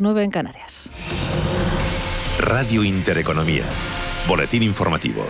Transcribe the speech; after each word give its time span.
9 0.00 0.24
en 0.24 0.30
Canarias. 0.32 0.90
Radio 2.40 2.82
Intereconomía. 2.82 3.62
Boletín 4.26 4.64
informativo. 4.64 5.24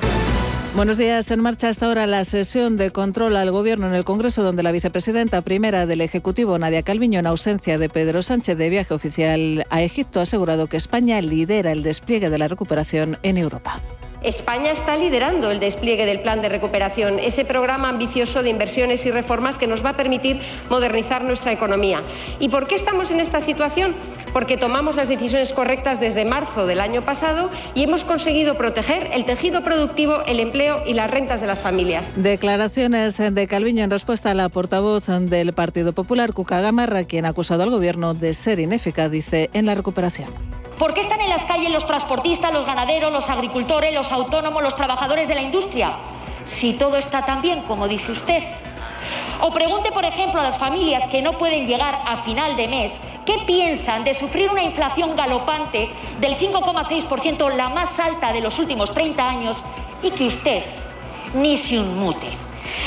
Buenos 0.75 0.97
días. 0.97 1.31
En 1.31 1.41
marcha 1.41 1.69
hasta 1.69 1.85
ahora 1.85 2.07
la 2.07 2.25
sesión 2.25 2.79
de 2.79 2.91
control 2.91 3.37
al 3.37 3.51
Gobierno 3.51 3.89
en 3.89 3.95
el 3.95 4.05
Congreso, 4.05 4.43
donde 4.43 4.63
la 4.63 4.73
vicepresidenta 4.73 5.43
primera 5.43 5.85
del 5.85 6.01
Ejecutivo, 6.01 6.59
Nadia 6.59 6.83
Calviño, 6.83 7.19
en 7.19 7.27
ausencia 7.27 7.77
de 7.77 7.91
Pedro 7.91 8.23
Sánchez 8.23 8.57
de 8.57 8.71
viaje 8.71 8.95
oficial 8.95 9.67
a 9.69 9.83
Egipto, 9.83 10.21
ha 10.21 10.23
asegurado 10.23 10.67
que 10.67 10.79
España 10.79 11.21
lidera 11.21 11.71
el 11.71 11.83
despliegue 11.83 12.31
de 12.31 12.39
la 12.39 12.49
recuperación 12.49 13.19
en 13.23 13.37
Europa. 13.37 13.79
España 14.25 14.71
está 14.71 14.97
liderando 14.97 15.51
el 15.51 15.61
despliegue 15.61 16.07
del 16.07 16.21
plan 16.21 16.41
de 16.41 16.49
recuperación, 16.49 17.19
ese 17.19 17.45
programa 17.45 17.91
ambicioso 17.91 18.43
de 18.43 18.49
inversiones 18.49 19.05
y 19.05 19.11
reformas 19.11 19.59
que 19.59 19.67
nos 19.67 19.85
va 19.85 19.91
a 19.91 19.97
permitir 19.97 20.41
modernizar 20.71 21.23
nuestra 21.25 21.53
economía. 21.53 22.01
¿Y 22.39 22.49
por 22.49 22.67
qué 22.67 22.75
estamos 22.75 23.11
en 23.11 23.21
esta 23.21 23.41
situación? 23.41 23.95
Porque 24.33 24.57
tomamos 24.57 24.97
las 24.97 25.09
decisiones 25.09 25.53
correctas 25.53 26.01
desde 26.01 26.25
marzo 26.25 26.67
del 26.67 26.81
año 26.81 27.03
pasado 27.03 27.51
y 27.75 27.83
hemos 27.83 28.03
conseguido 28.03 28.57
proteger 28.57 29.11
el 29.13 29.27
tejido 29.27 29.63
productivo, 29.63 30.23
el 30.27 30.41
empleo 30.41 30.83
y 30.87 30.95
las 30.95 31.11
rentas 31.11 31.43
de 31.43 31.47
las 31.47 31.61
familias. 31.61 32.11
Declaraciones 32.17 33.19
de 33.19 33.47
Calviño 33.47 33.85
en 33.85 33.91
respuesta 33.91 34.31
a 34.31 34.35
la 34.35 34.49
portavoz 34.49 35.07
del 35.07 35.53
Partido 35.53 35.93
Popular, 35.93 36.33
Cuca 36.33 36.61
Gamarra, 36.61 37.05
quien 37.05 37.27
ha 37.27 37.31
acusado 37.31 37.63
al 37.63 37.71
Gobierno 37.71 38.15
de 38.15 38.33
ser 38.33 38.59
ineficaz, 38.59 39.11
dice, 39.11 39.51
en 39.53 39.67
la 39.67 39.75
recuperación. 39.75 40.29
¿Por 40.79 40.93
qué 40.93 41.01
están 41.01 41.21
en 41.21 41.31
las 41.31 41.45
calles 41.45 41.71
los 41.71 41.87
transportistas, 41.87 42.53
los 42.53 42.67
ganaderos, 42.67 43.13
los 43.13 43.31
agricultores, 43.31 43.95
los 43.95 44.11
autónomos, 44.11 44.61
los 44.61 44.75
trabajadores 44.75 45.29
de 45.29 45.35
la 45.37 45.43
industria? 45.43 45.93
Si 46.47 46.73
todo 46.73 46.97
está 46.97 47.25
tan 47.25 47.41
bien 47.41 47.63
como 47.63 47.87
dice 47.87 48.11
usted. 48.11 48.43
O 49.41 49.53
pregunte, 49.53 49.93
por 49.93 50.05
ejemplo, 50.05 50.41
a 50.41 50.43
las 50.43 50.59
familias 50.59 51.07
que 51.09 51.23
no 51.23 51.33
pueden 51.33 51.67
llegar 51.67 52.01
a 52.05 52.23
final 52.23 52.57
de 52.57 52.67
mes 52.67 52.93
qué 53.25 53.39
piensan 53.47 54.03
de 54.03 54.15
sufrir 54.15 54.51
una 54.51 54.63
inflación 54.63 55.15
galopante 55.15 55.91
del 56.19 56.37
5,6%, 56.37 57.55
la 57.55 57.69
más 57.69 57.99
alta 58.01 58.33
de 58.33 58.41
los 58.41 58.59
últimos 58.59 58.93
30 58.93 59.29
años, 59.29 59.65
y 60.03 60.11
que 60.11 60.25
usted 60.25 60.65
ni 61.35 61.57
se 61.57 61.79
unmute. 61.79 62.29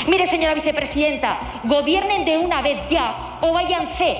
Mire, 0.06 0.26
señora 0.26 0.54
vicepresidenta, 0.54 1.38
gobiernen 1.64 2.24
de 2.24 2.36
una 2.38 2.60
vez 2.60 2.78
ya 2.90 3.38
o 3.40 3.52
váyanse, 3.52 4.18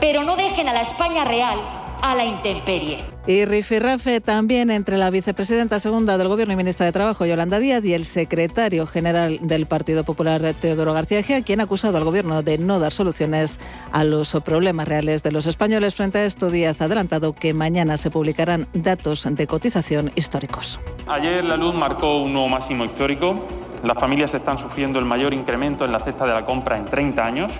pero 0.00 0.24
no 0.24 0.34
dejen 0.34 0.68
a 0.68 0.72
la 0.72 0.80
España 0.80 1.24
real 1.24 1.60
a 2.02 2.14
la 2.14 2.24
intemperie. 2.24 2.98
Y 3.26 3.44
rifirrafe 3.44 4.20
también 4.20 4.70
entre 4.70 4.96
la 4.98 5.10
vicepresidenta 5.10 5.80
segunda 5.80 6.16
del 6.16 6.28
Gobierno 6.28 6.54
y 6.54 6.56
ministra 6.56 6.86
de 6.86 6.92
Trabajo, 6.92 7.26
Yolanda 7.26 7.58
Díaz, 7.58 7.84
y 7.84 7.94
el 7.94 8.04
secretario 8.04 8.86
general 8.86 9.38
del 9.42 9.66
Partido 9.66 10.04
Popular, 10.04 10.40
Teodoro 10.60 10.92
García 10.92 11.22
Gea, 11.22 11.42
quien 11.42 11.60
ha 11.60 11.64
acusado 11.64 11.96
al 11.96 12.04
Gobierno 12.04 12.42
de 12.42 12.58
no 12.58 12.78
dar 12.78 12.92
soluciones 12.92 13.58
a 13.92 14.04
los 14.04 14.36
problemas 14.44 14.86
reales 14.86 15.22
de 15.22 15.32
los 15.32 15.46
españoles. 15.46 15.94
Frente 15.94 16.18
a 16.18 16.24
esto, 16.24 16.50
Díaz 16.50 16.80
ha 16.80 16.84
adelantado 16.84 17.32
que 17.32 17.52
mañana 17.54 17.96
se 17.96 18.10
publicarán 18.10 18.68
datos 18.72 19.26
de 19.28 19.46
cotización 19.46 20.12
históricos. 20.14 20.78
Ayer 21.08 21.44
la 21.44 21.56
luz 21.56 21.74
marcó 21.74 22.22
un 22.22 22.32
nuevo 22.32 22.48
máximo 22.48 22.84
histórico. 22.84 23.34
Las 23.82 23.98
familias 23.98 24.32
están 24.34 24.58
sufriendo 24.58 24.98
el 24.98 25.04
mayor 25.04 25.34
incremento 25.34 25.84
en 25.84 25.92
la 25.92 25.98
cesta 25.98 26.26
de 26.26 26.32
la 26.32 26.44
compra 26.44 26.78
en 26.78 26.86
30 26.86 27.24
años. 27.24 27.52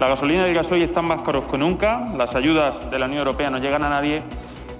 La 0.00 0.08
gasolina 0.08 0.46
y 0.46 0.50
el 0.50 0.54
gasoil 0.54 0.82
están 0.84 1.06
más 1.06 1.22
caros 1.22 1.46
que 1.46 1.58
nunca, 1.58 2.04
las 2.16 2.34
ayudas 2.36 2.88
de 2.88 2.98
la 3.00 3.06
Unión 3.06 3.18
Europea 3.18 3.50
no 3.50 3.58
llegan 3.58 3.82
a 3.82 3.88
nadie 3.88 4.22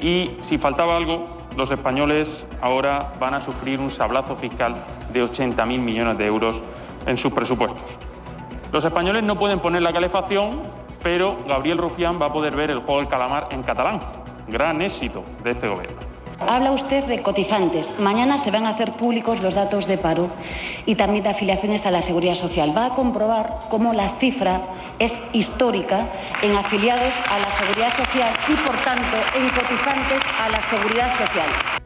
y 0.01 0.37
si 0.49 0.59
faltaba 0.59 0.97
algo, 0.97 1.27
los 1.57 1.71
españoles 1.73 2.29
ahora 2.61 3.01
van 3.19 3.35
a 3.35 3.41
sufrir 3.41 3.81
un 3.81 3.91
sablazo 3.91 4.37
fiscal 4.37 4.77
de 5.13 5.25
80.000 5.25 5.67
millones 5.81 6.19
de 6.19 6.27
euros 6.27 6.55
en 7.07 7.17
sus 7.19 7.33
presupuestos. 7.33 7.83
Los 8.73 8.85
españoles 8.85 9.25
no 9.25 9.37
pueden 9.37 9.59
poner 9.59 9.83
la 9.83 9.93
calefacción, 9.93 10.63
pero 11.03 11.37
Gabriel 11.49 11.79
Rufián 11.79 12.21
va 12.23 12.27
a 12.27 12.33
poder 12.33 12.55
ver 12.55 12.71
el 12.71 12.79
juego 12.79 13.01
del 13.01 13.09
calamar 13.09 13.49
en 13.51 13.65
catalán. 13.65 13.99
Gran 14.47 14.81
éxito 14.83 15.25
de 15.43 15.51
este 15.51 15.67
gobierno. 15.67 16.08
Habla 16.41 16.71
usted 16.71 17.05
de 17.05 17.21
cotizantes. 17.21 17.99
Mañana 17.99 18.39
se 18.39 18.51
van 18.51 18.67
a 18.67 18.71
hacer 18.71 18.93
públicos 18.93 19.41
los 19.41 19.55
datos 19.55 19.87
de 19.87 19.99
paro 19.99 20.31
y 20.87 20.95
también 20.95 21.25
de 21.25 21.31
afiliaciones 21.31 21.85
a 21.85 21.91
la 21.91 22.01
seguridad 22.01 22.35
social. 22.35 22.77
Va 22.77 22.87
a 22.87 22.95
comprobar 22.95 23.63
cómo 23.69 23.93
la 23.93 24.09
cifra 24.21 24.63
es 25.01 25.21
histórica 25.33 26.09
en 26.43 26.55
afiliados 26.55 27.15
a 27.29 27.41
la 27.41 27.51
seguridad 27.51 27.97
social 27.97 28.35
y, 28.49 28.55
por 28.55 28.77
tanto, 28.85 29.17
en 29.37 29.49
cotizantes 29.51 30.23
a 30.39 30.49
la 30.49 30.63
seguridad 30.71 31.11
social. 31.19 31.78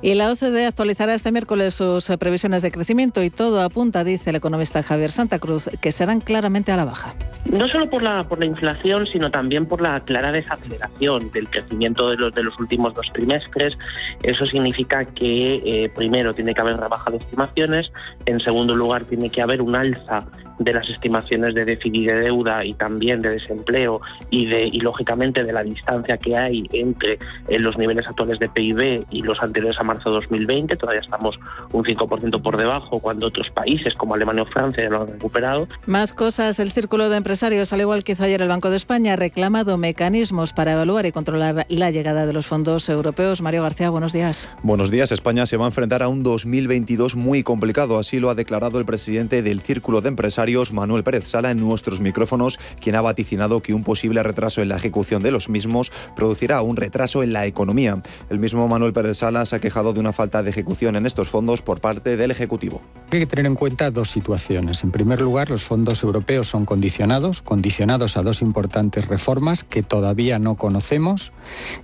Y 0.00 0.14
la 0.14 0.30
OCDE 0.30 0.66
actualizará 0.66 1.14
este 1.14 1.32
miércoles 1.32 1.74
sus 1.74 2.08
previsiones 2.18 2.62
de 2.62 2.70
crecimiento 2.70 3.22
y 3.22 3.30
todo 3.30 3.62
apunta, 3.62 4.04
dice 4.04 4.30
el 4.30 4.36
economista 4.36 4.82
Javier 4.82 5.10
Santa 5.10 5.40
Cruz, 5.40 5.68
que 5.80 5.90
serán 5.90 6.20
claramente 6.20 6.70
a 6.70 6.76
la 6.76 6.84
baja. 6.84 7.14
No 7.50 7.66
solo 7.66 7.90
por 7.90 8.02
la, 8.02 8.22
por 8.28 8.38
la 8.38 8.44
inflación, 8.44 9.06
sino 9.06 9.30
también 9.30 9.66
por 9.66 9.80
la 9.80 9.98
clara 10.00 10.30
desaceleración 10.30 11.32
del 11.32 11.48
crecimiento 11.48 12.10
de 12.10 12.16
los, 12.16 12.32
de 12.32 12.44
los 12.44 12.58
últimos 12.60 12.94
dos 12.94 13.12
trimestres. 13.12 13.76
Eso 14.22 14.46
significa 14.46 15.04
que, 15.04 15.62
eh, 15.64 15.88
primero, 15.88 16.32
tiene 16.32 16.54
que 16.54 16.60
haber 16.60 16.76
rebaja 16.76 17.10
de 17.10 17.16
estimaciones, 17.16 17.90
en 18.26 18.38
segundo 18.38 18.76
lugar, 18.76 19.04
tiene 19.04 19.30
que 19.30 19.42
haber 19.42 19.62
un 19.62 19.74
alza 19.74 20.24
de 20.58 20.72
las 20.72 20.88
estimaciones 20.88 21.54
de 21.54 21.64
déficit 21.64 22.06
de 22.06 22.14
deuda 22.14 22.64
y 22.64 22.74
también 22.74 23.20
de 23.20 23.30
desempleo 23.30 24.00
y 24.30 24.46
de 24.46 24.64
y 24.66 24.80
lógicamente 24.80 25.44
de 25.44 25.52
la 25.52 25.62
distancia 25.62 26.16
que 26.16 26.36
hay 26.36 26.66
entre 26.72 27.18
eh, 27.48 27.58
los 27.58 27.78
niveles 27.78 28.06
actuales 28.06 28.38
de 28.38 28.48
PIB 28.48 29.04
y 29.10 29.22
los 29.22 29.40
anteriores 29.40 29.78
a 29.78 29.82
marzo 29.82 30.10
de 30.10 30.16
2020 30.16 30.76
todavía 30.76 31.00
estamos 31.00 31.38
un 31.72 31.84
5% 31.84 32.42
por 32.42 32.56
debajo 32.56 32.98
cuando 33.00 33.26
otros 33.26 33.50
países 33.50 33.94
como 33.94 34.14
Alemania 34.14 34.42
o 34.42 34.46
Francia 34.46 34.84
ya 34.84 34.90
lo 34.90 35.02
han 35.02 35.08
recuperado. 35.08 35.68
Más 35.86 36.12
cosas, 36.12 36.58
el 36.58 36.70
círculo 36.70 37.08
de 37.08 37.16
empresarios, 37.16 37.72
al 37.72 37.80
igual 37.80 38.04
que 38.04 38.12
hizo 38.12 38.24
ayer 38.24 38.42
el 38.42 38.48
Banco 38.48 38.70
de 38.70 38.76
España, 38.76 39.14
ha 39.14 39.16
reclamado 39.16 39.78
mecanismos 39.78 40.52
para 40.52 40.72
evaluar 40.72 41.06
y 41.06 41.12
controlar 41.12 41.66
la 41.68 41.90
llegada 41.90 42.26
de 42.26 42.32
los 42.32 42.46
fondos 42.46 42.88
europeos. 42.88 43.42
Mario 43.42 43.62
García, 43.62 43.90
buenos 43.90 44.12
días. 44.12 44.50
Buenos 44.62 44.90
días. 44.90 45.12
España 45.12 45.46
se 45.46 45.56
va 45.56 45.64
a 45.64 45.68
enfrentar 45.68 46.02
a 46.02 46.08
un 46.08 46.22
2022 46.22 47.16
muy 47.16 47.42
complicado, 47.42 47.98
así 47.98 48.18
lo 48.18 48.30
ha 48.30 48.34
declarado 48.34 48.78
el 48.78 48.84
presidente 48.84 49.42
del 49.42 49.60
Círculo 49.60 50.00
de 50.00 50.08
Empresarios 50.08 50.47
Manuel 50.72 51.04
Pérez 51.04 51.28
Sala, 51.28 51.50
en 51.50 51.60
nuestros 51.60 52.00
micrófonos, 52.00 52.58
quien 52.80 52.96
ha 52.96 53.02
vaticinado 53.02 53.60
que 53.60 53.74
un 53.74 53.84
posible 53.84 54.22
retraso 54.22 54.62
en 54.62 54.70
la 54.70 54.76
ejecución 54.76 55.22
de 55.22 55.30
los 55.30 55.48
mismos 55.48 55.92
producirá 56.16 56.62
un 56.62 56.76
retraso 56.76 57.22
en 57.22 57.32
la 57.34 57.44
economía. 57.44 58.02
El 58.30 58.38
mismo 58.38 58.66
Manuel 58.66 58.94
Pérez 58.94 59.18
Sala 59.18 59.44
se 59.44 59.56
ha 59.56 59.60
quejado 59.60 59.92
de 59.92 60.00
una 60.00 60.12
falta 60.12 60.42
de 60.42 60.50
ejecución 60.50 60.96
en 60.96 61.04
estos 61.04 61.28
fondos 61.28 61.60
por 61.60 61.80
parte 61.80 62.16
del 62.16 62.30
Ejecutivo. 62.30 62.80
Hay 63.10 63.20
que 63.20 63.26
tener 63.26 63.46
en 63.46 63.54
cuenta 63.54 63.90
dos 63.90 64.10
situaciones. 64.10 64.82
En 64.84 64.90
primer 64.90 65.20
lugar, 65.20 65.50
los 65.50 65.62
fondos 65.62 66.02
europeos 66.02 66.46
son 66.46 66.64
condicionados, 66.64 67.42
condicionados 67.42 68.16
a 68.16 68.22
dos 68.22 68.40
importantes 68.40 69.06
reformas 69.06 69.64
que 69.64 69.82
todavía 69.82 70.38
no 70.38 70.54
conocemos 70.56 71.32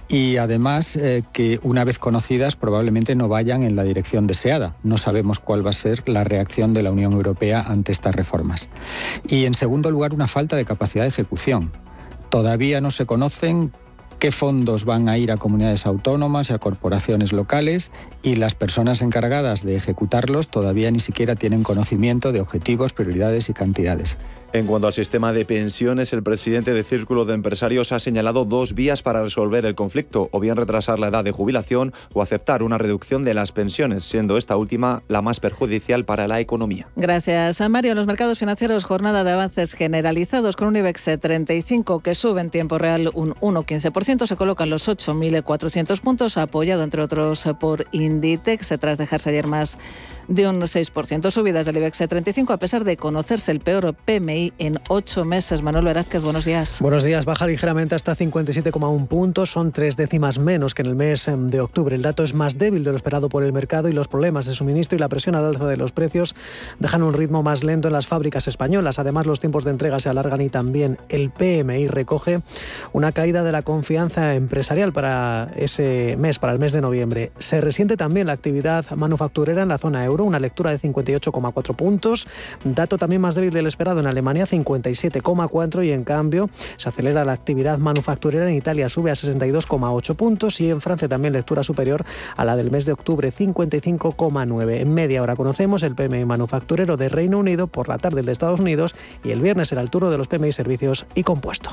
y 0.09 0.39
además 0.39 0.97
eh, 0.97 1.23
que 1.33 1.61
una 1.63 1.85
vez 1.85 1.99
conocidas 1.99 2.57
probablemente 2.57 3.15
no 3.15 3.29
vayan 3.29 3.63
en 3.63 3.77
la 3.77 3.85
dirección 3.85 4.27
deseada. 4.27 4.77
No 4.83 4.97
sabemos 4.97 5.39
cuál 5.39 5.65
va 5.65 5.71
a 5.71 5.75
ser 5.75 6.03
la 6.07 6.25
reacción 6.25 6.73
de 6.73 6.83
la 6.83 6.91
Unión 6.91 7.13
Europea 7.13 7.65
ante 7.67 7.93
estas 7.93 8.15
reformas. 8.15 8.54
Y 9.27 9.45
en 9.45 9.55
segundo 9.55 9.91
lugar, 9.91 10.15
una 10.15 10.29
falta 10.29 10.57
de 10.57 10.65
capacidad 10.65 11.05
de 11.05 11.09
ejecución. 11.09 11.73
Todavía 12.31 12.81
no 12.81 12.91
se 12.91 13.07
conocen 13.07 13.73
qué 14.19 14.33
fondos 14.33 14.85
van 14.85 15.09
a 15.09 15.19
ir 15.19 15.31
a 15.31 15.37
comunidades 15.37 15.87
autónomas 15.87 16.51
y 16.51 16.55
a 16.55 16.59
corporaciones 16.59 17.33
locales 17.33 17.91
y 18.23 18.37
las 18.37 18.55
personas 18.55 19.03
encargadas 19.03 19.65
de 19.65 19.77
ejecutarlos 19.77 20.49
todavía 20.49 20.91
ni 20.91 21.01
siquiera 21.01 21.35
tienen 21.35 21.63
conocimiento 21.63 22.33
de 22.33 22.41
objetivos, 22.41 22.93
prioridades 22.93 23.51
y 23.51 23.53
cantidades. 23.53 24.17
En 24.55 24.69
cuanto 24.69 24.87
al 24.87 24.93
sistema 24.93 25.33
de 25.33 25.45
pensiones, 25.45 26.13
el 26.13 26.23
presidente 26.23 26.73
del 26.73 26.85
Círculo 26.85 27.25
de 27.25 27.35
Empresarios 27.35 27.91
ha 27.91 27.99
señalado 27.99 28.45
dos 28.45 28.77
vías 28.77 29.03
para 29.03 29.21
resolver 29.21 29.67
el 29.67 29.75
conflicto, 29.75 30.29
o 30.31 30.39
bien 30.39 30.57
retrasar 30.57 31.01
la 31.01 31.09
edad 31.09 31.25
de 31.25 31.33
jubilación 31.33 31.93
o 32.13 32.23
aceptar 32.23 32.63
una 32.63 32.79
reducción 32.79 33.25
de 33.25 33.35
las 33.35 33.51
pensiones, 33.51 34.05
siendo 34.05 34.37
esta 34.37 34.57
última 34.57 35.03
la 35.09 35.23
más 35.23 35.41
perjudicial 35.41 36.05
para 36.05 36.29
la 36.29 36.39
economía. 36.39 36.87
Gracias 36.95 37.61
a 37.61 37.69
Mario. 37.69 37.91
En 37.91 37.97
los 37.97 38.07
mercados 38.07 38.39
financieros, 38.39 38.85
jornada 38.85 39.25
de 39.25 39.33
avances 39.33 39.73
generalizados 39.73 40.55
con 40.55 40.69
un 40.69 40.77
IBEX 40.77 41.19
35 41.19 41.99
que 41.99 42.15
sube 42.15 42.41
en 42.41 42.51
tiempo 42.51 42.79
real 42.79 43.11
un 43.13 43.35
1,15%, 43.35 44.29
se 44.29 44.37
colocan 44.37 44.71
los 44.71 44.89
8.400 44.89 46.01
puntos, 46.01 46.39
apoyado 46.39 46.85
entre 46.85 47.03
otros 47.03 47.45
por 47.59 47.87
Inditex, 47.91 48.73
tras 48.79 48.99
dejarse 48.99 49.31
ayer 49.31 49.49
más 49.49 49.79
de 50.29 50.49
un 50.49 50.61
6%. 50.61 51.31
Subidas 51.31 51.67
del 51.67 51.77
IBEX 51.77 51.99
35 52.09 52.53
a 52.53 52.57
pesar 52.59 52.85
de 52.85 52.97
conocerse 52.97 53.53
el 53.53 53.61
peor 53.61 53.95
PMI 53.95 54.53
en 54.59 54.79
ocho 54.89 55.25
meses. 55.25 55.63
Manuel 55.63 55.85
Velázquez, 55.85 56.23
buenos 56.23 56.45
días. 56.45 56.79
Buenos 56.81 57.05
días. 57.05 57.25
Baja 57.25 57.47
ligeramente 57.47 57.95
hasta 57.95 58.15
57,1 58.15 59.07
puntos. 59.07 59.51
Son 59.51 59.73
tres 59.73 59.97
décimas 59.97 60.39
menos 60.39 60.75
que 60.75 60.83
en 60.83 60.89
el 60.89 60.95
mes 60.95 61.29
em, 61.29 61.51
de 61.51 61.61
octubre. 61.61 61.95
El 61.95 62.03
dato 62.03 62.23
es 62.23 62.35
más 62.35 62.59
débil 62.59 62.85
de 62.85 62.91
lo 62.91 62.97
esperado 62.97 63.29
por 63.29 63.45
el 63.45 63.53
mercado 63.53 63.89
y 63.89 63.93
los 63.93 64.09
problemas 64.09 64.47
de 64.47 64.55
suministro 64.55 64.97
y 64.97 65.01
la 65.01 65.09
presión 65.09 65.35
al 65.35 65.45
alza 65.45 65.67
de 65.67 65.77
los 65.77 65.93
precios 65.93 66.35
dejan 66.79 67.03
un 67.03 67.13
ritmo 67.13 67.43
más 67.43 67.63
lento 67.63 67.89
en 67.89 67.93
las 67.93 68.07
fábricas 68.07 68.49
españolas. 68.49 68.99
Además, 68.99 69.27
los 69.27 69.41
tiempos 69.41 69.65
de 69.65 69.71
entrega 69.71 70.01
se 70.01 70.09
alargan 70.09 70.41
y 70.41 70.49
también 70.49 70.99
el 71.09 71.31
PMI 71.31 71.89
recoge 71.89 72.41
una 72.93 73.13
caída 73.13 73.43
de 73.43 73.53
la 73.53 73.63
confianza 73.63 74.35
empresarial 74.35 74.93
para 74.93 75.51
ese 75.57 76.17
mes, 76.19 76.39
para 76.39 76.53
el 76.53 76.59
mes 76.59 76.73
de 76.73 76.81
noviembre. 76.81 77.33
Se 77.39 77.61
resiente 77.61 77.97
también 77.97 78.27
la 78.27 78.33
actividad 78.33 78.89
manufacturera 78.91 79.63
en 79.63 79.69
la 79.69 79.79
zona 79.79 80.05
euro 80.05 80.14
una 80.23 80.39
lectura 80.39 80.71
de 80.71 80.79
58,4 80.79 81.75
puntos. 81.75 82.27
Dato 82.63 82.99
también 82.99 83.23
más 83.23 83.35
débil 83.35 83.51
del 83.51 83.67
esperado 83.67 84.01
en 84.01 84.07
Alemania, 84.07 84.47
57,4 84.47 85.85
y 85.85 85.93
en 85.93 86.05
cambio 86.05 86.51
se 86.77 86.89
acelera 86.89 87.25
la 87.25 87.33
actividad 87.33 87.79
manufacturera 87.79 88.49
en 88.49 88.55
Italia, 88.55 88.89
sube 88.89 89.11
a 89.11 89.15
62,8 89.15 90.17
puntos 90.17 90.61
y 90.61 90.71
en 90.71 90.81
Francia 90.81 91.09
también 91.09 91.33
lectura 91.33 91.63
superior 91.63 92.05
a 92.37 92.45
la 92.45 92.57
del 92.57 92.71
mes 92.71 92.87
de 92.87 92.93
octubre, 92.93 93.33
55,9. 93.33 94.81
En 94.81 94.95
media 94.95 95.23
hora 95.23 95.37
conocemos 95.37 95.83
el 95.83 95.95
PMI 95.95 96.25
manufacturero 96.25 96.97
de 96.97 97.09
Reino 97.09 97.39
Unido, 97.39 97.67
por 97.67 97.89
la 97.89 97.99
tarde 97.99 98.21
el 98.21 98.27
de 98.27 98.33
Estados 98.33 98.61
Unidos 98.61 98.95
y 99.23 99.31
el 99.31 99.41
viernes 99.41 99.69
será 99.69 99.81
el 99.81 99.91
turno 99.91 100.11
de 100.11 100.19
los 100.19 100.29
PMI 100.29 100.53
servicios 100.53 101.07
y 101.15 101.23
compuesto. 101.23 101.71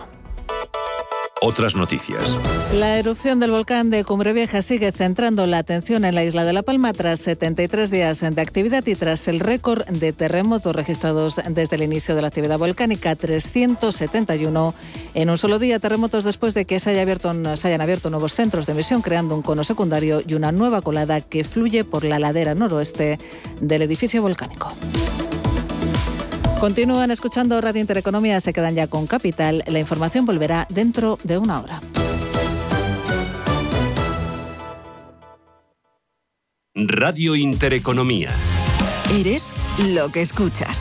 Otras 1.44 1.76
noticias. 1.76 2.38
La 2.72 3.00
erupción 3.00 3.40
del 3.40 3.50
volcán 3.50 3.90
de 3.90 4.04
Cumbre 4.04 4.32
Vieja 4.32 4.62
sigue 4.62 4.92
centrando 4.92 5.48
la 5.48 5.58
atención 5.58 6.06
en 6.06 6.14
la 6.14 6.24
isla 6.24 6.46
de 6.46 6.54
La 6.54 6.62
Palma 6.62 6.94
tras 6.94 7.20
73 7.22 7.90
días 7.90 8.20
de 8.20 8.40
actividad 8.40 8.86
y 8.86 8.94
tras 8.94 9.28
el 9.28 9.40
récord 9.40 9.84
de 9.88 10.14
terremotos 10.14 10.76
registrados 10.76 11.42
desde 11.50 11.78
el 11.78 11.82
inicio 11.82 12.14
de 12.14 12.22
la 12.22 12.28
actividad 12.28 12.60
volcánica, 12.60 13.16
371 13.16 14.76
en 15.16 15.30
un 15.32 15.38
solo 15.40 15.58
día. 15.58 15.80
Terremotos 15.80 16.24
después 16.24 16.54
de 16.54 16.66
que 16.66 16.80
se, 16.80 16.92
haya 16.92 17.02
abierto, 17.02 17.34
se 17.58 17.68
hayan 17.68 17.82
abierto 17.82 18.12
nuevos 18.12 18.34
centros 18.34 18.68
de 18.68 18.74
emisión, 18.74 19.02
creando 19.02 19.34
un 19.34 19.42
cono 19.42 19.64
secundario 19.64 20.22
y 20.24 20.36
una 20.36 20.52
nueva 20.52 20.84
colada 20.84 21.22
que 21.22 21.44
fluye 21.44 21.84
por 21.84 22.04
la 22.04 22.20
ladera 22.20 22.54
noroeste 22.54 23.18
del 23.60 23.82
edificio 23.82 24.22
volcánico. 24.22 24.72
Continúan 26.62 27.10
escuchando 27.10 27.60
Radio 27.60 27.82
Intereconomía, 27.82 28.40
se 28.40 28.54
quedan 28.54 28.76
ya 28.76 28.86
con 28.86 29.08
Capital. 29.08 29.64
La 29.66 29.80
información 29.80 30.28
volverá 30.28 30.68
dentro 30.70 31.18
de 31.24 31.40
una 31.40 31.60
hora. 31.60 31.82
Radio 36.76 37.36
Intereconomía. 37.36 38.30
Eres 39.12 39.52
lo 39.80 40.12
que 40.12 40.22
escuchas. 40.22 40.81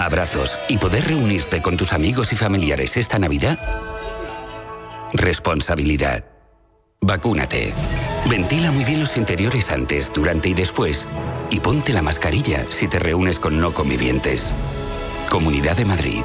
abrazos 0.00 0.58
y 0.68 0.78
poder 0.78 1.04
reunirte 1.06 1.60
con 1.62 1.76
tus 1.76 1.92
amigos 1.92 2.32
y 2.32 2.36
familiares 2.36 2.96
esta 2.96 3.18
Navidad? 3.18 3.58
Responsabilidad. 5.12 6.24
Vacúnate. 7.00 7.72
Ventila 8.28 8.70
muy 8.70 8.84
bien 8.84 9.00
los 9.00 9.16
interiores 9.16 9.70
antes, 9.70 10.12
durante 10.12 10.48
y 10.48 10.54
después. 10.54 11.06
Y 11.50 11.60
ponte 11.60 11.92
la 11.92 12.02
mascarilla 12.02 12.66
si 12.70 12.88
te 12.88 12.98
reúnes 12.98 13.38
con 13.38 13.60
no 13.60 13.72
convivientes. 13.72 14.52
Comunidad 15.28 15.76
de 15.76 15.84
Madrid. 15.84 16.22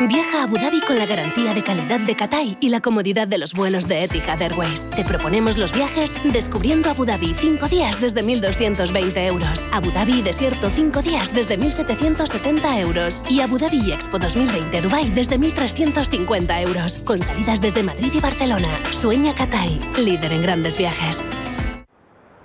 Viaja 0.00 0.40
a 0.40 0.42
Abu 0.44 0.56
Dhabi 0.56 0.80
con 0.80 0.98
la 0.98 1.06
garantía 1.06 1.54
de 1.54 1.62
calidad 1.62 2.00
de 2.00 2.16
Qatar 2.16 2.42
y 2.60 2.68
la 2.68 2.80
comodidad 2.80 3.28
de 3.28 3.38
los 3.38 3.52
vuelos 3.52 3.88
de 3.88 4.04
Etihad 4.04 4.40
Airways. 4.40 4.88
Te 4.90 5.04
proponemos 5.04 5.58
los 5.58 5.72
viajes 5.72 6.14
descubriendo 6.32 6.90
Abu 6.90 7.04
Dhabi 7.04 7.34
5 7.34 7.68
días 7.68 8.00
desde 8.00 8.24
1.220 8.24 9.28
euros. 9.28 9.66
Abu 9.72 9.90
Dhabi 9.90 10.22
Desierto 10.22 10.70
5 10.70 11.02
días 11.02 11.32
desde 11.32 11.58
1.770 11.58 12.78
euros. 12.80 13.22
Y 13.28 13.40
Abu 13.40 13.58
Dhabi 13.58 13.92
Expo 13.92 14.18
2020 14.18 14.80
Dubai 14.82 15.10
desde 15.10 15.38
1.350 15.38 16.62
euros. 16.62 16.98
Con 16.98 17.22
salidas 17.22 17.60
desde 17.60 17.82
Madrid 17.82 18.12
y 18.14 18.20
Barcelona. 18.20 18.68
Sueña 18.90 19.34
Qatar, 19.34 19.68
líder 19.98 20.32
en 20.32 20.42
grandes 20.42 20.78
viajes. 20.78 21.24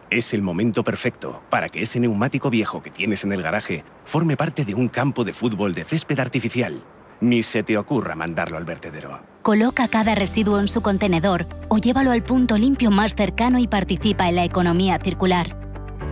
Es 0.10 0.34
el 0.34 0.42
momento 0.42 0.84
perfecto 0.84 1.42
para 1.50 1.70
que 1.70 1.82
ese 1.82 2.00
neumático 2.00 2.50
viejo 2.50 2.82
que 2.82 2.90
tienes 2.90 3.26
en 3.26 3.34
el 3.34 3.42
garaje 3.42 3.84
forme 4.06 4.38
parte 4.38 4.64
de 4.64 4.74
un 4.74 4.88
campo 4.88 5.26
de 5.26 5.34
fútbol 5.34 5.74
de 5.74 5.84
césped 5.84 6.20
artificial 6.20 6.82
ni 7.22 7.44
se 7.44 7.64
te 7.64 7.78
ocurra 7.78 8.16
mandarlo 8.16 8.58
al 8.58 8.66
vertedero. 8.66 9.20
Coloca 9.42 9.88
cada 9.88 10.14
residuo 10.14 10.60
en 10.60 10.68
su 10.68 10.82
contenedor 10.82 11.48
o 11.70 11.78
llévalo 11.78 12.12
al 12.12 12.24
punto 12.24 12.58
limpio 12.58 12.92
más 12.92 13.16
cercano 13.16 13.60
y 13.60 13.68
participa 13.68 14.28
en 14.28 14.36
la 14.36 14.44
economía 14.44 15.00
circular. 15.02 15.58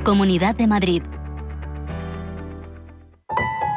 Comunidad 0.04 0.56
de 0.56 0.68
Madrid. 0.68 1.04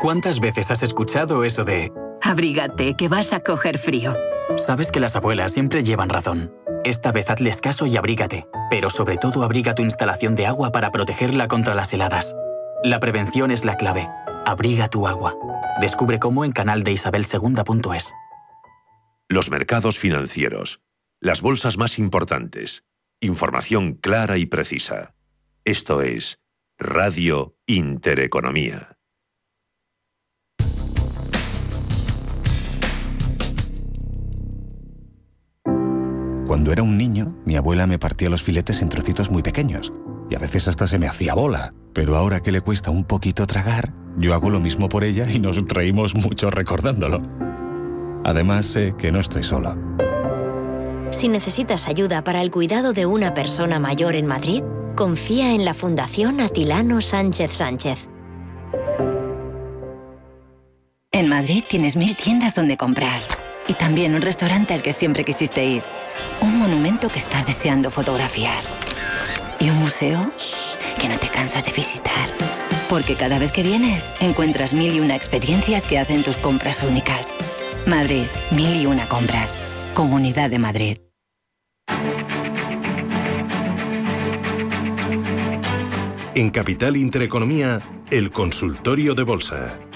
¿Cuántas 0.01 0.39
veces 0.39 0.71
has 0.71 0.85
escuchado 0.85 1.43
eso 1.43 1.65
de... 1.65 1.93
Abrígate, 2.23 2.95
que 2.95 3.09
vas 3.09 3.33
a 3.33 3.41
coger 3.41 3.79
frío? 3.79 4.15
Sabes 4.57 4.93
que 4.93 5.01
las 5.01 5.17
abuelas 5.17 5.53
siempre 5.53 5.83
llevan 5.83 6.09
razón. 6.09 6.53
Esta 6.85 7.11
vez 7.11 7.31
hazles 7.31 7.61
caso 7.61 7.87
y 7.87 7.97
abrígate, 7.97 8.47
pero 8.71 8.91
sobre 8.91 9.17
todo 9.17 9.43
abriga 9.43 9.75
tu 9.75 9.83
instalación 9.83 10.37
de 10.37 10.47
agua 10.47 10.71
para 10.71 10.93
protegerla 10.93 11.49
contra 11.49 11.75
las 11.75 11.93
heladas. 11.93 12.37
La 12.85 13.01
prevención 13.01 13.51
es 13.51 13.65
la 13.65 13.77
clave. 13.77 14.09
Abriga 14.49 14.89
tu 14.89 15.07
agua. 15.07 15.35
Descubre 15.79 16.19
cómo 16.19 16.43
en 16.43 16.53
canal 16.53 16.83
de 16.83 16.93
isabelsegunda.es. 16.93 18.15
Los 19.29 19.51
mercados 19.51 19.99
financieros. 19.99 20.81
Las 21.21 21.43
bolsas 21.43 21.77
más 21.77 21.99
importantes. 21.99 22.87
Información 23.21 23.93
clara 23.93 24.39
y 24.39 24.47
precisa. 24.47 25.15
Esto 25.67 26.01
es 26.01 26.39
Radio 26.79 27.59
Intereconomía. 27.67 28.97
Cuando 36.47 36.73
era 36.73 36.83
un 36.83 36.97
niño, 36.97 37.37
mi 37.45 37.57
abuela 37.57 37.87
me 37.87 37.99
partía 37.99 38.31
los 38.31 38.43
filetes 38.43 38.81
en 38.81 38.89
trocitos 38.89 39.31
muy 39.31 39.43
pequeños 39.43 39.93
y 40.31 40.37
a 40.37 40.39
veces 40.39 40.69
hasta 40.69 40.87
se 40.87 40.99
me 40.99 41.07
hacía 41.07 41.35
bola. 41.35 41.75
Pero 41.93 42.17
ahora 42.17 42.41
que 42.41 42.51
le 42.51 42.63
cuesta 42.63 42.91
un 42.91 43.05
poquito 43.05 43.47
tragar, 43.47 43.93
yo 44.19 44.35
hago 44.35 44.51
lo 44.51 44.61
mismo 44.61 44.89
por 44.89 45.05
ella 45.05 45.27
y 45.31 45.39
nos 45.39 45.57
reímos 45.67 46.15
mucho 46.15 46.51
recordándolo. 46.51 47.23
Además, 48.25 48.67
sé 48.67 48.95
que 48.99 49.13
no 49.13 49.21
estoy 49.21 49.45
sola. 49.45 49.77
Si 51.11 51.29
necesitas 51.29 51.89
ayuda 51.89 52.23
para 52.23 52.43
el 52.43 52.51
cuidado 52.51 52.93
de 52.93 53.07
una 53.07 53.33
persona 53.33 53.79
mayor 53.79 54.15
en 54.15 54.27
Madrid, 54.27 54.63
confía 54.95 55.55
en 55.55 55.65
la 55.65 55.73
Fundación 55.73 56.41
Atilano 56.41 57.01
Sánchez 57.01 57.53
Sánchez. 57.53 58.09
En 61.13 61.29
Madrid 61.29 61.65
tienes 61.67 61.97
mil 61.97 62.15
tiendas 62.17 62.55
donde 62.55 62.77
comprar. 62.77 63.21
Y 63.69 63.75
también 63.75 64.15
un 64.15 64.23
restaurante 64.23 64.75
al 64.75 64.83
que 64.83 64.93
siempre 64.93 65.25
quisiste 65.25 65.65
ir. 65.65 65.83
Un 66.41 66.59
monumento 66.59 67.09
que 67.09 67.19
estás 67.19 67.47
deseando 67.47 67.91
fotografiar 67.91 68.78
y 69.61 69.71
un 69.71 69.79
museo 69.79 70.33
que 71.01 71.09
no 71.09 71.19
te 71.19 71.29
cansas 71.29 71.65
de 71.65 71.73
visitar. 71.73 72.29
Porque 72.89 73.15
cada 73.15 73.39
vez 73.39 73.53
que 73.53 73.63
vienes 73.63 74.11
encuentras 74.21 74.73
mil 74.73 74.95
y 74.95 75.01
una 75.01 75.17
experiencias 75.17 75.87
que 75.87 75.99
hacen 75.99 76.23
tus 76.23 76.37
compras 76.37 76.83
únicas. 76.83 77.29
Madrid, 77.87 78.25
mil 78.51 78.75
y 78.77 78.87
una 78.87 79.09
compras. 79.09 79.59
Comunidad 79.95 80.51
de 80.51 80.59
Madrid. 80.59 80.99
En 86.35 86.51
Capital 86.51 86.97
Intereconomía, 86.97 87.81
el 88.11 88.31
consultorio 88.31 89.15
de 89.15 89.25
bolsa. 89.25 89.88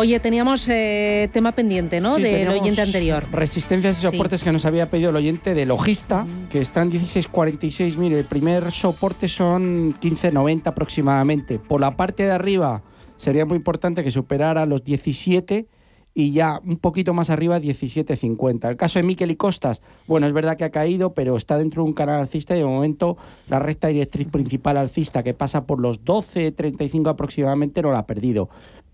Oye, 0.00 0.20
teníamos 0.20 0.68
eh, 0.68 1.28
tema 1.32 1.50
pendiente, 1.50 2.00
¿no? 2.00 2.18
Del 2.18 2.46
oyente 2.50 2.82
anterior. 2.82 3.26
Resistencias 3.32 3.98
y 3.98 4.02
soportes 4.02 4.44
que 4.44 4.52
nos 4.52 4.64
había 4.64 4.88
pedido 4.88 5.10
el 5.10 5.16
oyente 5.16 5.54
de 5.54 5.66
Logista, 5.66 6.24
que 6.50 6.60
están 6.60 6.92
16.46. 6.92 7.96
Mire, 7.96 8.20
el 8.20 8.24
primer 8.24 8.70
soporte 8.70 9.26
son 9.26 9.98
15.90 9.98 10.68
aproximadamente. 10.68 11.58
Por 11.58 11.80
la 11.80 11.96
parte 11.96 12.22
de 12.22 12.30
arriba 12.30 12.84
sería 13.16 13.44
muy 13.44 13.56
importante 13.56 14.04
que 14.04 14.12
superara 14.12 14.66
los 14.66 14.84
17 14.84 15.66
y 16.14 16.32
ya 16.32 16.60
un 16.64 16.78
poquito 16.78 17.14
más 17.14 17.30
arriba 17.30 17.60
17.50. 17.60 18.68
El 18.68 18.76
caso 18.76 18.98
de 18.98 19.04
Miquel 19.04 19.30
y 19.30 19.36
Costas, 19.36 19.82
bueno, 20.08 20.26
es 20.26 20.32
verdad 20.32 20.56
que 20.56 20.64
ha 20.64 20.70
caído, 20.70 21.14
pero 21.14 21.36
está 21.36 21.56
dentro 21.56 21.84
de 21.84 21.88
un 21.88 21.94
canal 21.94 22.18
alcista 22.18 22.56
y 22.56 22.58
de 22.58 22.64
momento 22.64 23.16
la 23.48 23.60
recta 23.60 23.86
directriz 23.86 24.26
principal 24.26 24.78
alcista 24.78 25.22
que 25.22 25.32
pasa 25.32 25.64
por 25.64 25.80
los 25.80 26.04
12.35 26.04 27.08
aproximadamente 27.08 27.82
no 27.82 27.92
la 27.92 28.00
ha 28.00 28.06
perdido. 28.06 28.48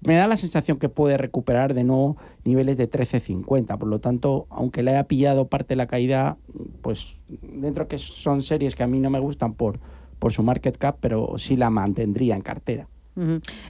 Me 0.04 0.16
da 0.16 0.26
la 0.26 0.37
sensación 0.37 0.78
que 0.78 0.88
puede 0.88 1.16
recuperar 1.16 1.75
de 1.75 1.84
nuevo 1.84 2.16
niveles 2.44 2.76
de 2.76 2.90
13.50. 2.90 3.78
Por 3.78 3.88
lo 3.88 4.00
tanto, 4.00 4.46
aunque 4.50 4.82
le 4.82 4.92
haya 4.92 5.04
pillado 5.04 5.49
parte 5.49 5.70
de 5.70 5.76
la 5.76 5.87
caída, 5.87 6.37
pues 6.82 7.16
dentro 7.28 7.88
que 7.88 7.99
son 7.99 8.42
series 8.42 8.75
que 8.75 8.82
a 8.82 8.87
mí 8.87 9.00
no 9.00 9.11
me 9.11 9.20
gustan 9.20 9.54
por, 9.54 9.80
por 10.18 10.32
su 10.32 10.42
market 10.42 10.76
cap, 10.76 10.99
pero 11.00 11.34
sí 11.38 11.56
la 11.56 11.70
mantendría 11.70 12.34
en 12.34 12.42
cartera. 12.42 12.88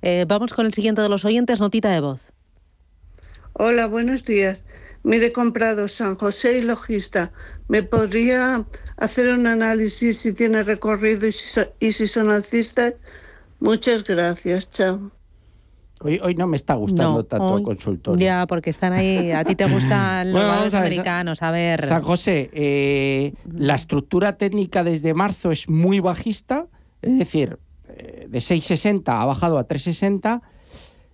Eh, 0.02 0.24
vamos 0.26 0.52
con 0.52 0.66
el 0.66 0.74
siguiente 0.74 1.02
de 1.02 1.08
los 1.08 1.24
oyentes, 1.24 1.60
notita 1.60 1.90
de 1.90 2.00
voz. 2.00 2.32
Hola, 3.52 3.86
buenos 3.86 4.24
días. 4.24 4.64
Mire, 5.04 5.26
he 5.26 5.32
comprado 5.32 5.86
San 5.86 6.16
José 6.16 6.58
y 6.58 6.62
Logista. 6.62 7.30
¿Me 7.68 7.82
podría 7.82 8.64
hacer 8.96 9.28
un 9.28 9.46
análisis 9.46 10.18
si 10.18 10.32
tiene 10.32 10.64
recorrido 10.64 11.26
y 11.26 11.32
si, 11.92 12.06
son 12.06 12.30
alcistas? 12.30 12.94
Muchas 13.60 14.02
gracias, 14.02 14.70
chao. 14.70 15.12
Hoy, 16.04 16.20
hoy 16.23 16.34
no 16.34 16.46
me 16.46 16.56
está 16.56 16.75
gustando 16.75 17.25
tanto 17.25 17.56
el 17.56 17.62
consultorio. 17.62 18.23
Ya, 18.23 18.46
porque 18.46 18.68
están 18.68 18.92
ahí. 18.92 19.32
A 19.32 19.42
ti 19.42 19.54
te 19.54 19.64
gustan 19.64 20.32
los 20.32 20.42
valores 20.42 20.75
americanos. 20.75 21.42
A 21.42 21.50
ver. 21.50 21.82
San 21.87 22.02
José, 22.02 22.50
eh, 22.52 23.32
la 23.50 23.75
estructura 23.75 24.37
técnica 24.37 24.84
desde 24.84 25.14
marzo 25.14 25.50
es 25.50 25.66
muy 25.70 26.00
bajista, 26.00 26.66
es 27.00 27.18
decir, 27.18 27.58
eh, 27.88 28.26
de 28.28 28.38
6,60 28.38 29.23
ha 29.23 29.25
bajado 29.25 29.56
a 29.56 29.66
3,60. 29.66 30.42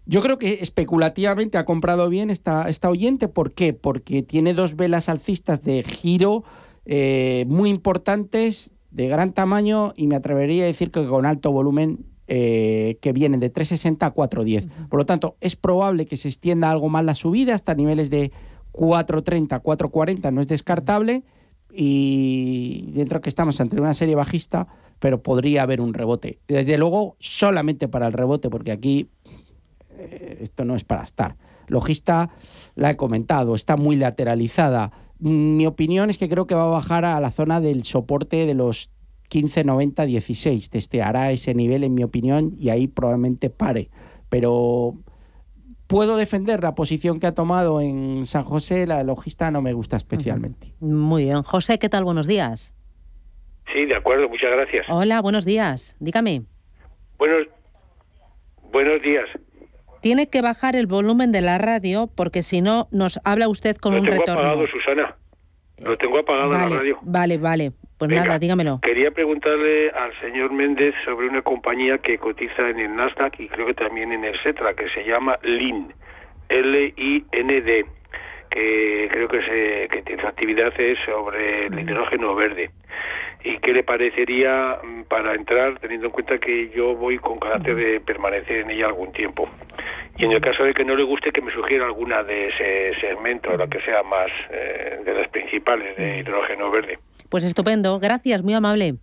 Yo 0.07 0.23
creo 0.23 0.39
que 0.39 0.55
especulativamente 0.55 1.57
ha 1.57 1.65
comprado 1.65 2.09
bien 2.09 2.29
esta, 2.29 2.69
esta 2.69 2.91
oyente. 2.91 3.29
¿Por 3.29 3.53
qué? 3.53 3.73
Porque 3.73 4.25
tiene 4.25 4.55
dos 4.55 4.75
velas 4.75 5.09
alcistas 5.09 5.63
de 5.63 5.85
giro 5.85 6.43
eh, 6.85 7.45
muy 7.47 7.71
importantes, 7.71 8.73
de 8.91 9.07
gran 9.07 9.35
tamaño, 9.35 9.93
y 9.95 10.09
me 10.09 10.17
atrevería 10.17 10.65
a 10.65 10.67
decir 10.67 10.91
que 10.91 11.07
con 11.07 11.27
alto 11.27 11.53
volumen 11.53 12.10
eh, 12.33 12.97
que 13.03 13.13
vienen 13.13 13.41
de 13.41 13.51
360 13.51 14.07
a 14.07 14.11
410. 14.13 14.69
Por 14.89 15.01
lo 15.01 15.05
tanto, 15.05 15.35
es 15.41 15.57
probable 15.57 16.07
que 16.07 16.17
se 16.17 16.29
extienda 16.29 16.71
algo 16.71 16.89
más 16.89 17.05
la 17.05 17.17
subida 17.17 17.57
hasta 17.57 17.75
niveles 17.75 18.09
de 18.09 18.31
430, 18.71 19.59
440, 19.59 20.31
no 20.31 20.41
es 20.41 20.47
descartable. 20.47 21.25
Y 21.73 22.93
dentro 22.93 23.21
que 23.21 23.29
estamos 23.29 23.61
ante 23.61 23.81
una 23.81 23.95
serie 23.95 24.15
bajista, 24.15 24.69
pero 25.01 25.25
podría 25.25 25.65
haber 25.65 25.81
un 25.81 25.93
rebote. 25.93 26.39
Desde 26.47 26.79
luego, 26.79 27.17
solamente 27.19 27.89
para 27.89 28.07
el 28.07 28.13
rebote, 28.13 28.49
porque 28.49 28.71
aquí 28.71 29.09
eh, 29.99 30.39
esto 30.43 30.65
no 30.65 30.77
es 30.77 30.85
para 30.85 31.03
estar. 31.03 31.35
Logista, 31.67 32.31
la 32.77 32.91
he 32.91 32.97
comentado, 32.97 33.57
está 33.57 33.77
muy 33.77 33.97
lateralizada. 33.97 34.93
Mi 35.19 35.67
opinión 35.67 36.11
es 36.11 36.17
que 36.19 36.29
creo 36.29 36.47
que 36.47 36.55
va 36.55 36.63
a 36.63 36.67
bajar 36.67 37.05
a 37.05 37.19
la 37.19 37.33
zona 37.33 37.61
del 37.61 37.83
soporte 37.83 38.47
de 38.47 38.55
los 38.55 38.93
15, 39.31 39.65
90, 39.65 40.07
16. 40.07 40.71
Testeará 40.71 41.31
ese 41.31 41.55
nivel, 41.55 41.85
en 41.85 41.95
mi 41.95 42.03
opinión, 42.03 42.53
y 42.59 42.71
ahí 42.71 42.89
probablemente 42.89 43.49
pare. 43.49 43.89
Pero 44.29 44.95
puedo 45.87 46.17
defender 46.17 46.63
la 46.63 46.75
posición 46.75 47.21
que 47.21 47.29
ha 47.29 47.35
tomado 47.35 47.81
en 47.81 48.27
San 48.27 48.45
José. 48.45 48.87
La 48.87 49.03
logista 49.05 49.51
no 49.51 49.63
me 49.63 49.73
gusta 49.73 49.97
especialmente. 49.97 50.75
Muy 50.81 51.25
bien. 51.25 51.43
José, 51.43 51.79
¿qué 51.79 51.89
tal? 51.89 52.05
Buenos 52.05 52.27
días. 52.27 52.75
Sí, 53.73 53.87
de 53.87 53.95
acuerdo, 53.95 54.29
muchas 54.29 54.51
gracias. 54.51 54.87
Hola, 54.89 55.23
buenos 55.23 55.45
días. 55.45 55.97
Dígame. 56.01 56.43
Buenos, 57.17 57.47
buenos 58.73 59.01
días. 59.01 59.29
Tiene 60.01 60.29
que 60.29 60.43
bajar 60.43 60.75
el 60.75 60.89
volumen 60.89 61.31
de 61.31 61.41
la 61.41 61.59
radio 61.59 62.09
porque 62.13 62.43
si 62.43 62.63
no 62.63 62.89
nos 62.91 63.21
habla 63.23 63.49
usted 63.49 63.77
con 63.77 63.95
un 63.95 64.07
retorno. 64.07 64.19
Lo 64.19 64.25
tengo 64.25 64.41
apagado, 64.41 64.67
Susana. 64.67 65.17
Lo 65.79 65.97
tengo 65.99 66.19
apagado 66.19 66.53
en 66.53 66.59
la 66.59 66.79
radio. 66.79 66.99
Vale, 67.03 67.39
vale. 67.39 67.73
Pues 68.01 68.13
nada, 68.13 68.39
dígamelo. 68.39 68.81
Quería 68.83 69.11
preguntarle 69.11 69.91
al 69.91 70.19
señor 70.21 70.55
Méndez 70.55 70.95
sobre 71.05 71.29
una 71.29 71.43
compañía 71.43 71.99
que 71.99 72.17
cotiza 72.17 72.71
en 72.71 72.79
el 72.79 72.97
Nasdaq 72.97 73.39
y 73.39 73.47
creo 73.47 73.67
que 73.67 73.75
también 73.75 74.11
en 74.11 74.25
el 74.25 74.35
Cetra, 74.43 74.73
que 74.73 74.89
se 74.89 75.05
llama 75.05 75.39
LIN, 75.43 75.93
L-I-N-D, 76.49 77.85
que 78.51 79.09
creo 79.11 79.29
que, 79.29 79.43
se, 79.43 80.03
que 80.03 80.17
su 80.21 80.27
actividad 80.27 80.73
es 80.79 80.99
sobre 81.07 81.67
el 81.67 81.79
hidrógeno 81.79 82.35
verde. 82.35 82.71
¿Y 83.43 83.59
qué 83.59 83.73
le 83.73 83.83
parecería 83.83 84.79
mm, 84.83 85.05
para 85.05 85.35
entrar, 85.35 85.79
teniendo 85.79 86.07
en 86.07 86.13
cuenta 86.13 86.39
que 86.39 86.71
yo 86.71 86.95
voy 86.95 87.19
con 87.19 87.39
carácter 87.39 87.75
de 87.75 88.01
permanecer 88.01 88.59
en 88.59 88.71
ella 88.71 88.87
algún 88.87 89.13
tiempo? 89.13 89.49
Y 90.19 90.25
en 90.25 90.33
el 90.33 90.41
caso 90.41 90.65
de 90.65 90.75
que 90.75 90.85
no 90.85 90.95
le 90.95 91.05
guste, 91.05 91.33
que 91.33 91.41
me 91.41 91.53
sugiera 91.53 91.87
alguna 91.87 92.23
de 92.23 92.49
ese 92.49 93.01
segmento, 93.01 93.57
la 93.57 93.67
que 93.69 93.81
sea 93.81 94.03
más 94.03 94.29
eh, 94.51 94.99
de 95.05 95.15
las 95.15 95.29
principales 95.29 95.97
de 95.97 96.19
hidrógeno 96.19 96.71
verde. 96.71 96.99
Pues 97.31 97.45
estupendo, 97.45 97.99
gracias, 97.99 98.43
muy 98.43 98.53
amable. 98.53 98.97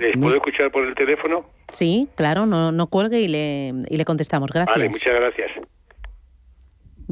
¿Les 0.00 0.18
puedo 0.18 0.34
escuchar 0.36 0.70
por 0.70 0.84
el 0.84 0.94
teléfono? 0.94 1.44
Sí, 1.68 2.08
claro, 2.16 2.46
no, 2.46 2.72
no 2.72 2.86
cuelgue 2.88 3.20
y 3.20 3.28
le, 3.28 3.72
y 3.88 3.96
le 3.96 4.04
contestamos. 4.04 4.50
Gracias. 4.50 4.74
Vale, 4.74 4.88
muchas 4.88 5.14
gracias. 5.14 5.50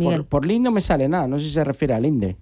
Por, 0.04 0.26
por 0.26 0.46
Lind 0.46 0.64
no 0.64 0.70
me 0.70 0.80
sale 0.80 1.08
nada, 1.08 1.26
no 1.28 1.38
sé 1.38 1.44
si 1.44 1.50
se 1.50 1.64
refiere 1.64 1.94
a 1.94 2.00
Linde. 2.00 2.36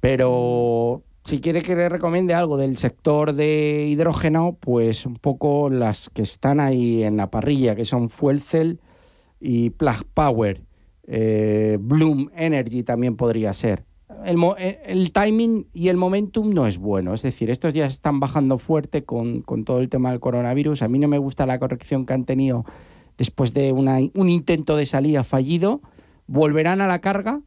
Pero 0.00 1.02
si 1.24 1.40
quiere 1.40 1.60
que 1.60 1.74
le 1.74 1.88
recomiende 1.88 2.34
algo 2.34 2.56
del 2.56 2.76
sector 2.76 3.32
de 3.32 3.86
hidrógeno, 3.88 4.56
pues 4.60 5.06
un 5.06 5.16
poco 5.16 5.68
las 5.70 6.08
que 6.10 6.22
están 6.22 6.60
ahí 6.60 7.02
en 7.02 7.16
la 7.16 7.30
parrilla, 7.30 7.74
que 7.74 7.84
son 7.84 8.10
Fuel 8.10 8.40
Cell 8.40 8.76
y 9.40 9.70
Plug 9.70 10.04
Power. 10.14 10.62
Eh, 11.08 11.78
Bloom 11.80 12.30
Energy 12.36 12.84
también 12.84 13.16
podría 13.16 13.52
ser. 13.52 13.84
Eh, 14.24 14.82
el, 14.86 15.10
timing 15.12 15.66
y 15.72 15.88
el 15.88 15.96
momentum 15.96 16.54
no 16.54 16.66
es 16.66 16.78
bueno. 16.78 17.12
Es 17.12 17.22
decir, 17.22 17.50
estos 17.50 17.74
días 17.74 17.92
están 17.92 18.20
bajando 18.20 18.58
fuerte 18.58 19.04
con, 19.04 19.42
todo 19.64 19.80
el 19.80 19.88
tema 19.88 20.10
del 20.10 20.20
coronavirus. 20.20 20.82
A 20.82 20.88
mí 20.88 20.98
no 20.98 21.08
me 21.08 21.18
gusta 21.18 21.46
la 21.46 21.58
corrección 21.58 22.06
que 22.06 22.14
han 22.14 22.24
tenido 22.24 22.64
después 23.18 23.52
de 23.52 23.72
un 23.72 24.28
intento 24.28 24.76
de 24.76 24.86
salida 24.86 25.24
fallido. 25.24 25.80
Volverán 26.26 26.80
a 26.80 26.86
la 26.86 27.00
carga, 27.00 27.40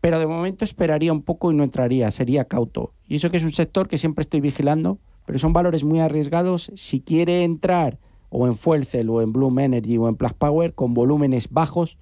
pero 0.00 0.18
de 0.18 0.26
momento 0.26 0.64
esperaría 0.64 1.12
un 1.12 1.22
poco 1.22 1.52
y 1.52 1.54
no 1.54 1.64
entraría, 1.64 2.10
sería 2.10 2.44
cauto. 2.44 2.92
Y 3.06 3.16
eso 3.16 3.30
que 3.30 3.36
es 3.36 3.44
un 3.44 3.52
sector 3.52 3.88
que 3.88 3.98
siempre 3.98 4.22
estoy 4.22 4.40
vigilando, 4.40 4.98
pero 5.26 5.38
son 5.38 5.52
valores 5.52 5.84
muy 5.84 6.00
arriesgados. 6.00 6.72
Si 6.74 7.00
quiere 7.00 7.44
entrar 7.44 7.98
o 8.30 8.46
en 8.46 8.54
Fuel 8.54 8.86
Cell 8.86 9.10
o 9.10 9.22
en 9.22 9.32
Bloom 9.32 9.58
Energy 9.58 9.98
o 9.98 10.08
en 10.08 10.16
Plus 10.16 10.32
Power 10.32 10.74
con 10.74 10.94
volúmenes 10.94 11.50
bajos, 11.50 11.98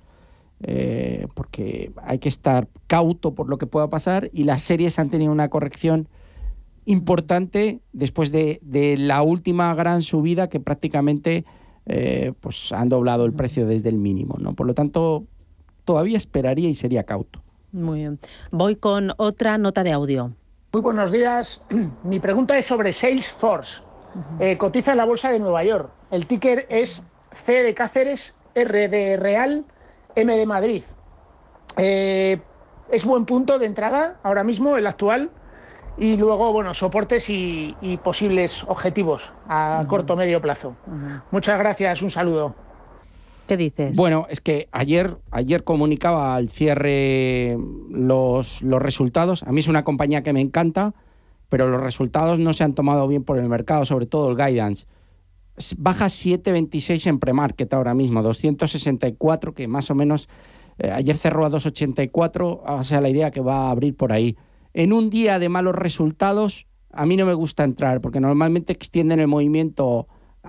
eh, 0.62 1.26
porque 1.34 1.92
hay 2.02 2.18
que 2.18 2.28
estar 2.28 2.68
cauto 2.86 3.34
por 3.34 3.48
lo 3.48 3.58
que 3.58 3.66
pueda 3.66 3.88
pasar 3.88 4.30
y 4.32 4.44
las 4.44 4.60
series 4.60 4.98
han 4.98 5.08
tenido 5.08 5.32
una 5.32 5.48
corrección 5.48 6.08
importante 6.84 7.80
después 7.92 8.30
de, 8.30 8.60
la 8.98 9.22
última 9.22 9.74
gran 9.74 10.02
subida 10.02 10.48
que 10.48 10.60
prácticamente 10.60 11.44
eh, 11.86 12.32
pues 12.40 12.72
han 12.72 12.88
doblado 12.88 13.24
el 13.24 13.32
precio 13.32 13.66
desde 13.66 13.88
el 13.88 13.96
mínimo. 13.96 14.36
¿no? 14.38 14.54
Por 14.54 14.66
lo 14.66 14.74
tanto, 14.74 15.24
todavía 15.90 16.18
esperaría 16.18 16.68
y 16.68 16.74
sería 16.74 17.02
cauto. 17.02 17.42
Muy 17.72 17.98
bien. 17.98 18.20
Voy 18.52 18.76
con 18.76 19.10
otra 19.16 19.58
nota 19.58 19.82
de 19.82 19.90
audio. 19.92 20.30
Muy 20.72 20.82
buenos 20.82 21.10
días. 21.10 21.60
Mi 22.04 22.20
pregunta 22.20 22.56
es 22.56 22.66
sobre 22.66 22.92
Salesforce. 22.92 23.82
Eh, 24.38 24.56
cotiza 24.56 24.92
en 24.92 24.98
la 24.98 25.04
bolsa 25.04 25.32
de 25.32 25.40
Nueva 25.40 25.64
York. 25.64 25.90
El 26.12 26.26
ticker 26.26 26.64
es 26.70 27.02
C 27.32 27.64
de 27.64 27.74
Cáceres, 27.74 28.34
R 28.54 28.86
de 28.88 29.16
Real, 29.16 29.64
M 30.14 30.36
de 30.36 30.46
Madrid. 30.46 30.84
Eh, 31.76 32.40
es 32.88 33.04
buen 33.04 33.24
punto 33.24 33.58
de 33.58 33.66
entrada 33.66 34.20
ahora 34.22 34.44
mismo, 34.44 34.76
el 34.76 34.86
actual, 34.86 35.28
y 35.98 36.16
luego, 36.16 36.52
bueno, 36.52 36.72
soportes 36.72 37.28
y, 37.30 37.74
posibles 38.04 38.62
objetivos 38.68 39.32
a 39.48 39.84
corto 39.88 40.12
o 40.12 40.16
medio 40.16 40.40
plazo. 40.40 40.76
Muchas 41.32 41.58
gracias, 41.58 42.00
un 42.00 42.10
saludo. 42.12 42.54
¿Qué 43.50 43.56
dices? 43.56 43.96
Bueno, 43.96 44.26
es 44.30 44.40
que 44.40 44.68
ayer, 44.70 45.16
ayer 45.32 45.64
comunicaba 45.64 46.36
al 46.36 46.48
cierre 46.48 47.58
los, 47.90 48.62
los 48.62 48.80
resultados. 48.80 49.42
A 49.42 49.50
mí 49.50 49.58
es 49.58 49.66
una 49.66 49.82
compañía 49.82 50.22
que 50.22 50.32
me 50.32 50.40
encanta, 50.40 50.94
pero 51.48 51.68
los 51.68 51.80
resultados 51.80 52.38
no 52.38 52.52
se 52.52 52.62
han 52.62 52.76
tomado 52.76 53.08
bien 53.08 53.24
por 53.24 53.38
el 53.40 53.48
mercado, 53.48 53.84
sobre 53.84 54.06
todo 54.06 54.30
el 54.30 54.36
guidance 54.36 54.86
baja 55.76 56.06
7,26 56.06 57.06
en 57.08 57.18
premarket 57.18 57.74
ahora 57.74 57.92
mismo, 57.92 58.22
264, 58.22 59.52
que 59.52 59.68
más 59.68 59.90
o 59.90 59.96
menos 59.96 60.28
eh, 60.78 60.90
ayer 60.90 61.16
cerró 61.16 61.44
a 61.44 61.50
2,84, 61.50 62.60
o 62.64 62.82
sea 62.84 63.00
la 63.00 63.08
idea 63.08 63.30
que 63.30 63.40
va 63.40 63.66
a 63.66 63.70
abrir 63.70 63.96
por 63.96 64.12
ahí. 64.12 64.36
En 64.74 64.92
un 64.92 65.10
día 65.10 65.40
de 65.40 65.48
malos 65.48 65.74
resultados, 65.74 66.66
a 66.92 67.04
mí 67.04 67.16
no 67.16 67.26
me 67.26 67.34
gusta 67.34 67.64
entrar, 67.64 68.00
porque 68.00 68.20
normalmente 68.20 68.72
extienden 68.72 69.18
el 69.20 69.26
movimiento 69.26 70.06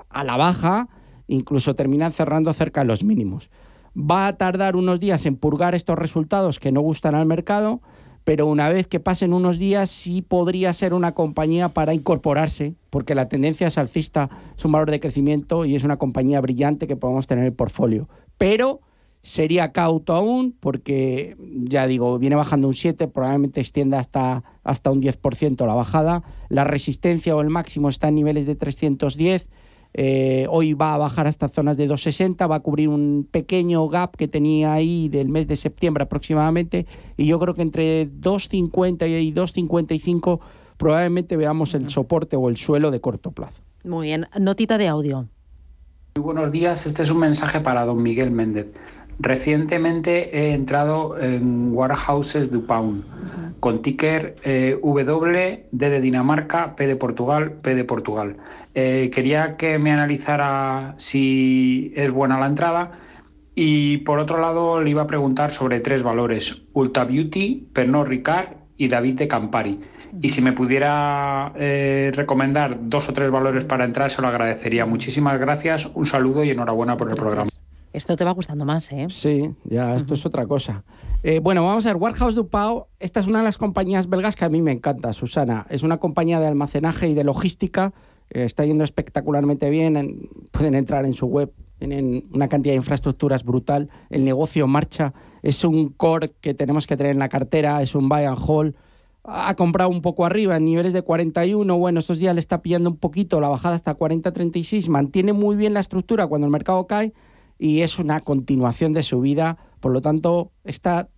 a 0.10 0.24
la 0.24 0.38
baja, 0.38 0.88
incluso 1.34 1.76
terminan 1.76 2.12
cerrando 2.12 2.54
cerca 2.54 2.82
de 2.82 2.88
los 2.88 3.04
mínimos. 3.04 3.50
Va 3.98 4.28
a 4.28 4.38
tardar 4.38 4.76
unos 4.76 5.00
días 5.00 5.26
en 5.26 5.36
purgar 5.36 5.76
estos 5.76 5.98
resultados 5.98 6.60
que 6.60 6.72
no 6.72 6.82
gustan 6.82 7.16
al 7.16 7.26
mercado, 7.26 7.82
pero 8.24 8.46
una 8.46 8.70
vez 8.70 8.88
que 8.88 9.00
pasen 9.00 9.34
unos 9.34 9.58
días 9.58 9.90
sí 9.90 10.22
podría 10.22 10.74
ser 10.74 10.94
una 10.94 11.14
compañía 11.14 11.70
para 11.70 11.94
incorporarse, 11.94 12.76
porque 12.90 13.16
la 13.16 13.28
tendencia 13.28 13.68
es 13.68 13.78
alcista, 13.78 14.30
es 14.58 14.64
un 14.64 14.72
valor 14.72 14.92
de 14.92 15.00
crecimiento 15.00 15.66
y 15.66 15.76
es 15.76 15.84
una 15.84 15.98
compañía 15.98 16.40
brillante 16.42 16.88
que 16.88 16.96
podemos 16.96 17.28
tener 17.28 17.44
en 17.44 17.48
el 17.48 17.56
portfolio. 17.56 18.08
Pero 18.38 18.82
sería 19.24 19.72
cauto 19.72 20.14
aún, 20.14 20.56
porque 20.60 21.36
ya 21.64 21.88
digo, 21.88 22.18
viene 22.18 22.36
bajando 22.36 22.68
un 22.68 22.76
7, 22.76 23.08
probablemente 23.08 23.62
extienda 23.62 24.00
hasta, 24.00 24.44
hasta 24.64 24.92
un 24.92 25.02
10% 25.02 25.66
la 25.66 25.74
bajada. 25.74 26.24
La 26.50 26.64
resistencia 26.64 27.36
o 27.36 27.42
el 27.42 27.50
máximo 27.50 27.90
está 27.90 28.08
en 28.08 28.16
niveles 28.16 28.46
de 28.46 28.56
310. 28.56 29.48
Eh, 29.94 30.46
hoy 30.50 30.74
va 30.74 30.94
a 30.94 30.98
bajar 30.98 31.28
hasta 31.28 31.50
zonas 31.50 31.78
de 31.78 31.90
2,60, 31.90 32.50
va 32.50 32.56
a 32.56 32.60
cubrir 32.62 32.88
un 32.90 33.28
pequeño 33.30 33.88
gap 33.90 34.16
que 34.16 34.28
tenía 34.28 34.74
ahí 34.74 35.10
del 35.10 35.28
mes 35.30 35.48
de 35.48 35.56
septiembre 35.56 36.04
aproximadamente. 36.04 36.86
Y 37.18 37.26
yo 37.26 37.40
creo 37.40 37.54
que 37.54 37.62
entre 37.62 38.10
2,50 38.10 39.22
y 39.22 39.34
2,55 39.34 40.40
probablemente 40.78 41.36
veamos 41.36 41.74
el 41.74 41.90
soporte 41.90 42.36
o 42.36 42.50
el 42.50 42.58
suelo 42.58 42.90
de 42.92 43.02
corto 43.02 43.32
plazo. 43.32 43.62
Muy 43.84 44.08
bien, 44.08 44.28
notita 44.40 44.78
de 44.78 44.88
audio. 44.88 45.28
Muy 46.16 46.24
buenos 46.24 46.52
días, 46.52 46.86
este 46.86 47.04
es 47.04 47.10
un 47.10 47.20
mensaje 47.20 47.60
para 47.60 47.86
don 47.86 48.02
Miguel 48.02 48.32
Méndez. 48.32 48.68
Recientemente 49.20 50.36
he 50.36 50.54
entrado 50.54 51.20
en 51.20 51.74
Warehouses 51.74 52.50
du 52.50 52.66
Pound 52.66 53.04
con 53.62 53.82
ticker 53.82 54.36
eh, 54.44 54.77
W, 54.82 55.68
D 55.72 55.89
de 55.89 56.01
Dinamarca, 56.01 56.75
P 56.75 56.88
de 56.88 56.96
Portugal, 56.98 57.53
P 57.62 57.75
de 57.75 57.86
Portugal. 57.86 58.36
Eh, 58.74 59.10
quería 59.13 59.56
que 59.56 59.77
me 59.77 59.91
analizara 59.91 60.96
si 60.98 61.94
es 61.96 62.12
buena 62.12 62.39
la 62.39 62.48
entrada 62.48 62.91
y 63.56 63.98
por 63.98 64.20
otro 64.20 64.41
lado 64.41 64.82
le 64.82 64.89
iba 64.89 65.03
a 65.03 65.08
preguntar 65.08 65.51
sobre 65.51 65.80
tres 65.80 66.01
valores, 66.01 66.63
Ulta 66.74 67.06
Beauty, 67.06 67.68
Pernod 67.72 68.08
Ricard 68.08 68.50
y 68.77 68.88
David 68.88 69.20
de 69.20 69.27
Campari. 69.27 69.80
Y 70.22 70.30
si 70.30 70.41
me 70.41 70.53
pudiera 70.53 71.53
eh, 71.56 72.12
recomendar 72.15 72.77
dos 72.82 73.08
o 73.10 73.13
tres 73.13 73.30
valores 73.30 73.63
para 73.63 73.86
entrar, 73.86 74.10
se 74.10 74.22
lo 74.22 74.27
agradecería. 74.27 74.86
Muchísimas 74.86 75.39
gracias, 75.39 75.89
un 75.94 76.06
saludo 76.06 76.44
y 76.44 76.50
enhorabuena 76.50 76.98
por 76.98 77.10
el 77.10 77.15
programa. 77.15 77.50
Esto 77.94 78.16
te 78.16 78.24
va 78.24 78.32
gustando 78.32 78.64
más, 78.64 78.92
¿eh? 78.92 79.08
Sí, 79.10 79.54
ya, 79.66 79.96
esto 79.96 80.14
es 80.14 80.26
otra 80.26 80.46
cosa. 80.48 80.84
Eh, 81.24 81.40
bueno, 81.40 81.66
vamos 81.66 81.86
a 81.86 81.90
ver, 81.90 81.98
Warehouse 81.98 82.36
Dupao, 82.36 82.88
esta 83.00 83.20
es 83.20 83.28
una 83.28 83.40
de 83.40 83.46
las 83.46 83.58
compañías 83.58 84.08
belgas 84.08 84.36
que 84.36 84.46
a 84.46 84.50
mí 84.50 84.62
me 84.62 84.72
encanta, 84.72 85.12
Susana. 85.14 85.68
Es 85.70 85.84
una 85.84 85.98
compañía 85.98 86.40
de 86.40 86.48
almacenaje 86.48 87.10
y 87.10 87.14
de 87.14 87.24
logística, 87.24 87.94
eh, 88.30 88.46
está 88.46 88.66
yendo 88.66 88.84
espectacularmente 88.84 89.70
bien, 89.70 90.30
pueden 90.52 90.76
entrar 90.76 91.06
en 91.06 91.14
su 91.14 91.28
web, 91.28 91.52
tienen 91.80 92.28
una 92.34 92.48
cantidad 92.48 92.74
de 92.74 92.78
infraestructuras 92.78 93.44
brutal, 93.44 93.90
el 94.10 94.24
negocio 94.24 94.68
marcha, 94.68 95.14
es 95.42 95.64
un 95.66 95.90
core 95.90 96.32
que 96.40 96.54
tenemos 96.54 96.88
que 96.88 96.96
tener 96.96 97.12
en 97.12 97.20
la 97.20 97.30
cartera, 97.30 97.82
es 97.82 97.94
un 97.94 98.08
buy 98.08 98.24
and 98.24 98.40
hold, 98.40 98.76
ha 99.24 99.54
comprado 99.56 99.90
un 99.90 100.02
poco 100.02 100.26
arriba 100.26 100.58
en 100.58 100.66
niveles 100.66 100.94
de 100.94 101.02
41, 101.02 101.78
bueno, 101.78 102.00
estos 102.00 102.20
días 102.20 102.34
le 102.34 102.40
está 102.40 102.62
pillando 102.62 102.90
un 102.90 102.98
poquito 102.98 103.40
la 103.42 103.50
bajada 103.50 103.76
hasta 103.76 103.98
40-36, 103.98 104.90
mantiene 104.90 105.34
muy 105.34 105.56
bien 105.56 105.74
la 105.74 105.80
estructura 105.80 106.26
cuando 106.28 106.48
el 106.48 106.52
mercado 106.52 106.88
cae, 106.88 107.14
y 107.62 107.82
es 107.82 108.00
una 108.00 108.22
continuación 108.22 108.91
de 108.91 109.03
su 109.03 109.22
vida, 109.22 109.56
por 109.80 109.91
lo 109.91 110.01
tanto, 110.01 110.51
esta 110.63 111.10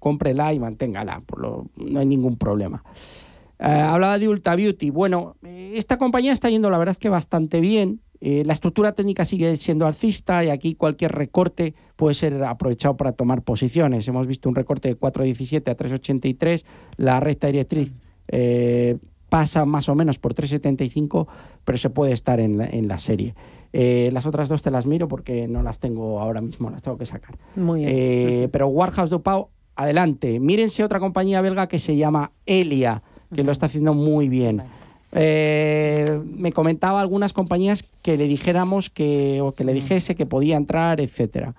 cómprela 0.00 0.52
y 0.52 0.58
manténgala, 0.58 1.22
por 1.22 1.40
lo, 1.40 1.70
no 1.76 2.00
hay 2.00 2.04
ningún 2.04 2.36
problema. 2.36 2.84
Eh, 3.58 3.64
hablaba 3.64 4.18
de 4.18 4.28
Ulta 4.28 4.54
Beauty. 4.54 4.90
Bueno, 4.90 5.36
esta 5.42 5.96
compañía 5.96 6.34
está 6.34 6.50
yendo, 6.50 6.68
la 6.68 6.76
verdad 6.76 6.92
es 6.92 6.98
que 6.98 7.08
bastante 7.08 7.60
bien. 7.60 8.02
Eh, 8.20 8.42
la 8.44 8.52
estructura 8.52 8.92
técnica 8.92 9.24
sigue 9.24 9.56
siendo 9.56 9.86
alcista 9.86 10.44
y 10.44 10.50
aquí 10.50 10.74
cualquier 10.74 11.12
recorte 11.12 11.74
puede 11.96 12.12
ser 12.12 12.44
aprovechado 12.44 12.98
para 12.98 13.12
tomar 13.12 13.40
posiciones. 13.40 14.06
Hemos 14.08 14.26
visto 14.26 14.50
un 14.50 14.56
recorte 14.56 14.88
de 14.88 15.00
4,17 15.00 15.70
a 15.70 15.76
3,83. 15.76 16.66
La 16.98 17.18
recta 17.18 17.46
directriz 17.46 17.94
eh, 18.28 18.98
pasa 19.30 19.64
más 19.64 19.88
o 19.88 19.94
menos 19.94 20.18
por 20.18 20.34
3,75, 20.34 21.28
pero 21.64 21.78
se 21.78 21.88
puede 21.88 22.12
estar 22.12 22.40
en 22.40 22.60
en 22.60 22.88
la 22.88 22.98
serie. 22.98 23.34
Eh, 23.72 24.10
las 24.12 24.26
otras 24.26 24.48
dos 24.48 24.62
te 24.62 24.70
las 24.70 24.86
miro 24.86 25.08
porque 25.08 25.46
no 25.46 25.62
las 25.62 25.78
tengo 25.78 26.20
ahora 26.20 26.40
mismo, 26.40 26.70
las 26.70 26.82
tengo 26.82 26.96
que 26.96 27.06
sacar. 27.06 27.36
Muy 27.56 27.80
bien. 27.80 27.92
Eh, 27.94 28.48
pero 28.50 28.68
Warehouse 28.68 29.10
Dupau, 29.10 29.48
adelante. 29.76 30.40
Mírense 30.40 30.84
otra 30.84 31.00
compañía 31.00 31.40
belga 31.42 31.68
que 31.68 31.78
se 31.78 31.96
llama 31.96 32.32
Elia, 32.46 33.02
que 33.34 33.42
lo 33.42 33.52
está 33.52 33.66
haciendo 33.66 33.94
muy 33.94 34.28
bien. 34.28 34.62
Eh, 35.12 36.20
me 36.24 36.52
comentaba 36.52 37.00
algunas 37.00 37.32
compañías 37.32 37.84
que 38.02 38.16
le 38.16 38.24
dijéramos 38.24 38.90
que, 38.90 39.40
o 39.40 39.52
que 39.52 39.64
le 39.64 39.72
dijese 39.72 40.14
que 40.14 40.26
podía 40.26 40.56
entrar, 40.56 41.00
etcétera. 41.00 41.54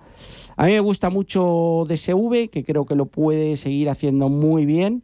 A 0.56 0.66
mí 0.66 0.72
me 0.72 0.80
gusta 0.80 1.10
mucho 1.10 1.84
DSV, 1.88 2.50
que 2.50 2.64
creo 2.64 2.86
que 2.86 2.94
lo 2.94 3.06
puede 3.06 3.56
seguir 3.56 3.88
haciendo 3.88 4.28
muy 4.28 4.66
bien. 4.66 5.02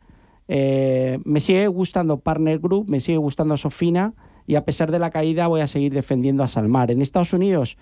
me 0.49 1.41
sigue 1.41 1.67
gustando 1.69 2.19
Partner 2.19 2.59
Group, 2.59 2.89
me 2.89 3.01
sigue 3.01 3.19
gustando 3.19 3.57
Sofina 3.57 4.13
y 4.47 4.55
a 4.55 4.65
pesar 4.65 4.91
de 4.91 4.99
la 4.99 5.11
caída 5.11 5.47
voy 5.49 5.61
a 5.61 5.67
seguir 5.67 5.93
defendiendo 5.93 6.43
a 6.43 6.49
Salmar. 6.49 6.91
En 6.91 7.03
Estados 7.03 7.33
Unidos 7.33 7.76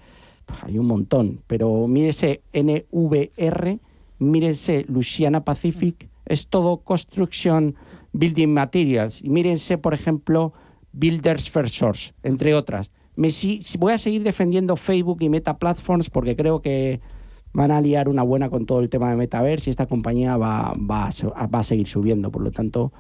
hay 0.63 0.79
un 0.79 0.87
montón, 0.87 1.41
pero 1.47 1.87
mírese 1.89 2.43
NVR, 2.53 3.79
mírese 4.19 4.85
Louisiana 4.89 5.45
Pacific, 5.45 6.09
es 6.27 6.47
todo 6.49 6.79
Construction 6.79 7.75
Building 8.13 8.49
Materials. 8.49 9.23
Y 9.23 9.29
mírense, 9.29 9.79
por 9.79 9.95
ejemplo, 9.95 10.53
Builders 10.93 11.51
First 11.51 11.75
Source, 11.75 12.13
entre 12.23 12.55
otras. 12.55 12.91
Me, 13.17 13.29
voy 13.79 13.93
a 13.93 13.99
seguir 13.99 14.23
defendiendo 14.23 14.77
Facebook 14.77 15.19
y 15.21 15.29
Meta 15.29 15.59
Platforms 15.59 16.11
porque 16.11 16.35
creo 16.35 16.61
que 16.63 17.01
van 17.53 17.71
a 17.71 17.81
liar 17.81 18.09
una 18.09 18.23
buena 18.23 18.51
con 18.51 18.67
todo 18.67 18.81
el 18.81 18.89
tema 18.89 19.11
de 19.11 19.17
Metaverse 19.17 19.71
y 19.71 19.73
esta 19.73 19.87
compañía 19.87 20.37
va, 20.37 20.73
va 20.79 21.09
a 21.09 21.63
seguir 21.63 21.87
subiendo. 21.87 22.31
Por 22.31 22.43
lo 22.43 22.51
tanto, 22.51 22.93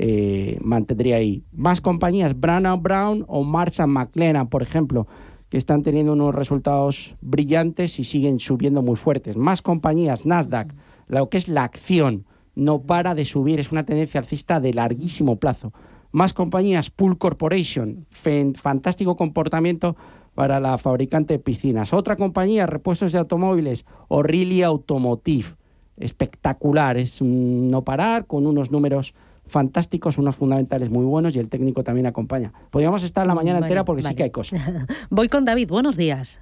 eh, 0.00 0.58
mantendría 0.62 1.16
ahí. 1.16 1.42
Más 1.52 1.80
compañías, 1.80 2.38
Brown 2.38 2.80
Brown 2.80 3.24
o 3.26 3.42
Marsh 3.42 3.80
McLennan, 3.84 4.46
por 4.46 4.62
ejemplo, 4.62 5.08
que 5.48 5.56
están 5.58 5.82
teniendo 5.82 6.12
unos 6.12 6.32
resultados 6.36 7.16
brillantes 7.20 7.98
y 7.98 8.04
siguen 8.04 8.38
subiendo 8.38 8.80
muy 8.80 8.94
fuertes. 8.94 9.36
Más 9.36 9.60
compañías, 9.60 10.24
Nasdaq, 10.24 10.72
lo 11.08 11.28
que 11.28 11.38
es 11.38 11.48
la 11.48 11.64
acción, 11.64 12.26
no 12.54 12.82
para 12.82 13.16
de 13.16 13.24
subir, 13.24 13.58
es 13.58 13.72
una 13.72 13.84
tendencia 13.84 14.20
alcista 14.20 14.60
de 14.60 14.72
larguísimo 14.72 15.36
plazo. 15.36 15.72
Más 16.12 16.32
compañías, 16.32 16.90
Pool 16.90 17.18
Corporation, 17.18 18.06
fantástico 18.54 19.16
comportamiento 19.16 19.96
para 20.34 20.60
la 20.60 20.78
fabricante 20.78 21.34
de 21.34 21.40
piscinas. 21.40 21.92
Otra 21.92 22.14
compañía, 22.14 22.66
repuestos 22.66 23.10
de 23.10 23.18
automóviles, 23.18 23.84
O'Reilly 24.06 24.62
Automotive, 24.62 25.56
espectacular, 25.96 26.96
es 26.98 27.20
un 27.20 27.68
no 27.68 27.82
parar 27.82 28.26
con 28.26 28.46
unos 28.46 28.70
números 28.70 29.14
fantásticos, 29.48 30.18
unos 30.18 30.36
fundamentales 30.36 30.90
muy 30.90 31.04
buenos 31.04 31.34
y 31.36 31.38
el 31.38 31.48
técnico 31.48 31.82
también 31.82 32.06
acompaña. 32.06 32.52
Podríamos 32.70 33.02
estar 33.02 33.26
la 33.26 33.34
mañana 33.34 33.58
entera 33.58 33.84
porque 33.84 34.02
sí 34.02 34.14
que 34.14 34.24
hay 34.24 34.30
cosas. 34.30 34.60
Voy 35.10 35.28
con 35.28 35.44
David, 35.44 35.68
buenos 35.68 35.96
días. 35.96 36.40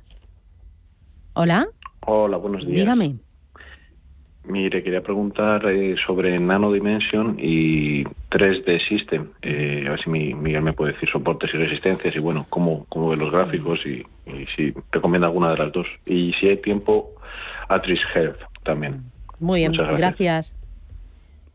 Hola. 1.35 1.67
Hola, 2.07 2.37
buenos 2.37 2.65
días. 2.65 2.81
Dígame. 2.81 3.17
Mire, 4.49 4.83
quería 4.83 5.03
preguntar 5.03 5.67
eh, 5.67 5.97
sobre 6.07 6.39
Nano 6.39 6.71
Dimension 6.71 7.37
y 7.39 8.05
3D 8.31 8.89
System. 8.89 9.31
Eh, 9.43 9.85
a 9.87 9.91
ver 9.91 10.03
si 10.03 10.11
Miguel 10.11 10.63
me 10.63 10.73
puede 10.73 10.93
decir 10.93 11.09
soportes 11.11 11.53
y 11.53 11.57
resistencias 11.57 12.15
y 12.15 12.21
bueno, 12.21 12.47
cómo, 12.49 12.87
cómo 12.89 13.09
ve 13.09 13.17
los 13.17 13.33
gráficos 13.33 13.81
y, 13.85 14.07
si 14.55 14.73
recomienda 14.93 15.27
alguna 15.27 15.51
de 15.51 15.59
las 15.59 15.73
dos. 15.73 15.87
Y 16.07 16.33
si 16.35 16.49
hay 16.49 16.59
tiempo, 16.59 17.11
Atris 17.69 18.01
Health 18.15 18.39
también. 18.63 19.03
Muy 19.41 19.61
bien, 19.61 19.73
gracias. 19.73 20.55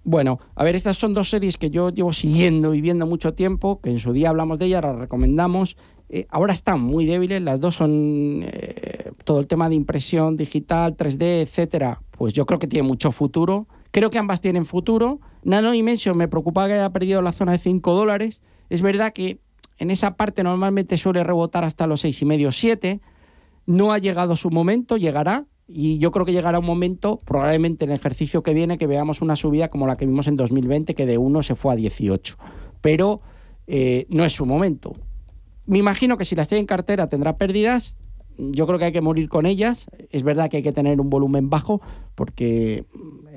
Bueno, 0.03 0.39
a 0.55 0.63
ver, 0.63 0.75
estas 0.75 0.97
son 0.97 1.13
dos 1.13 1.29
series 1.29 1.57
que 1.57 1.69
yo 1.69 1.89
llevo 1.89 2.11
siguiendo 2.11 2.73
y 2.73 2.81
mucho 2.93 3.33
tiempo, 3.33 3.79
que 3.81 3.91
en 3.91 3.99
su 3.99 4.13
día 4.13 4.29
hablamos 4.29 4.57
de 4.57 4.65
ellas, 4.65 4.81
las 4.81 4.95
recomendamos. 4.95 5.77
Eh, 6.09 6.25
ahora 6.29 6.53
están 6.53 6.81
muy 6.81 7.05
débiles, 7.05 7.41
las 7.41 7.61
dos 7.61 7.75
son 7.75 8.41
eh, 8.43 9.11
todo 9.23 9.39
el 9.39 9.47
tema 9.47 9.69
de 9.69 9.75
impresión 9.75 10.35
digital, 10.35 10.97
3D, 10.97 11.41
etcétera. 11.41 12.01
Pues 12.17 12.33
yo 12.33 12.45
creo 12.45 12.59
que 12.59 12.67
tiene 12.67 12.87
mucho 12.87 13.11
futuro. 13.11 13.67
Creo 13.91 14.09
que 14.09 14.17
ambas 14.17 14.41
tienen 14.41 14.65
futuro. 14.65 15.19
Nano 15.43 15.71
Dimension 15.71 16.17
me 16.17 16.27
preocupa 16.27 16.67
que 16.67 16.73
haya 16.73 16.89
perdido 16.89 17.21
la 17.21 17.31
zona 17.31 17.53
de 17.53 17.59
5 17.59 17.93
dólares. 17.93 18.41
Es 18.69 18.81
verdad 18.81 19.13
que 19.13 19.39
en 19.77 19.91
esa 19.91 20.15
parte 20.15 20.43
normalmente 20.43 20.97
suele 20.97 21.23
rebotar 21.23 21.63
hasta 21.63 21.87
los 21.87 22.03
6,5, 22.03 22.51
7. 22.51 23.01
No 23.67 23.93
ha 23.93 23.99
llegado 23.99 24.35
su 24.35 24.49
momento, 24.49 24.97
llegará, 24.97 25.45
y 25.73 25.99
yo 25.99 26.11
creo 26.11 26.25
que 26.25 26.31
llegará 26.31 26.59
un 26.59 26.65
momento, 26.65 27.19
probablemente 27.25 27.85
en 27.85 27.91
el 27.91 27.97
ejercicio 27.97 28.43
que 28.43 28.53
viene, 28.53 28.77
que 28.77 28.87
veamos 28.87 29.21
una 29.21 29.35
subida 29.35 29.69
como 29.69 29.87
la 29.87 29.95
que 29.95 30.05
vimos 30.05 30.27
en 30.27 30.35
2020, 30.37 30.95
que 30.95 31.05
de 31.05 31.17
1 31.17 31.43
se 31.43 31.55
fue 31.55 31.73
a 31.73 31.75
18. 31.75 32.37
Pero 32.81 33.21
eh, 33.67 34.05
no 34.09 34.25
es 34.25 34.33
su 34.33 34.45
momento. 34.45 34.93
Me 35.65 35.77
imagino 35.77 36.17
que 36.17 36.25
si 36.25 36.35
las 36.35 36.47
tiene 36.47 36.59
en 36.59 36.65
cartera 36.65 37.07
tendrá 37.07 37.37
pérdidas. 37.37 37.95
Yo 38.37 38.65
creo 38.65 38.79
que 38.79 38.85
hay 38.85 38.91
que 38.91 39.01
morir 39.01 39.29
con 39.29 39.45
ellas. 39.45 39.87
Es 40.09 40.23
verdad 40.23 40.49
que 40.49 40.57
hay 40.57 40.63
que 40.63 40.71
tener 40.71 40.99
un 40.99 41.09
volumen 41.09 41.49
bajo 41.49 41.81
porque 42.15 42.85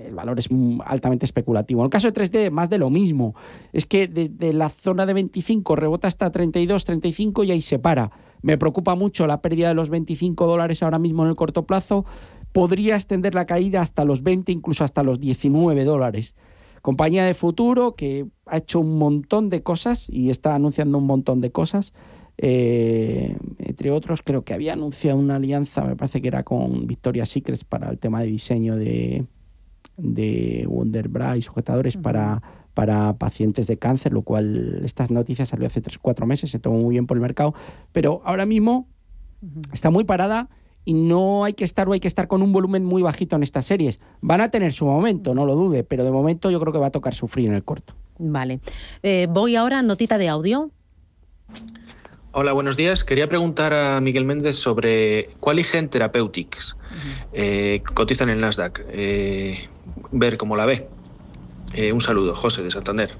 el 0.06 0.14
valor 0.14 0.38
es 0.38 0.48
altamente 0.84 1.24
especulativo. 1.24 1.82
En 1.82 1.84
el 1.84 1.90
caso 1.90 2.10
de 2.10 2.20
3D, 2.20 2.50
más 2.50 2.70
de 2.70 2.78
lo 2.78 2.90
mismo. 2.90 3.34
Es 3.72 3.86
que 3.86 4.08
desde 4.08 4.52
la 4.52 4.68
zona 4.68 5.06
de 5.06 5.14
25 5.14 5.76
rebota 5.76 6.08
hasta 6.08 6.30
32, 6.30 6.84
35 6.84 7.44
y 7.44 7.50
ahí 7.50 7.62
se 7.62 7.78
para. 7.78 8.10
Me 8.44 8.58
preocupa 8.58 8.94
mucho 8.94 9.26
la 9.26 9.40
pérdida 9.40 9.68
de 9.68 9.74
los 9.74 9.88
25 9.88 10.46
dólares 10.46 10.82
ahora 10.82 10.98
mismo 10.98 11.22
en 11.22 11.30
el 11.30 11.34
corto 11.34 11.66
plazo. 11.66 12.04
Podría 12.52 12.94
extender 12.94 13.34
la 13.34 13.46
caída 13.46 13.80
hasta 13.80 14.04
los 14.04 14.22
20, 14.22 14.52
incluso 14.52 14.84
hasta 14.84 15.02
los 15.02 15.18
19 15.18 15.82
dólares. 15.84 16.34
Compañía 16.82 17.24
de 17.24 17.32
futuro 17.32 17.94
que 17.94 18.26
ha 18.44 18.58
hecho 18.58 18.80
un 18.80 18.98
montón 18.98 19.48
de 19.48 19.62
cosas 19.62 20.10
y 20.10 20.28
está 20.28 20.54
anunciando 20.54 20.98
un 20.98 21.06
montón 21.06 21.40
de 21.40 21.52
cosas. 21.52 21.94
Eh, 22.36 23.34
entre 23.60 23.90
otros, 23.90 24.20
creo 24.22 24.44
que 24.44 24.52
había 24.52 24.74
anunciado 24.74 25.18
una 25.18 25.36
alianza, 25.36 25.82
me 25.82 25.96
parece 25.96 26.20
que 26.20 26.28
era 26.28 26.42
con 26.42 26.86
Victoria 26.86 27.24
Secrets 27.24 27.64
para 27.64 27.88
el 27.88 27.98
tema 27.98 28.20
de 28.20 28.26
diseño 28.26 28.76
de, 28.76 29.24
de 29.96 30.66
Wonder 30.68 31.08
Bright, 31.08 31.44
sujetadores 31.44 31.96
para, 31.96 32.42
para 32.74 33.14
pacientes 33.14 33.66
de 33.66 33.78
cáncer, 33.78 34.12
lo 34.12 34.22
cual 34.22 34.82
estas 34.84 35.10
noticias 35.10 35.48
salió 35.48 35.66
hace 35.66 35.80
3-4 35.80 36.26
meses, 36.26 36.50
se 36.50 36.58
tomó 36.58 36.78
muy 36.78 36.94
bien 36.94 37.06
por 37.06 37.16
el 37.16 37.22
mercado, 37.22 37.54
pero 37.92 38.20
ahora 38.24 38.46
mismo 38.46 38.88
está 39.72 39.90
muy 39.90 40.04
parada 40.04 40.48
y 40.84 40.94
no 40.94 41.44
hay 41.44 41.54
que 41.54 41.64
estar 41.64 41.88
o 41.88 41.92
hay 41.92 42.00
que 42.00 42.08
estar 42.08 42.28
con 42.28 42.42
un 42.42 42.52
volumen 42.52 42.84
muy 42.84 43.02
bajito 43.02 43.36
en 43.36 43.42
estas 43.42 43.64
series. 43.64 44.00
Van 44.20 44.40
a 44.40 44.50
tener 44.50 44.72
su 44.72 44.84
momento, 44.84 45.34
no 45.34 45.46
lo 45.46 45.54
dude, 45.54 45.84
pero 45.84 46.04
de 46.04 46.10
momento 46.10 46.50
yo 46.50 46.60
creo 46.60 46.72
que 46.72 46.78
va 46.78 46.88
a 46.88 46.90
tocar 46.90 47.14
sufrir 47.14 47.48
en 47.48 47.54
el 47.54 47.64
corto. 47.64 47.94
Vale. 48.18 48.60
Eh, 49.02 49.26
voy 49.30 49.56
ahora 49.56 49.78
a 49.78 49.82
notita 49.82 50.18
de 50.18 50.28
audio. 50.28 50.70
Hola, 52.32 52.52
buenos 52.52 52.76
días. 52.76 53.04
Quería 53.04 53.28
preguntar 53.28 53.72
a 53.72 54.00
Miguel 54.00 54.24
Méndez 54.24 54.56
sobre 54.56 55.28
Qualigen 55.40 55.88
Therapeutics. 55.88 56.76
Eh, 57.32 57.80
cotiza 57.94 58.24
en 58.24 58.30
el 58.30 58.40
Nasdaq. 58.40 58.84
Eh, 58.88 59.68
ver 60.10 60.36
cómo 60.36 60.56
la 60.56 60.66
ve. 60.66 60.88
Eh, 61.76 61.92
un 61.92 62.00
saludo, 62.00 62.36
José 62.36 62.62
de 62.62 62.70
Santander. 62.70 63.10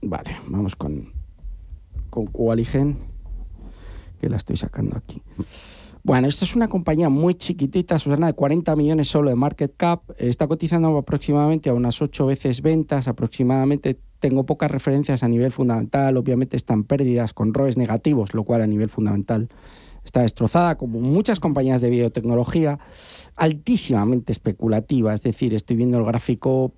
Vale, 0.00 0.36
vamos 0.46 0.76
con, 0.76 1.12
con 2.08 2.26
que 2.26 4.28
la 4.28 4.36
estoy 4.36 4.56
sacando 4.56 4.96
aquí. 4.96 5.20
Bueno, 6.04 6.28
esto 6.28 6.44
es 6.44 6.54
una 6.54 6.68
compañía 6.68 7.08
muy 7.08 7.34
chiquitita, 7.34 7.98
Susana, 7.98 8.28
de 8.28 8.34
40 8.34 8.76
millones 8.76 9.08
solo 9.08 9.30
de 9.30 9.36
market 9.36 9.74
cap. 9.76 10.02
Está 10.18 10.46
cotizando 10.46 10.96
aproximadamente 10.96 11.68
a 11.68 11.74
unas 11.74 12.00
8 12.00 12.26
veces 12.26 12.62
ventas, 12.62 13.08
aproximadamente. 13.08 13.98
Tengo 14.20 14.46
pocas 14.46 14.70
referencias 14.70 15.24
a 15.24 15.28
nivel 15.28 15.50
fundamental, 15.50 16.16
obviamente 16.16 16.56
están 16.56 16.84
pérdidas 16.84 17.32
con 17.32 17.54
ROEs 17.54 17.76
negativos, 17.76 18.34
lo 18.34 18.44
cual 18.44 18.62
a 18.62 18.68
nivel 18.68 18.88
fundamental 18.88 19.48
está 20.04 20.22
destrozada, 20.22 20.76
como 20.76 21.00
muchas 21.00 21.40
compañías 21.40 21.80
de 21.80 21.90
biotecnología, 21.90 22.78
altísimamente 23.36 24.32
especulativa. 24.32 25.12
Es 25.12 25.22
decir, 25.22 25.54
estoy 25.54 25.76
viendo 25.76 25.98
el 25.98 26.04
gráfico. 26.04 26.72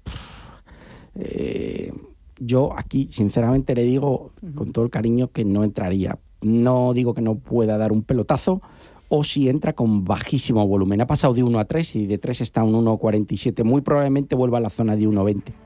Eh, 1.14 1.92
yo 2.38 2.76
aquí, 2.76 3.08
sinceramente, 3.10 3.74
le 3.74 3.84
digo 3.84 4.32
con 4.54 4.72
todo 4.72 4.84
el 4.84 4.90
cariño 4.90 5.28
que 5.30 5.44
no 5.44 5.64
entraría. 5.64 6.18
No 6.42 6.92
digo 6.92 7.14
que 7.14 7.22
no 7.22 7.36
pueda 7.36 7.78
dar 7.78 7.92
un 7.92 8.02
pelotazo, 8.02 8.60
o 9.08 9.24
si 9.24 9.48
entra 9.48 9.72
con 9.72 10.04
bajísimo 10.04 10.66
volumen. 10.66 11.00
Ha 11.00 11.06
pasado 11.06 11.34
de 11.34 11.42
1 11.42 11.58
a 11.58 11.64
3 11.64 11.96
y 11.96 12.06
de 12.06 12.18
3 12.18 12.40
está 12.40 12.64
un 12.64 12.84
1,47. 12.84 13.64
Muy 13.64 13.80
probablemente 13.80 14.34
vuelva 14.34 14.58
a 14.58 14.60
la 14.60 14.70
zona 14.70 14.96
de 14.96 15.08
1,20. 15.08 15.63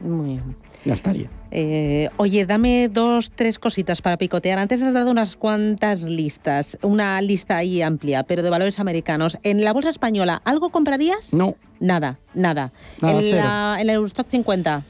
Muy 0.00 0.30
bien. 0.30 0.56
Ya 0.84 0.94
estaría. 0.94 1.28
Eh, 1.50 2.08
oye, 2.18 2.46
dame 2.46 2.88
dos, 2.88 3.32
tres 3.34 3.58
cositas 3.58 4.00
para 4.00 4.16
picotear. 4.16 4.58
Antes 4.58 4.82
has 4.82 4.92
dado 4.92 5.10
unas 5.10 5.36
cuantas 5.36 6.02
listas, 6.02 6.78
una 6.82 7.20
lista 7.20 7.56
ahí 7.56 7.82
amplia, 7.82 8.22
pero 8.22 8.42
de 8.42 8.50
valores 8.50 8.78
americanos. 8.78 9.38
¿En 9.42 9.64
la 9.64 9.72
bolsa 9.72 9.90
española 9.90 10.40
algo 10.44 10.70
comprarías? 10.70 11.32
No. 11.32 11.56
Nada, 11.80 12.18
nada. 12.34 12.72
Nada, 13.00 13.20
en, 13.20 13.30
la, 13.32 13.76
en 13.80 13.88
el 13.88 13.96
Eurostock 13.96 14.28
50. 14.28 14.84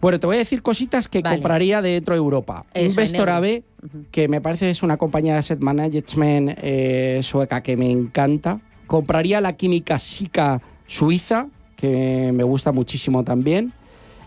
Bueno, 0.00 0.18
te 0.18 0.26
voy 0.26 0.36
a 0.36 0.38
decir 0.40 0.62
cositas 0.62 1.06
que 1.08 1.20
Vale. 1.20 1.36
compraría 1.36 1.80
dentro 1.80 2.14
de 2.14 2.18
Europa. 2.18 2.64
Eso, 2.74 3.00
Investor. 3.00 3.30
AB, 3.30 3.62
que 4.10 4.26
me 4.26 4.40
parece 4.40 4.68
es 4.68 4.82
una 4.82 4.96
compañía 4.96 5.34
de 5.34 5.38
asset 5.38 5.60
management 5.60 6.58
eh, 6.60 7.20
sueca 7.22 7.62
que 7.62 7.76
me 7.76 7.90
encanta. 7.90 8.60
Compraría 8.88 9.40
la 9.40 9.52
química 9.52 10.00
Sika 10.00 10.60
suiza, 10.86 11.46
que 11.76 12.32
me 12.34 12.42
gusta 12.42 12.72
muchísimo 12.72 13.22
también. 13.22 13.72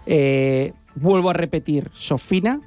Eh, 0.06 0.74
vuelvo 0.96 1.30
a 1.30 1.34
repetir 1.34 1.90
Sofina, 1.94 2.62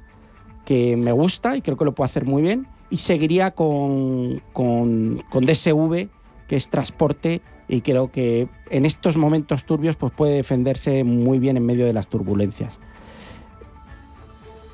que 0.65 0.97
me 0.97 1.11
gusta 1.11 1.57
y 1.57 1.61
creo 1.61 1.77
que 1.77 1.85
lo 1.85 1.93
puede 1.93 2.05
hacer 2.05 2.25
muy 2.25 2.41
bien. 2.41 2.67
Y 2.89 2.97
seguiría 2.97 3.51
con, 3.51 4.41
con, 4.51 5.23
con 5.29 5.45
DSV, 5.45 6.07
que 6.47 6.55
es 6.55 6.69
transporte 6.69 7.41
y 7.69 7.81
creo 7.81 8.11
que 8.11 8.49
en 8.71 8.85
estos 8.85 9.15
momentos 9.15 9.63
turbios 9.63 9.95
pues 9.95 10.11
puede 10.11 10.33
defenderse 10.33 11.03
muy 11.03 11.37
bien 11.37 11.55
en 11.55 11.65
medio 11.65 11.85
de 11.85 11.93
las 11.93 12.07
turbulencias. 12.07 12.79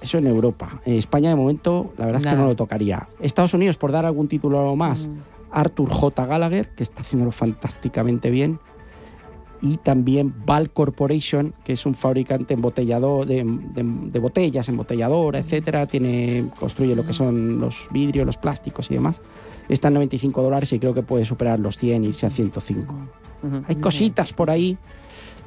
Eso 0.01 0.17
en 0.17 0.27
Europa. 0.27 0.81
En 0.85 0.93
España 0.93 1.29
de 1.29 1.35
momento 1.35 1.93
la 1.97 2.05
verdad 2.05 2.21
es 2.21 2.27
que 2.27 2.37
no 2.37 2.45
lo 2.45 2.55
tocaría. 2.55 3.07
Estados 3.19 3.53
Unidos, 3.53 3.77
por 3.77 3.91
dar 3.91 4.05
algún 4.05 4.29
título 4.29 4.75
más, 4.75 5.09
Arthur 5.51 5.89
J. 5.89 6.25
Gallagher, 6.25 6.69
que 6.69 6.83
está 6.83 7.01
haciéndolo 7.01 7.31
fantásticamente 7.31 8.29
bien. 8.29 8.59
Y 9.67 9.77
también 9.77 10.33
Val 10.45 10.69
Corporation, 10.69 11.53
que 11.63 11.73
es 11.73 11.85
un 11.87 11.95
fabricante 11.95 12.53
embotellador 12.53 13.25
de, 13.25 13.43
de- 13.43 13.83
de 14.11 14.19
botellas, 14.19 14.69
embotelladora, 14.69 15.39
etcétera. 15.39 15.87
Tiene, 15.87 16.49
construye 16.59 16.95
lo 16.95 17.05
que 17.05 17.13
son 17.13 17.59
los 17.59 17.87
vidrios, 17.91 18.25
los 18.27 18.37
plásticos 18.37 18.91
y 18.91 18.93
demás. 18.93 19.21
Está 19.67 19.87
en 19.87 19.95
95 19.95 20.41
dólares 20.43 20.71
y 20.73 20.77
creo 20.79 20.93
que 20.93 21.01
puede 21.01 21.25
superar 21.25 21.59
los 21.59 21.77
100 21.79 22.03
y 22.03 22.07
irse 22.09 22.27
a 22.27 22.29
105. 22.29 22.93
Hay 23.67 23.75
cositas 23.77 24.33
por 24.33 24.49
ahí, 24.51 24.77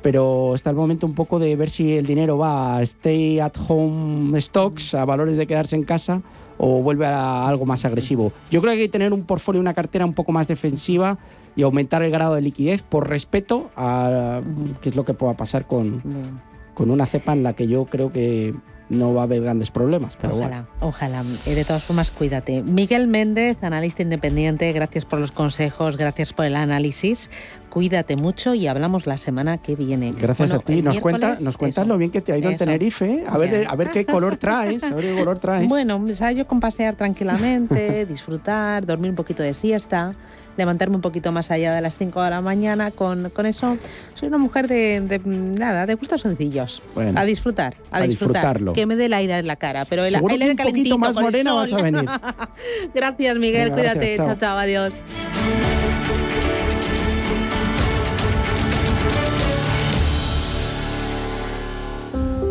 pero 0.02 0.54
está 0.54 0.70
el 0.70 0.76
momento 0.76 1.07
un 1.07 1.14
poco 1.14 1.38
de 1.38 1.54
ver 1.57 1.70
si 1.70 1.92
el 1.92 2.07
dinero 2.07 2.38
va 2.38 2.78
a 2.78 2.83
stay 2.83 3.38
at 3.40 3.52
home 3.68 4.40
stocks, 4.40 4.94
a 4.94 5.04
valores 5.04 5.37
de 5.37 5.46
quedarse 5.46 5.76
en 5.76 5.83
casa, 5.85 6.22
o 6.59 6.83
vuelve 6.83 7.07
a 7.07 7.46
algo 7.46 7.66
más 7.66 7.85
agresivo. 7.85 8.33
Yo 8.50 8.61
creo 8.61 8.72
que 8.74 8.81
hay 8.81 8.87
que 8.87 8.92
tener 8.92 9.12
un 9.12 9.22
portfolio, 9.24 9.61
una 9.61 9.74
cartera 9.74 10.04
un 10.04 10.14
poco 10.14 10.33
más 10.33 10.48
defensiva 10.48 11.18
y 11.59 11.64
aumentar 11.64 12.05
el 12.05 12.12
grado 12.12 12.37
de 12.37 12.40
liquidez 12.40 12.83
por 12.83 13.09
respeto 13.09 13.73
a 13.75 14.42
qué 14.81 14.90
es 14.90 14.94
lo 14.94 15.05
que 15.05 15.12
pueda 15.12 15.37
pasar 15.37 15.66
con, 15.66 16.05
con 16.73 16.92
una 16.92 17.05
cepa 17.05 17.33
en 17.33 17.42
la 17.42 17.55
que 17.55 17.66
yo 17.66 17.85
creo 17.87 18.12
que 18.12 18.55
no 18.90 19.12
va 19.12 19.23
a 19.23 19.25
haber 19.25 19.42
grandes 19.42 19.73
problemas. 19.73 20.16
Pero 20.16 20.37
bueno. 20.37 20.68
Ojalá, 20.81 21.18
ojalá. 21.18 21.25
Eh, 21.47 21.57
De 21.57 21.64
todas 21.64 21.83
formas, 21.83 22.12
cuídate. 22.12 22.62
Miguel 22.62 23.09
Méndez, 23.09 23.57
analista 23.62 24.03
independiente, 24.03 24.73
gracias 24.73 25.05
por 25.05 25.18
los 25.18 25.33
consejos, 25.33 25.97
gracias 25.97 26.33
por 26.33 26.44
el 26.44 26.55
análisis. 26.55 27.29
Cuídate 27.79 28.17
mucho 28.17 28.55
y 28.55 28.67
hablamos 28.67 29.07
la 29.07 29.17
semana 29.17 29.59
que 29.59 29.77
viene. 29.77 30.11
Gracias 30.11 30.51
Bueno, 30.51 30.62
a 30.62 30.67
ti. 30.67 30.83
Nos, 30.83 30.99
cuenta, 30.99 31.37
nos 31.41 31.57
cuentas 31.57 31.85
eso. 31.85 31.88
lo 31.88 31.97
bien 31.97 32.11
que 32.11 32.21
te 32.21 32.33
ha 32.33 32.37
ido 32.37 32.49
en 32.49 32.57
Eso. 32.57 32.64
Tenerife. 32.64 33.07
¿eh? 33.07 33.25
A 33.25 33.38
ver, 33.38 33.67
a 33.69 33.77
ver 33.77 33.91
qué 33.91 34.05
color 34.05 34.37
traes. 34.37 34.83
A 34.83 34.91
ver 34.97 35.05
qué 35.05 35.14
color 35.17 35.38
traes. 35.38 35.69
Bueno, 35.69 36.03
o 36.05 36.14
sea, 36.17 36.33
yo 36.33 36.45
con 36.49 36.59
pasear 36.59 36.97
tranquilamente, 36.97 38.05
disfrutar, 38.09 38.85
dormir 38.85 39.11
un 39.11 39.14
poquito 39.14 39.45
de 39.45 39.55
siesta, 39.55 40.12
levantarme 40.57 40.97
un 40.97 41.03
poquito 41.03 41.31
más 41.31 41.53
allá 41.53 41.73
de 41.73 41.81
las 41.81 41.97
5 41.97 42.21
de 42.21 42.31
la 42.31 42.41
mañana, 42.41 42.91
con, 42.91 43.31
con 43.31 43.47
eso 43.47 43.79
soy 44.14 44.27
una 44.27 44.38
mujer 44.38 44.67
de, 44.67 45.01
de, 45.01 45.21
nada, 45.25 45.87
de 45.87 45.95
gustos 45.95 46.23
sencillos. 46.23 46.83
Bueno, 46.97 47.12
a 47.17 47.25
disfrutar, 47.25 47.77
a, 47.93 47.99
a 47.99 48.01
disfrutar. 48.03 48.43
disfrutarlo. 48.43 48.73
Que 48.73 48.87
me 48.87 48.97
dé 48.97 49.05
el 49.05 49.12
aire 49.12 49.38
en 49.38 49.47
la 49.47 49.55
cara, 49.55 49.85
pero 49.88 50.05
el, 50.05 50.11
Seguro 50.14 50.35
el 50.35 50.41
que 50.41 50.45
aire 50.47 50.51
un 50.51 50.57
poquito 50.57 50.73
calentito 50.73 50.99
más 50.99 51.14
con 51.14 51.19
el 51.19 51.31
morena 51.31 51.53
vas 51.53 51.73
a 51.73 51.81
venir. 51.81 52.07
gracias, 52.93 53.38
Miguel, 53.38 53.71
Venga, 53.71 53.77
cuídate. 53.77 53.99
gracias, 54.17 54.17
chao. 54.17 54.27
chao, 54.27 54.37
chao, 54.41 54.59
adiós. 54.59 55.78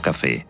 café. 0.00 0.49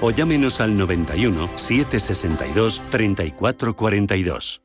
o 0.00 0.10
llámenos 0.10 0.60
al 0.60 0.76
91 0.76 1.48
762 1.56 2.82
3442. 2.90 4.62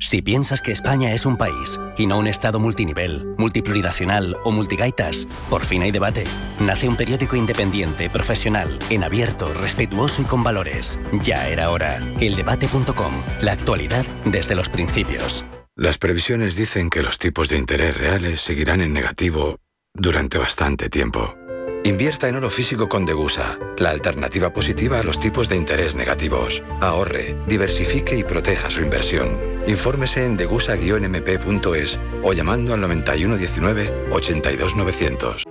Si 0.00 0.20
piensas 0.20 0.60
que 0.60 0.70
España 0.70 1.14
es 1.14 1.24
un 1.24 1.38
país 1.38 1.80
y 1.96 2.06
no 2.06 2.18
un 2.18 2.26
Estado 2.26 2.60
multinivel, 2.60 3.34
multiplurinacional 3.38 4.36
o 4.44 4.52
multigaitas, 4.52 5.26
por 5.48 5.64
fin 5.64 5.80
hay 5.80 5.90
debate. 5.90 6.24
Nace 6.60 6.88
un 6.88 6.96
periódico 6.96 7.36
independiente, 7.36 8.10
profesional, 8.10 8.78
en 8.90 9.02
abierto, 9.02 9.52
respetuoso 9.54 10.20
y 10.20 10.26
con 10.26 10.44
valores. 10.44 11.00
Ya 11.22 11.48
era 11.48 11.70
hora. 11.70 12.02
Eldebate.com. 12.20 13.12
La 13.40 13.52
actualidad 13.52 14.04
desde 14.26 14.54
los 14.54 14.68
principios. 14.68 15.42
Las 15.74 15.96
previsiones 15.96 16.54
dicen 16.54 16.90
que 16.90 17.02
los 17.02 17.18
tipos 17.18 17.48
de 17.48 17.56
interés 17.56 17.96
reales 17.96 18.42
seguirán 18.42 18.82
en 18.82 18.92
negativo 18.92 19.56
durante 19.94 20.36
bastante 20.36 20.90
tiempo. 20.90 21.37
Invierta 21.84 22.28
en 22.28 22.36
oro 22.36 22.50
físico 22.50 22.88
con 22.88 23.06
Degusa, 23.06 23.58
la 23.78 23.90
alternativa 23.90 24.50
positiva 24.52 25.00
a 25.00 25.02
los 25.02 25.20
tipos 25.20 25.48
de 25.48 25.56
interés 25.56 25.94
negativos. 25.94 26.62
Ahorre, 26.80 27.36
diversifique 27.46 28.16
y 28.16 28.24
proteja 28.24 28.68
su 28.68 28.82
inversión. 28.82 29.38
Infórmese 29.66 30.24
en 30.24 30.36
degusa-mp.es 30.36 31.98
o 32.22 32.32
llamando 32.32 32.74
al 32.74 32.80
9119 32.80 34.08
82900. 34.10 35.44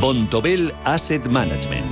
Bontobel 0.00 0.74
Asset 0.84 1.26
Management. 1.28 1.91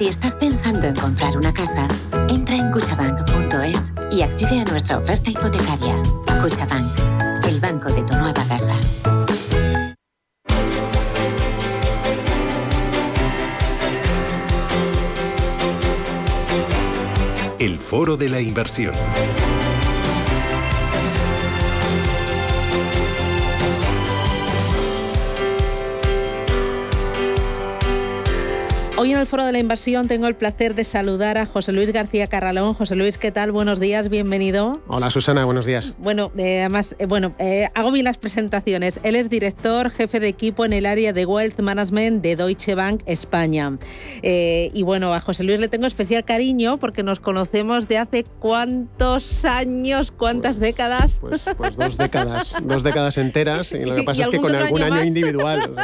Si 0.00 0.08
estás 0.08 0.34
pensando 0.34 0.86
en 0.86 0.94
comprar 0.94 1.36
una 1.36 1.52
casa, 1.52 1.86
entra 2.30 2.56
en 2.56 2.70
cuchabank.es 2.70 3.92
y 4.10 4.22
accede 4.22 4.62
a 4.62 4.64
nuestra 4.64 4.96
oferta 4.96 5.30
hipotecaria. 5.30 5.94
Cuchabank, 6.40 7.44
el 7.46 7.60
banco 7.60 7.90
de 7.90 8.02
tu 8.04 8.14
nueva 8.14 8.42
casa. 8.48 8.80
El 17.58 17.78
foro 17.78 18.16
de 18.16 18.30
la 18.30 18.40
inversión. 18.40 18.94
Hoy 29.02 29.12
en 29.12 29.18
el 29.18 29.24
Foro 29.24 29.46
de 29.46 29.52
la 29.52 29.58
Inversión 29.58 30.08
tengo 30.08 30.26
el 30.26 30.34
placer 30.34 30.74
de 30.74 30.84
saludar 30.84 31.38
a 31.38 31.46
José 31.46 31.72
Luis 31.72 31.90
García 31.90 32.26
Carralón. 32.26 32.74
José 32.74 32.96
Luis, 32.96 33.16
¿qué 33.16 33.32
tal? 33.32 33.50
Buenos 33.50 33.80
días, 33.80 34.10
bienvenido. 34.10 34.74
Hola 34.88 35.08
Susana, 35.08 35.46
buenos 35.46 35.64
días. 35.64 35.94
Bueno, 35.96 36.30
eh, 36.36 36.60
además, 36.60 36.94
eh, 36.98 37.06
bueno, 37.06 37.34
eh, 37.38 37.70
hago 37.74 37.92
bien 37.92 38.04
las 38.04 38.18
presentaciones. 38.18 39.00
Él 39.02 39.16
es 39.16 39.30
director, 39.30 39.88
jefe 39.88 40.20
de 40.20 40.28
equipo 40.28 40.66
en 40.66 40.74
el 40.74 40.84
área 40.84 41.14
de 41.14 41.24
Wealth 41.24 41.58
Management 41.60 42.22
de 42.22 42.36
Deutsche 42.36 42.74
Bank 42.74 43.00
España. 43.06 43.78
y 44.22 44.82
bueno, 44.82 45.14
a 45.14 45.20
José 45.20 45.44
Luis 45.44 45.60
le 45.60 45.68
tengo 45.68 45.86
especial 45.86 46.22
cariño 46.26 46.76
porque 46.76 47.02
nos 47.02 47.20
conocemos 47.20 47.88
de 47.88 47.96
hace 47.96 48.24
cuántos 48.38 49.46
años, 49.46 50.10
cuántas 50.10 50.58
pues, 50.58 50.60
décadas. 50.60 51.18
Pues, 51.22 51.40
pues, 51.56 51.78
dos 51.78 51.96
décadas, 51.96 52.54
dos 52.62 52.82
décadas 52.82 53.16
enteras. 53.16 53.72
Y 53.72 53.82
lo 53.82 53.94
que 53.94 54.02
pasa 54.02 54.24
es 54.24 54.28
que 54.28 54.36
con 54.36 54.54
algún 54.54 54.82
año, 54.82 55.02
individual. 55.04 55.74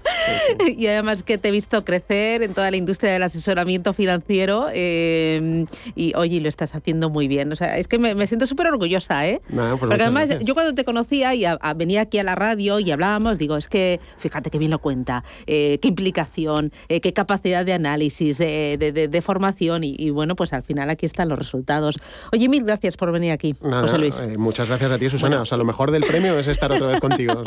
y 0.78 0.86
además 0.86 1.22
que 1.22 1.36
te 1.36 1.48
he 1.48 1.50
visto 1.50 1.84
crecer 1.84 2.53
toda 2.54 2.70
la 2.70 2.76
industria 2.76 3.12
del 3.12 3.22
asesoramiento 3.22 3.92
financiero 3.92 4.68
eh, 4.72 5.66
y 5.94 6.14
oye, 6.16 6.40
lo 6.40 6.48
estás 6.48 6.74
haciendo 6.74 7.10
muy 7.10 7.28
bien. 7.28 7.52
O 7.52 7.56
sea, 7.56 7.78
es 7.78 7.88
que 7.88 7.98
me, 7.98 8.26
siento 8.26 8.46
súper 8.46 8.68
orgullosa, 8.68 9.26
¿eh? 9.26 9.40
pues 9.48 9.78
Porque 9.78 10.02
además 10.02 10.28
yo 10.40 10.54
cuando 10.54 10.74
te 10.74 10.84
conocía 10.84 11.34
y 11.34 11.44
venía 11.76 12.02
aquí 12.02 12.18
a 12.18 12.22
la 12.22 12.34
radio 12.34 12.80
y 12.80 12.90
hablábamos, 12.90 13.38
digo, 13.38 13.56
es 13.56 13.68
que 13.68 14.00
fíjate 14.16 14.50
qué 14.50 14.58
bien 14.58 14.70
lo 14.70 14.78
cuenta, 14.78 15.24
eh, 15.46 15.78
qué 15.80 15.88
implicación, 15.88 16.72
eh, 16.88 17.00
qué 17.00 17.12
capacidad 17.12 17.64
de 17.64 17.72
análisis, 17.72 18.38
de, 18.38 19.20
formación 19.24 19.82
y, 19.84 20.10
bueno, 20.10 20.36
pues 20.36 20.52
al 20.52 20.62
final 20.62 20.90
aquí 20.90 21.06
están 21.06 21.28
los 21.28 21.38
resultados. 21.38 21.96
Oye, 22.32 22.48
mil 22.48 22.64
gracias 22.64 22.96
por 22.96 23.10
venir 23.10 23.32
aquí, 23.32 23.54
José 23.60 23.98
Luis. 23.98 24.22
muchas 24.36 24.68
gracias 24.68 24.90
a 24.90 24.98
ti, 24.98 25.08
Susana. 25.08 25.42
O 25.42 25.46
sea, 25.46 25.56
lo 25.56 25.64
mejor 25.64 25.90
del 25.90 26.02
premio 26.02 26.38
es 26.38 26.46
estar 26.46 26.70
otra 26.70 26.86
vez 26.88 27.00
contigo. 27.00 27.42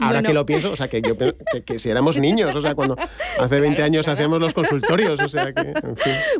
ahora, 0.00 0.22
que 0.22 0.34
lo 0.34 0.44
pienso, 0.44 0.72
o 0.72 0.76
sea, 0.76 0.88
que 0.88 1.00
yo 1.00 1.14
que 1.64 1.78
si 1.78 1.90
éramos 1.90 2.16
niños, 2.16 2.54
o 2.54 2.60
sea, 2.60 2.74
cuando 2.74 2.96
hace 3.38 3.60
20 3.60 3.82
años 3.82 4.08
hacemos 4.12 4.40
los 4.40 4.54
consultorios, 4.54 5.20
o 5.20 5.28
sea 5.28 5.52
que, 5.52 5.72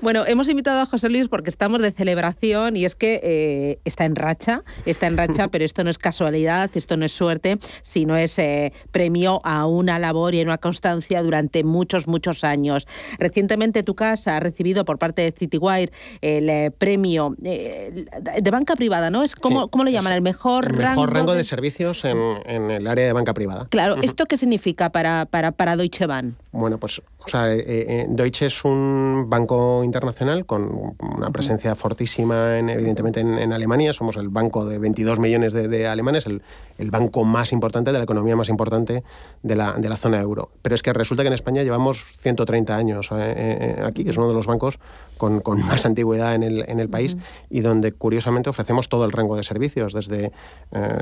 Bueno, 0.01 0.25
hemos 0.27 0.49
invitado 0.49 0.81
a 0.81 0.87
José 0.87 1.09
Luis 1.09 1.29
porque 1.29 1.51
estamos 1.51 1.83
de 1.83 1.93
celebración 1.93 2.77
y 2.77 2.85
es 2.85 2.95
que 2.95 3.21
eh, 3.23 3.81
está 3.85 4.05
en 4.05 4.17
racha, 4.17 4.63
está 4.87 5.07
en 5.07 5.17
racha, 5.17 5.49
pero 5.53 5.65
esto 5.65 5.85
no 5.85 5.91
es 5.91 5.99
casualidad, 5.99 6.71
esto 6.75 6.97
no 6.97 7.05
es 7.05 7.13
suerte, 7.13 7.59
sino 7.83 8.17
es 8.17 8.39
eh, 8.39 8.73
premio 8.91 9.41
a 9.45 9.67
una 9.67 9.99
labor 9.99 10.35
y 10.35 10.41
a 10.41 10.45
una 10.45 10.59
constancia 10.59 11.23
durante 11.23 11.65
muchos, 11.65 12.07
muchos 12.07 12.45
años. 12.45 12.87
Recientemente 13.19 13.83
tu 13.83 13.95
casa 13.95 14.37
ha 14.37 14.41
recibido 14.41 14.85
por 14.85 14.99
parte 14.99 15.23
de 15.23 15.33
Citywire 15.33 15.93
el 16.21 16.49
eh, 16.49 16.71
premio 16.77 17.35
de 17.39 18.51
banca 18.51 18.77
privada, 18.77 19.11
¿no? 19.11 19.23
Es 19.23 19.35
como, 19.35 19.69
¿Cómo 19.69 19.85
lo 19.85 19.91
llaman? 19.91 20.13
El 20.13 20.23
mejor, 20.23 20.67
el 20.67 20.77
mejor 20.77 21.13
rango, 21.13 21.35
de... 21.35 21.45
servicios 21.45 22.05
en, 22.05 22.71
el 22.71 22.87
área 22.87 23.07
de 23.07 23.13
banca 23.13 23.35
privada. 23.35 23.67
Claro, 23.71 23.97
¿esto 24.03 24.27
qué 24.27 24.37
significa 24.37 24.91
para, 24.91 25.27
para, 25.27 25.53
para 25.53 25.77
Deutsche 25.77 26.07
Bank? 26.07 26.35
Bueno, 26.53 26.79
pues 26.79 27.01
o 27.23 27.29
sea, 27.29 27.55
eh, 27.55 27.63
eh, 27.67 28.07
Deutsche 28.09 28.47
es 28.47 28.65
un 28.65 29.27
banco 29.29 29.85
internacional 29.85 30.47
con 30.47 30.97
una 30.99 31.31
presencia 31.31 31.75
fortísima, 31.75 32.59
en, 32.59 32.71
evidentemente, 32.71 33.21
en, 33.21 33.53
Alemania. 33.53 33.93
Somos 33.93 34.17
el 34.17 34.31
banco 34.31 34.65
de 34.65 34.79
22 34.79 35.19
millones 35.19 35.53
de, 35.53 35.87
alemanes, 35.87 36.27
el, 36.27 36.43
banco 36.91 37.25
más 37.25 37.53
importante, 37.53 37.93
de 37.93 37.99
la 37.99 38.05
economía 38.05 38.37
más 38.37 38.49
importante 38.49 39.05
de 39.43 39.55
la, 39.55 39.75
de 39.75 39.89
la, 39.91 39.99
zona 39.99 40.19
euro. 40.19 40.51
Pero 40.63 40.75
es 40.75 40.83
que 40.83 40.95
resulta 40.95 41.23
que 41.23 41.27
en 41.27 41.35
España 41.35 41.63
llevamos 41.63 42.05
130 42.17 42.75
años 42.75 43.11
eh, 43.13 43.83
aquí, 43.85 44.03
que 44.03 44.11
es 44.11 44.17
uno 44.17 44.29
de 44.29 44.35
los 44.35 44.47
bancos 44.47 44.79
con, 45.19 45.43
más 45.67 45.85
antigüedad 45.85 46.35
en 46.35 46.43
el, 46.43 46.65
en 46.69 46.81
el 46.81 46.89
país 46.89 47.19
y 47.51 47.61
donde, 47.61 47.93
curiosamente, 47.93 48.49
ofrecemos 48.49 48.89
todo 48.89 49.05
el 49.05 49.13
rango 49.13 49.37
de 49.37 49.43
servicios, 49.43 49.93
desde 49.93 50.33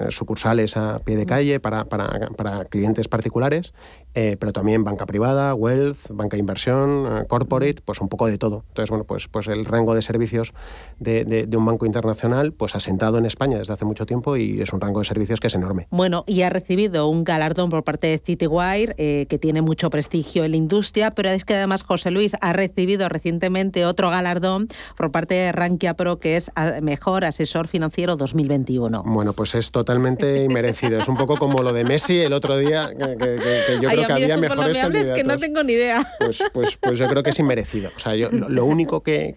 sucursales 0.08 0.76
a 0.76 0.98
pie 0.98 1.16
de 1.16 1.26
calle 1.26 1.60
para, 1.60 1.84
para, 1.84 2.30
para 2.30 2.64
clientes 2.64 3.06
particulares, 3.06 3.72
pero 4.14 4.52
también 4.52 4.84
banca 4.84 5.06
privada, 5.06 5.54
wealth, 5.54 6.10
banca 6.10 6.36
de 6.36 6.40
inversión, 6.40 7.06
eh, 7.06 7.24
corporate, 7.28 7.76
pues 7.84 8.00
un 8.00 8.08
poco 8.08 8.26
de 8.26 8.38
todo. 8.38 8.64
Entonces, 8.68 8.90
bueno, 8.90 9.04
pues, 9.04 9.28
pues 9.28 9.48
el 9.48 9.64
rango 9.64 9.94
de 9.94 10.02
servicios 10.02 10.52
de, 10.98 11.24
de, 11.24 11.56
un 11.56 11.64
banco 11.64 11.86
internacional, 11.86 12.52
pues 12.52 12.74
asentado 12.74 13.18
en 13.18 13.26
España 13.26 13.58
desde 13.58 13.72
hace 13.72 13.84
mucho 13.84 14.06
tiempo 14.06 14.36
y 14.36 14.60
es 14.60 14.72
un 14.72 14.80
rango 14.80 15.00
de 15.00 15.06
servicios 15.06 15.40
que 15.40 15.46
es 15.48 15.54
enorme. 15.54 15.86
Bueno, 15.90 16.24
y 16.26 16.42
ha 16.42 16.50
recibido 16.50 17.08
un 17.08 17.24
galardón 17.24 17.70
por 17.70 17.84
parte 17.84 18.06
de 18.08 18.18
Citywire, 18.18 18.94
eh, 18.98 19.26
que 19.28 19.38
tiene 19.38 19.62
mucho 19.62 19.90
prestigio 19.90 20.44
en 20.44 20.52
la 20.52 20.56
industria, 20.56 21.12
pero 21.12 21.30
es 21.30 21.44
que 21.44 21.54
además 21.54 21.82
José 21.82 22.10
Luis 22.10 22.36
ha 22.40 22.52
recibido 22.52 23.08
recientemente 23.08 23.86
otro 23.86 24.10
galardón 24.10 24.68
por 24.96 25.10
parte 25.10 25.34
de 25.34 25.52
Rankia 25.52 25.94
Pro, 25.94 26.18
que 26.18 26.36
es 26.36 26.50
Mejor 26.82 27.24
Asesor 27.24 27.68
Financiero 27.68 28.16
2021. 28.16 29.02
Bueno, 29.04 29.32
pues 29.32 29.54
es 29.54 29.70
totalmente 29.70 30.44
inmerecido. 30.44 30.98
Es 30.98 31.08
un 31.08 31.16
poco 31.16 31.36
como 31.36 31.62
lo 31.62 31.72
de 31.72 31.84
Messi 31.84 32.18
el 32.18 32.32
otro 32.32 32.56
día, 32.56 32.90
que, 32.96 33.38
yo 33.80 33.88
creo 33.88 34.07
que 34.14 34.24
había 34.24 34.36
mejores 34.36 34.76
me 34.90 35.14
que 35.14 35.24
no 35.24 35.38
tengo 35.38 35.62
ni 35.62 35.74
idea. 35.74 36.06
Pues, 36.18 36.42
pues, 36.52 36.76
pues 36.76 36.98
yo 36.98 37.06
creo 37.08 37.22
que 37.22 37.30
es 37.30 37.38
inmerecido. 37.38 37.90
O 37.96 37.98
sea, 37.98 38.14
yo 38.14 38.30
lo, 38.30 38.64
único 38.64 39.02
que, 39.02 39.34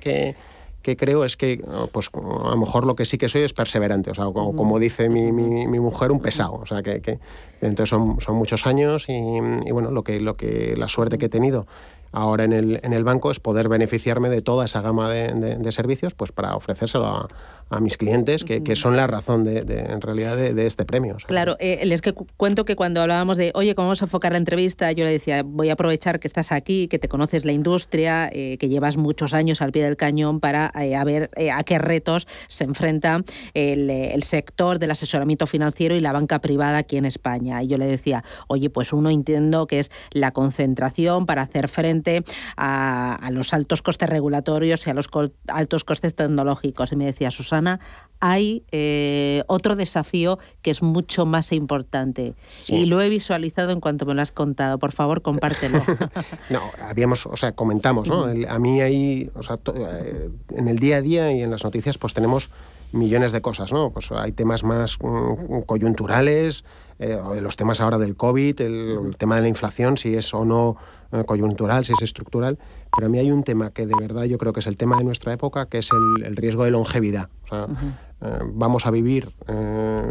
que, 0.82 0.98
creo 0.98 1.26
es 1.26 1.38
que, 1.38 1.64
pues 1.92 2.10
a 2.14 2.50
lo 2.50 2.58
mejor 2.58 2.86
lo 2.86 2.96
que 2.96 3.06
sí 3.06 3.18
que 3.18 3.30
soy 3.30 3.42
es 3.42 3.54
perseverante. 3.54 4.12
O 4.12 4.16
sea, 4.16 4.26
como, 4.26 4.80
dice 4.80 5.10
mi, 5.10 5.32
mi, 5.32 5.80
mujer, 5.80 6.12
un 6.12 6.20
pesado. 6.20 6.56
O 6.56 6.66
sea, 6.66 6.82
que, 6.82 7.02
que 7.02 7.20
entonces 7.62 7.90
son, 7.90 8.20
son 8.20 8.36
muchos 8.36 8.66
años 8.66 9.06
y, 9.08 9.14
y, 9.14 9.72
bueno, 9.72 9.92
lo 9.92 10.04
que, 10.04 10.20
lo 10.20 10.36
que 10.36 10.76
la 10.78 10.88
suerte 10.88 11.18
que 11.18 11.28
he 11.28 11.30
tenido 11.30 11.68
ahora 12.12 12.44
en 12.44 12.54
el, 12.54 12.80
en 12.84 12.94
el 12.94 13.04
banco 13.04 13.32
es 13.32 13.40
poder 13.40 13.70
beneficiarme 13.70 14.30
de 14.30 14.42
toda 14.42 14.66
esa 14.66 14.82
gama 14.82 15.10
de, 15.10 15.56
de, 15.58 15.72
servicios 15.72 16.14
pues 16.14 16.32
para 16.32 16.56
ofrecérselo 16.56 17.06
a, 17.06 17.30
a 17.72 17.80
mis 17.80 17.98
clientes, 17.98 18.44
que, 18.44 18.64
que, 18.64 18.76
son 18.76 18.96
la 18.96 19.08
razón 19.08 19.44
de, 19.44 19.60
en 19.60 20.02
realidad 20.02 20.38
de, 20.38 20.68
este 20.68 20.86
premio. 20.86 21.18
Claro, 21.26 21.56
eh, 21.60 21.82
les 21.86 22.02
que 22.02 22.14
cuento 22.14 22.66
que 22.66 22.76
cuando 22.76 23.02
hablábamos 23.02 23.38
de, 23.38 23.52
oye, 23.56 23.76
¿cómo 23.76 23.88
vamos 23.88 24.02
a 24.02 24.06
enfocar 24.06 24.34
la 24.34 24.38
entrevista? 24.38 24.92
Yo 24.92 25.04
le 25.06 25.12
decía, 25.12 25.44
voy 25.44 25.70
a 25.70 25.74
aprovechar 25.74 26.20
que 26.20 26.28
estás 26.28 26.52
aquí, 26.52 26.88
que 26.88 27.00
te 27.00 27.08
conoces 27.08 27.46
la 27.46 27.52
industria, 27.52 28.30
eh, 28.32 28.58
que 28.58 28.70
llevas 28.70 28.98
muchos 28.98 29.34
años 29.34 29.62
al 29.62 29.72
pie 29.72 29.84
del 29.84 29.98
cañón 29.98 30.40
para 30.40 30.72
eh, 30.80 30.96
a 30.96 31.04
ver 31.04 31.32
a 31.52 31.64
qué 31.64 31.78
retos 31.78 32.28
se 32.48 32.64
enfrenta 32.64 33.24
el, 33.54 33.90
el, 33.90 34.24
sector 34.24 34.80
del 34.80 34.92
asesoramiento 34.92 35.48
financiero 35.48 35.96
y 35.96 36.00
la 36.00 36.12
banca 36.12 36.40
privada 36.40 36.80
aquí 36.80 36.98
en 36.98 37.06
España. 37.06 37.64
Y 37.64 37.68
yo 37.68 37.78
le 37.78 37.86
decía, 37.86 38.24
oye, 38.48 38.70
pues 38.70 38.94
uno 38.94 39.10
entiendo 39.10 39.68
que 39.68 39.80
es 39.80 39.92
la 40.12 40.32
concentración 40.32 41.26
para 41.26 41.44
hacer 41.44 41.68
frente 41.68 42.24
a, 42.58 43.30
los 43.32 43.54
altos 43.54 43.82
costes 43.82 44.10
regulatorios 44.10 44.86
y 44.86 44.90
a 44.90 44.94
los 44.94 45.10
altos 45.48 45.84
costes 45.84 46.16
tecnológicos. 46.16 46.92
Y 46.92 46.96
me 46.96 47.06
decía, 47.06 47.32
Susana, 47.32 47.61
Susana, 47.62 47.80
hay 48.20 48.64
eh, 48.72 49.44
otro 49.48 49.76
desafío 49.76 50.38
que 50.62 50.70
es 50.70 50.84
mucho 50.84 51.26
más 51.26 51.52
importante. 51.52 52.36
Y 52.68 52.86
lo 52.86 53.02
he 53.02 53.10
visualizado 53.10 53.72
en 53.72 53.80
cuanto 53.80 54.06
me 54.06 54.14
lo 54.14 54.22
has 54.22 54.32
contado. 54.32 54.78
Por 54.78 54.92
favor, 54.92 55.24
compártelo. 55.24 55.80
no, 56.50 56.60
habíamos, 56.88 57.26
o 57.26 57.36
sea, 57.36 57.54
comentamos, 57.54 58.08
¿no? 58.08 58.26
a 58.26 58.60
mí 58.60 58.82
hay, 58.82 59.32
o 59.34 59.42
sea, 59.42 59.58
eh, 59.76 60.30
en 60.56 60.68
el 60.68 60.78
día 60.78 60.98
a 60.98 61.02
día 61.02 61.32
y 61.32 61.42
en 61.42 61.50
las 61.50 61.64
noticias, 61.64 61.98
pues 61.98 62.14
tenemos 62.14 62.52
millones 62.92 63.32
de 63.32 63.42
cosas, 63.42 63.74
¿no? 63.74 63.90
Pues 63.90 64.12
hay 64.12 64.34
temas 64.34 64.64
más 64.64 64.98
mm, 65.02 65.62
coyunturales, 65.66 66.64
eh, 67.00 67.18
los 67.42 67.56
temas 67.56 67.82
ahora 67.82 67.98
del 67.98 68.16
COVID, 68.16 68.62
el, 68.62 69.16
tema 69.18 69.36
de 69.36 69.42
la 69.42 69.48
inflación, 69.48 69.98
si 69.98 70.16
es 70.16 70.32
o 70.34 70.46
no 70.46 70.78
coyuntural, 71.26 71.86
si 71.86 71.94
es 71.94 72.02
estructural. 72.02 72.58
Pero 72.96 73.08
a 73.08 73.10
mí 73.10 73.20
hay 73.20 73.32
un 73.32 73.44
tema 73.44 73.72
que 73.72 73.86
de 73.86 73.94
verdad 74.00 74.24
yo 74.24 74.38
creo 74.38 74.54
que 74.54 74.60
es 74.60 74.68
el 74.68 74.78
tema 74.78 74.98
de 74.98 75.04
nuestra 75.04 75.34
época, 75.34 75.68
que 75.68 75.80
es 75.80 75.90
el, 76.26 76.36
riesgo 76.36 76.64
de 76.64 76.72
longevidad. 76.72 77.30
Eh, 77.52 78.40
vamos 78.54 78.86
a 78.86 78.92
vivir 78.92 79.34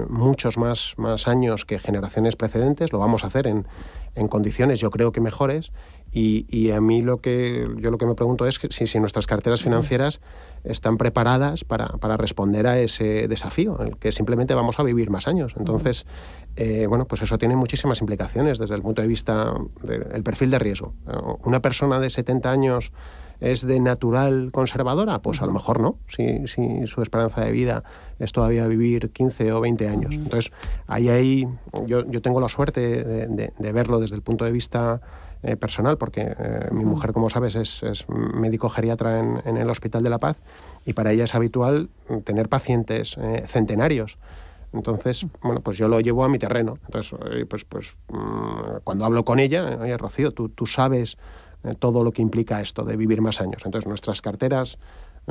muchos 0.08 0.58
más, 0.58 0.94
más 0.96 1.28
años 1.28 1.64
que 1.64 1.78
generaciones 1.78 2.36
precedentes, 2.36 2.92
lo 2.92 2.98
vamos 2.98 3.24
a 3.24 3.28
hacer 3.28 3.46
en, 3.46 3.66
en 4.14 4.28
condiciones 4.28 4.80
yo 4.80 4.90
creo 4.90 5.12
que 5.12 5.20
mejores 5.20 5.72
y, 6.12 6.72
a 6.72 6.80
mí 6.80 7.02
lo 7.02 7.20
que 7.20 7.68
yo 7.76 7.92
lo 7.92 7.96
que 7.96 8.04
me 8.06 8.16
pregunto 8.16 8.44
es 8.44 8.58
que 8.58 8.66
si, 8.72 8.88
si 8.88 8.98
nuestras 8.98 9.28
carteras 9.28 9.62
financieras 9.62 10.20
están 10.64 10.96
preparadas 10.96 11.62
para, 11.62 11.86
para, 11.98 12.16
responder 12.16 12.66
a 12.66 12.80
ese 12.80 13.28
desafío, 13.28 13.78
el 13.80 13.96
que 13.96 14.10
simplemente 14.10 14.54
vamos 14.54 14.80
a 14.80 14.82
vivir 14.82 15.08
más 15.08 15.28
años. 15.28 15.54
Entonces, 15.56 16.06
eh, 16.62 16.86
bueno, 16.86 17.06
pues 17.06 17.22
eso 17.22 17.38
tiene 17.38 17.56
muchísimas 17.56 18.02
implicaciones 18.02 18.58
desde 18.58 18.74
el 18.74 18.82
punto 18.82 19.00
de 19.00 19.08
vista 19.08 19.54
del 19.82 20.22
perfil 20.22 20.50
de 20.50 20.58
riesgo. 20.58 20.92
Una 21.42 21.62
persona 21.62 21.98
de 21.98 22.10
70 22.10 22.52
años 22.52 22.92
es 23.40 23.66
de 23.66 23.80
natural 23.80 24.50
conservadora, 24.52 25.22
pues 25.22 25.40
a 25.40 25.46
lo 25.46 25.52
mejor 25.52 25.80
no, 25.80 25.98
si, 26.06 26.46
su 26.86 27.00
esperanza 27.00 27.40
de 27.40 27.50
vida 27.50 27.82
es 28.18 28.32
todavía 28.32 28.66
vivir 28.66 29.10
15 29.10 29.52
o 29.52 29.62
20 29.62 29.88
años. 29.88 30.14
Entonces, 30.14 30.52
ahí, 30.86 31.08
ahí 31.08 31.48
yo, 31.86 32.04
yo 32.04 32.20
tengo 32.20 32.42
la 32.42 32.50
suerte 32.50 33.04
de, 33.04 33.72
verlo 33.72 33.98
desde 33.98 34.16
el 34.16 34.22
punto 34.22 34.44
de 34.44 34.52
vista 34.52 35.00
eh, 35.42 35.56
personal, 35.56 35.96
porque 35.96 36.36
eh, 36.38 36.68
mi 36.72 36.84
mujer, 36.84 37.14
como 37.14 37.30
sabes, 37.30 37.56
es, 37.56 38.04
médico 38.08 38.68
geriatra 38.68 39.18
en, 39.18 39.56
el 39.56 39.70
Hospital 39.70 40.02
de 40.02 40.10
la 40.10 40.18
Paz 40.18 40.36
y 40.84 40.92
para 40.92 41.12
ella 41.12 41.24
es 41.24 41.34
habitual 41.34 41.88
tener 42.24 42.50
pacientes 42.50 43.16
eh, 43.16 43.44
centenarios. 43.46 44.18
Entonces, 44.72 45.26
bueno, 45.42 45.60
pues 45.60 45.76
yo 45.78 45.88
lo 45.88 46.00
llevo 46.00 46.24
a 46.24 46.28
mi 46.28 46.38
terreno. 46.38 46.74
Entonces, 46.86 47.18
pues, 47.48 47.64
pues 47.64 47.96
mm, 48.08 48.78
cuando 48.84 49.04
hablo 49.04 49.24
con 49.24 49.40
ella, 49.40 49.78
oye, 49.80 49.96
Rocío, 49.96 50.32
tú, 50.32 50.48
tú 50.48 50.66
sabes 50.66 51.16
todo 51.78 52.04
lo 52.04 52.12
que 52.12 52.22
implica 52.22 52.60
esto 52.60 52.84
de 52.84 52.96
vivir 52.96 53.20
más 53.20 53.40
años. 53.40 53.62
Entonces, 53.64 53.86
nuestras 53.86 54.22
carteras 54.22 54.78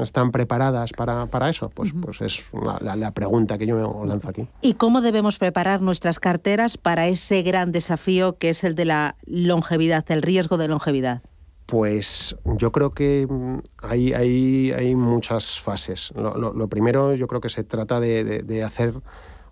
están 0.04 0.32
preparadas 0.32 0.92
para, 0.94 1.26
para 1.28 1.50
eso? 1.50 1.70
Pues, 1.70 1.94
pues 2.00 2.22
es 2.22 2.46
la, 2.82 2.96
la, 2.96 3.12
pregunta 3.12 3.58
que 3.58 3.66
yo 3.66 3.76
me 3.76 4.08
lanzo 4.08 4.30
aquí. 4.30 4.48
¿Y 4.62 4.76
cómo 4.76 5.02
debemos 5.02 5.38
preparar 5.38 5.82
nuestras 5.82 6.20
carteras 6.20 6.78
para 6.78 7.08
ese 7.08 7.42
gran 7.42 7.72
desafío 7.72 8.38
que 8.38 8.50
es 8.50 8.64
el 8.64 8.76
de 8.76 8.86
la 8.86 9.16
longevidad, 9.26 10.06
el 10.12 10.22
riesgo 10.22 10.58
de 10.58 10.68
longevidad? 10.68 11.22
Pues 11.66 12.36
yo 12.46 12.72
creo 12.72 12.92
que 12.92 13.28
mm, 13.30 13.58
hay, 13.84 14.14
hay, 14.14 14.72
hay 14.72 14.96
muchas 14.96 15.60
fases. 15.60 16.12
Lo, 16.16 16.36
lo, 16.36 16.68
primero, 16.68 17.14
yo 17.16 17.28
creo 17.28 17.42
que 17.42 17.50
se 17.50 17.64
trata 17.64 18.00
de, 18.00 18.24
de, 18.24 18.44
de 18.44 18.64
hacer 18.64 19.02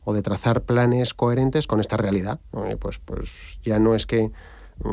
o 0.08 0.14
de 0.14 0.22
trazar 0.22 0.62
planes 0.62 1.14
coherentes 1.14 1.68
con 1.68 1.82
esta 1.82 1.98
realidad. 1.98 2.40
Pues, 2.80 3.00
pues 3.00 3.60
ya 3.62 3.78
no 3.78 3.94
es 3.94 4.06
que 4.06 4.32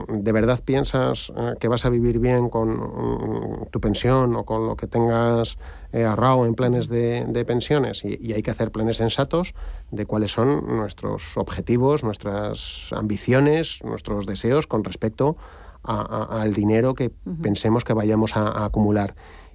¿De 0.09 0.33
verdad 0.33 0.61
piensas 0.65 1.31
eh, 1.37 1.55
que 1.61 1.69
vas 1.69 1.85
a 1.85 1.91
vivir 1.91 2.19
bien 2.19 2.49
con 2.49 2.71
mm, 2.71 3.67
tu 3.71 3.81
pensión 3.81 4.35
o 4.35 4.45
con 4.45 4.67
lo 4.67 4.77
que 4.77 4.87
tengas 4.87 5.59
eh, 5.93 6.05
ahorrado 6.05 6.47
en 6.47 6.55
planes 6.55 6.89
de, 6.89 7.45
pensiones? 7.47 8.03
Y, 8.03 8.33
hay 8.33 8.43
que 8.43 8.51
hacer 8.51 8.73
planes 8.73 8.97
sensatos 8.97 9.55
de 9.91 10.07
cuáles 10.07 10.33
son 10.33 10.67
nuestros 10.67 11.37
objetivos, 11.37 12.03
nuestras 12.03 12.89
ambiciones, 12.93 13.85
nuestros 13.85 14.25
deseos 14.27 14.67
con 14.67 14.85
respecto 14.85 15.37
al 15.83 16.55
dinero 16.55 16.95
que 16.95 17.11
pensemos 17.43 17.85
que 17.85 17.93
vayamos 17.93 18.39
a, 18.39 18.65
acumular. 18.65 19.15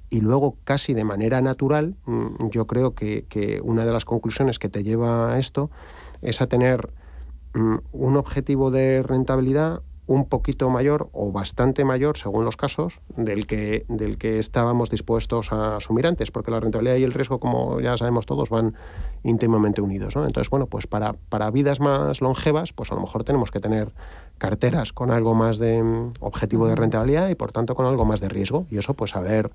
Y 0.10 0.22
luego, 0.22 0.58
casi 0.64 0.94
de 0.94 1.04
manera 1.04 1.42
natural, 1.42 1.96
mm, 2.06 2.50
yo 2.50 2.66
creo 2.68 2.96
que, 2.96 3.26
que, 3.30 3.62
una 3.64 3.86
de 3.86 3.94
las 3.94 4.06
conclusiones 4.06 4.60
que 4.60 4.70
te 4.70 4.84
lleva 4.84 5.34
a 5.34 5.40
esto 5.40 5.70
es 6.22 6.42
a 6.42 6.48
tener 6.48 6.90
mm, 7.54 7.78
un 7.92 8.18
objetivo 8.18 8.72
de 8.72 9.04
rentabilidad 9.04 9.82
un 10.10 10.26
poquito 10.26 10.72
mayor 10.72 11.08
o 11.14 11.32
bastante 11.32 11.86
mayor, 11.86 12.18
según 12.18 12.44
los 12.44 12.58
casos, 12.58 13.00
del 13.16 13.46
que, 13.46 13.86
del 13.90 14.18
que 14.18 14.40
estábamos 14.40 14.90
dispuestos 14.90 15.54
a 15.54 15.76
asumir 15.76 16.08
antes, 16.08 16.32
porque 16.32 16.50
la 16.50 16.60
rentabilidad 16.60 16.96
y 16.96 17.04
el 17.04 17.14
riesgo, 17.14 17.40
como 17.40 17.80
ya 17.80 17.96
sabemos 17.96 18.26
todos, 18.26 18.50
van 18.50 18.76
íntimamente 19.22 19.82
unidos. 19.82 20.16
¿no? 20.16 20.26
Entonces, 20.26 20.50
bueno, 20.50 20.66
pues 20.66 20.88
para, 20.88 21.14
para 21.14 21.52
vidas 21.52 21.80
más 21.80 22.22
longevas, 22.22 22.74
pues 22.74 22.92
a 22.92 22.96
lo 22.96 23.02
mejor 23.02 23.24
tenemos 23.24 23.52
que 23.52 23.60
tener 23.60 23.94
carteras 24.40 24.92
con 24.92 25.12
algo 25.12 25.36
más 25.36 25.60
de 25.60 25.84
mm, 25.84 26.14
objetivo 26.22 26.68
de 26.68 26.76
rentabilidad 26.76 27.30
y 27.30 27.36
por 27.36 27.52
tanto 27.52 27.76
con 27.76 27.86
algo 27.86 28.06
más 28.06 28.22
de 28.22 28.30
riesgo. 28.30 28.66
Y 28.72 28.80
eso, 28.80 28.96
pues 28.96 29.12
saber 29.12 29.52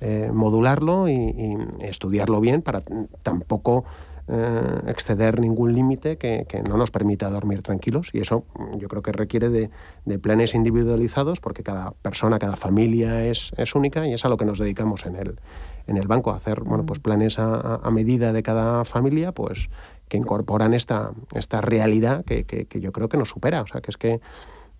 eh, 0.00 0.30
modularlo 0.32 1.08
y, 1.08 1.12
y, 1.12 1.56
estudiarlo 1.80 2.40
bien 2.40 2.62
para 2.62 2.82
tampoco 3.22 3.84
eh, 4.30 4.80
exceder 4.88 5.40
ningún 5.40 5.72
límite 5.72 6.18
que, 6.18 6.44
no 6.68 6.76
nos 6.76 6.90
permita 6.90 7.30
dormir 7.30 7.62
tranquilos. 7.62 8.10
Y 8.12 8.20
eso 8.20 8.44
mm, 8.58 8.76
yo 8.76 8.86
creo 8.88 9.00
que 9.00 9.10
requiere 9.10 9.48
de, 9.48 9.70
planes 10.18 10.54
individualizados 10.54 11.40
porque 11.40 11.62
cada 11.62 11.92
persona, 12.02 12.38
cada 12.38 12.56
familia 12.56 13.24
es, 13.24 13.52
es, 13.56 13.74
única 13.74 14.06
y 14.06 14.12
es 14.12 14.26
a 14.26 14.28
lo 14.28 14.36
que 14.36 14.44
nos 14.44 14.58
dedicamos 14.58 15.06
en 15.06 15.16
el, 15.16 15.40
en 15.86 15.96
el 15.96 16.06
banco, 16.08 16.30
a 16.30 16.36
hacer 16.36 16.60
bueno, 16.60 16.84
pues 16.84 16.98
planes 16.98 17.38
a, 17.38 17.80
medida 17.90 18.34
de 18.34 18.42
cada 18.42 18.84
familia 18.84 19.32
pues 19.32 19.70
que 20.08 20.16
incorporan 20.16 20.74
esta, 20.74 21.12
esta 21.34 21.60
realidad 21.60 22.24
que, 22.24 22.44
que, 22.44 22.80
yo 22.80 22.92
creo 22.92 23.08
que 23.08 23.16
nos 23.16 23.28
supera, 23.28 23.62
o 23.62 23.66
sea 23.66 23.80
que 23.80 23.90
es 23.90 23.96
que 23.96 24.20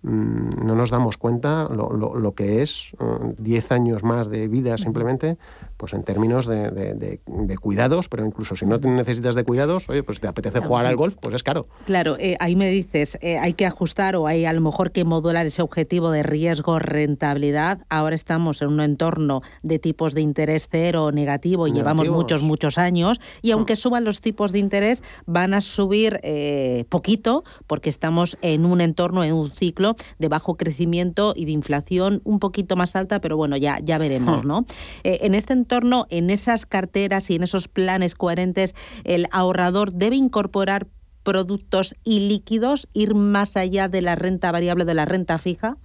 Mm, 0.01 0.65
no 0.65 0.75
nos 0.75 0.91
damos 0.91 1.17
cuenta 1.17 1.67
lo, 1.69 1.91
lo, 1.91 2.31
que 2.33 2.61
es 2.61 2.91
10 3.37 3.69
mm, 3.69 3.73
años 3.73 4.03
más 4.03 4.29
de 4.29 4.47
vida 4.47 4.77
simplemente, 4.77 5.37
pues 5.79 5.93
en 5.93 6.03
términos 6.03 6.45
de, 6.45 6.71
de, 6.71 7.57
cuidados, 7.57 8.09
pero 8.09 8.25
incluso 8.25 8.53
si 8.57 8.65
no 8.65 8.77
necesitas 8.79 9.33
de 9.33 9.45
cuidados, 9.45 9.87
oye, 9.87 10.03
pues 10.03 10.19
te 10.19 10.27
apetece 10.27 10.59
jugar 10.59 10.85
al 10.85 10.97
golf, 10.97 11.15
pues 11.21 11.33
es 11.33 11.41
caro. 11.41 11.67
Claro, 11.85 12.17
eh, 12.19 12.35
ahí 12.41 12.57
me 12.57 12.67
dices, 12.67 13.17
eh, 13.21 13.37
hay 13.37 13.53
que 13.53 13.65
ajustar 13.65 14.17
o 14.17 14.27
hay 14.27 14.43
a 14.43 14.51
lo 14.51 14.59
mejor 14.59 14.91
que 14.91 15.05
modular 15.05 15.45
ese 15.45 15.61
objetivo 15.61 16.11
de 16.11 16.21
riesgo-rentabilidad. 16.21 17.79
Ahora 17.87 18.13
estamos 18.13 18.61
en 18.61 18.67
un 18.67 18.81
entorno 18.81 19.41
de 19.63 19.79
tipos 19.79 20.13
de 20.13 20.19
interés 20.21 20.67
cero 20.69 21.05
o 21.05 21.11
negativo 21.13 21.65
y 21.65 21.71
llevamos 21.71 22.09
muchos, 22.09 22.41
muchos 22.41 22.77
años 22.77 23.21
y 23.41 23.51
aunque 23.51 23.73
mm. 23.73 23.77
suban 23.77 24.03
los 24.03 24.19
tipos 24.19 24.51
de 24.51 24.59
interés, 24.59 25.01
van 25.25 25.53
a 25.53 25.61
subir 25.61 26.19
eh, 26.23 26.83
poquito 26.89 27.45
porque 27.67 27.89
estamos 27.89 28.37
en 28.41 28.65
un 28.65 28.81
entorno, 28.81 29.23
en 29.23 29.33
un 29.33 29.49
ciclo 29.51 29.95
de 30.17 30.27
bajo 30.27 30.57
crecimiento 30.57 31.33
y 31.37 31.45
de 31.45 31.51
inflación 31.51 32.21
un 32.25 32.39
poquito 32.39 32.75
más 32.75 32.97
alta, 32.97 33.21
pero 33.21 33.37
bueno, 33.37 33.55
ya, 33.55 33.79
ya 33.81 33.97
veremos, 33.97 34.43
hmm. 34.43 34.47
¿no? 34.47 34.65
Eh, 35.05 35.19
en 35.21 35.35
este 35.35 35.53
entorno, 35.53 35.68
en 36.09 36.29
esas 36.29 36.65
carteras 36.65 37.29
y 37.29 37.35
en 37.35 37.43
esos 37.43 37.67
planes 37.67 38.15
coherentes, 38.15 38.75
el 39.03 39.27
ahorrador 39.31 39.93
debe 39.93 40.15
incorporar 40.15 40.87
productos 41.23 41.95
y 42.03 42.27
líquidos, 42.27 42.87
ir 42.93 43.13
más 43.13 43.57
allá 43.57 43.87
de 43.87 44.01
la 44.01 44.15
renta 44.15 44.51
variable, 44.51 44.85
de 44.85 44.93
la 44.93 45.05
renta 45.05 45.37
fija. 45.37 45.77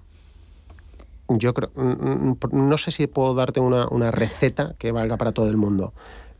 Yo 1.28 1.54
creo, 1.54 1.70
mm, 1.74 2.30
mm, 2.30 2.68
no 2.68 2.78
sé 2.78 2.90
si 2.90 3.06
puedo 3.06 3.34
darte 3.34 3.60
una, 3.60 4.10
receta 4.10 4.74
que 4.78 4.92
valga 4.92 5.16
para 5.16 5.32
todo 5.32 5.48
el 5.50 5.56
mundo 5.56 5.92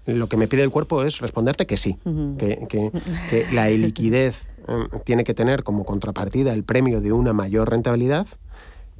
lo 0.07 0.29
que 0.29 0.37
me 0.37 0.49
pide 0.49 0.63
el 0.63 0.71
cuerpo 0.71 1.03
es 1.03 1.21
responderte 1.21 1.67
que 1.67 1.79
sí, 1.79 1.97
que, 2.39 2.67
que, 2.69 2.93
que, 3.31 3.47
la 3.55 3.71
liquidez 3.71 4.51
Em, 4.67 4.89
tiene 5.05 5.25
que 5.25 5.35
tener 5.35 5.63
como 5.63 5.85
contrapartida 5.85 6.55
el 6.55 6.65
premio 6.65 7.01
de 7.01 7.13
una 7.13 7.33
mayor 7.33 7.71
rentabilidad, 7.71 8.27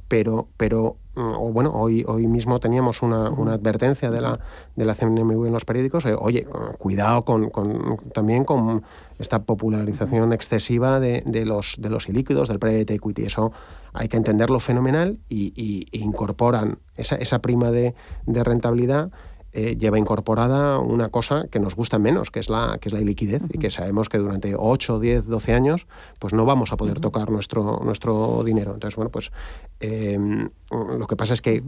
pero, 0.07 0.47
pero 0.57 0.97
mm, 1.15 1.33
o 1.35 1.51
bueno, 1.51 1.71
hoy, 1.73 2.03
hoy 2.07 2.27
mismo 2.27 2.59
teníamos 2.59 3.01
una, 3.01 3.29
una 3.29 3.53
advertencia 3.53 4.11
de 4.11 4.21
la, 4.21 4.39
de 4.75 4.85
la 4.85 4.95
CNMV 4.95 5.45
en 5.45 5.53
los 5.53 5.65
periódicos, 5.65 6.05
eh, 6.05 6.15
oye, 6.17 6.47
cuidado 6.77 7.25
con, 7.25 7.49
con, 7.49 7.97
también 8.13 8.45
con 8.45 8.83
esta 9.19 9.43
popularización 9.43 10.33
excesiva 10.33 10.99
de, 10.99 11.23
de, 11.25 11.45
los, 11.45 11.75
de 11.79 11.89
los 11.89 12.09
ilíquidos, 12.09 12.47
del 12.47 12.59
private 12.59 12.93
equity, 12.93 13.23
eso 13.23 13.51
hay 13.93 14.09
que 14.09 14.17
entenderlo 14.17 14.59
fenomenal 14.59 15.19
y, 15.29 15.53
y, 15.55 15.87
e 15.91 15.99
incorporan 15.99 16.79
esa, 16.95 17.15
esa 17.15 17.39
prima 17.39 17.71
de, 17.71 17.95
de 18.25 18.43
rentabilidad 18.43 19.11
eh, 19.57 19.77
lleva 19.77 19.97
incorporada 19.97 20.79
una 20.79 21.07
cosa 21.07 21.47
que 21.49 21.61
nos 21.61 21.75
gusta 21.75 21.97
menos, 21.97 22.29
que 22.29 22.41
es 22.41 22.49
la, 22.49 22.77
que 22.81 22.89
es 22.89 22.93
la 22.93 22.99
liquidez, 22.99 23.41
y 23.53 23.57
que 23.57 23.71
sabemos 23.71 24.09
que 24.09 24.17
durante 24.17 24.53
8, 24.57 24.99
10, 24.99 25.27
12 25.27 25.53
años 25.53 25.87
pues 26.19 26.33
no 26.33 26.43
vamos 26.43 26.73
a 26.73 26.77
poder 26.77 26.99
tocar 26.99 27.29
nuestro, 27.29 27.79
nuestro 27.81 28.43
dinero. 28.43 28.73
Entonces, 28.73 28.97
bueno, 28.97 29.11
pues 29.11 29.31
em, 29.79 30.49
lo 30.69 31.07
que 31.07 31.15
pasa 31.15 31.33
es 31.33 31.41
que 31.41 31.63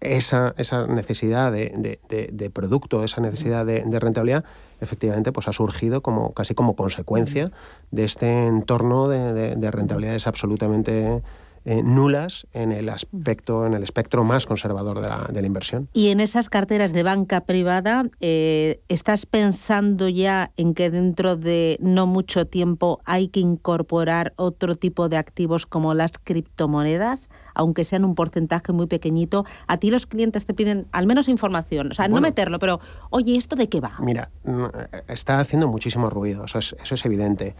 esa, 0.00 0.54
esa 0.56 0.86
necesidad 0.86 1.52
de, 1.52 1.98
de, 2.08 2.50
producto, 2.50 3.04
esa 3.04 3.20
necesidad 3.20 3.66
de, 3.66 4.00
rentabilidad, 4.00 4.44
efectivamente, 4.80 5.32
pues 5.32 5.48
ha 5.48 5.52
surgido 5.52 6.02
como 6.02 6.32
casi 6.32 6.54
como 6.54 6.76
consecuencia 6.76 7.52
de 7.90 8.04
este 8.04 8.46
entorno 8.46 9.08
de, 9.08 9.70
rentabilidades 9.70 10.26
absolutamente 10.26 11.22
eh, 11.66 11.82
nulas 11.82 12.46
en 12.52 12.72
el 12.72 12.88
aspecto, 12.88 13.66
en 13.66 13.74
el 13.74 13.82
espectro 13.82 14.22
más 14.22 14.44
conservador 14.44 15.00
de 15.00 15.08
la, 15.08 15.28
de 15.32 15.40
la 15.40 15.46
inversión. 15.46 15.88
Y 15.94 16.08
en 16.08 16.20
esas 16.20 16.50
carteras 16.50 16.92
de 16.92 17.02
banca 17.02 17.40
privada, 17.42 18.04
eh, 18.20 18.82
¿estás 18.88 19.24
pensando 19.24 20.08
ya 20.08 20.52
en 20.56 20.74
que 20.74 20.90
dentro 20.90 21.36
de 21.36 21.78
no 21.80 22.06
mucho 22.06 22.46
tiempo 22.46 23.00
hay 23.04 23.28
que 23.28 23.40
incorporar 23.40 24.34
otro 24.36 24.76
tipo 24.76 25.08
de 25.08 25.16
activos 25.16 25.64
como 25.64 25.94
las 25.94 26.12
criptomonedas, 26.22 27.30
aunque 27.54 27.84
sean 27.84 28.04
un 28.04 28.14
porcentaje 28.14 28.72
muy 28.72 28.86
pequeñito? 28.86 29.46
A 29.66 29.78
ti 29.78 29.90
los 29.90 30.06
clientes 30.06 30.44
te 30.44 30.52
piden 30.52 30.86
al 30.92 31.06
menos 31.06 31.28
información, 31.28 31.92
o 31.92 31.94
sea, 31.94 32.08
no 32.08 32.20
meterlo, 32.20 32.58
pero 32.58 32.80
oye, 33.08 33.36
¿esto 33.36 33.56
de 33.56 33.68
qué 33.68 33.80
va? 33.80 33.94
Mira, 34.00 34.30
mm, 34.44 34.64
está 35.08 35.40
haciendo 35.40 35.66
muchísimo 35.68 36.10
ruido, 36.10 36.44
eso 36.44 36.58
es, 36.58 36.76
eso 36.82 36.94
es 36.94 37.04
evidente 37.06 37.56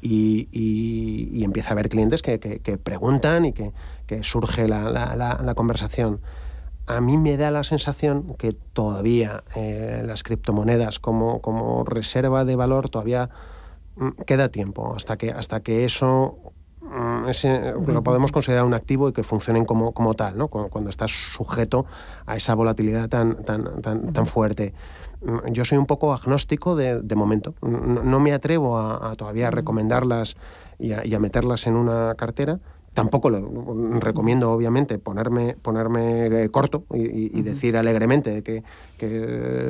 y, 0.00 1.42
empieza 1.44 1.70
a 1.70 1.72
haber 1.72 1.88
clientes 1.88 2.22
que, 2.22 2.38
preguntan 2.82 3.44
y 3.46 3.52
que, 3.52 3.72
surge 4.22 4.68
la, 4.68 5.54
conversación. 5.56 6.20
A 6.86 7.00
mí 7.02 7.18
me 7.18 7.36
da 7.36 7.50
la 7.50 7.64
sensación 7.64 8.34
que 8.38 8.52
todavía 8.52 9.44
eh, 9.54 10.02
las 10.06 10.22
criptomonedas 10.22 10.98
como, 10.98 11.42
como, 11.42 11.84
reserva 11.84 12.46
de 12.46 12.56
valor 12.56 12.88
todavía 12.88 13.28
mm, 13.96 14.22
queda 14.26 14.48
tiempo 14.48 14.94
hasta 14.96 15.18
que, 15.18 15.30
hasta 15.30 15.60
que 15.60 15.84
eso 15.84 16.54
mm, 16.80 17.92
lo 17.92 18.02
podemos 18.02 18.32
considerar 18.32 18.64
un 18.64 18.72
activo 18.72 19.10
y 19.10 19.12
que 19.12 19.22
funcionen 19.22 19.66
como, 19.66 19.92
como 19.92 20.14
tal, 20.14 20.38
¿no? 20.38 20.48
cuando, 20.48 20.88
estás 20.88 21.10
sujeto 21.10 21.84
a 22.24 22.36
esa 22.36 22.54
volatilidad 22.54 23.10
tan, 23.10 23.44
tan, 23.44 23.82
tan 24.14 24.24
fuerte. 24.24 24.72
Mm, 25.20 25.52
yo 25.52 25.64
soy 25.64 25.78
un 25.78 25.86
poco 25.86 26.12
agnóstico 26.12 26.76
de, 26.76 27.02
momento. 27.14 27.54
No, 27.62 28.20
me 28.20 28.32
atrevo 28.32 28.78
a, 28.78 29.14
todavía 29.16 29.48
a 29.48 29.50
recomendarlas 29.50 30.36
y 30.78 30.92
a, 30.92 31.18
meterlas 31.18 31.66
en 31.66 31.76
una 31.76 32.14
cartera. 32.14 32.60
Tampoco 32.94 33.30
lo 33.30 34.00
recomiendo, 34.00 34.50
obviamente, 34.50 34.98
ponerme, 34.98 35.54
ponerme 35.60 36.26
eh, 36.26 36.48
corto 36.48 36.84
y, 36.92 37.42
decir 37.42 37.76
alegremente 37.76 38.42
que, 38.42 38.62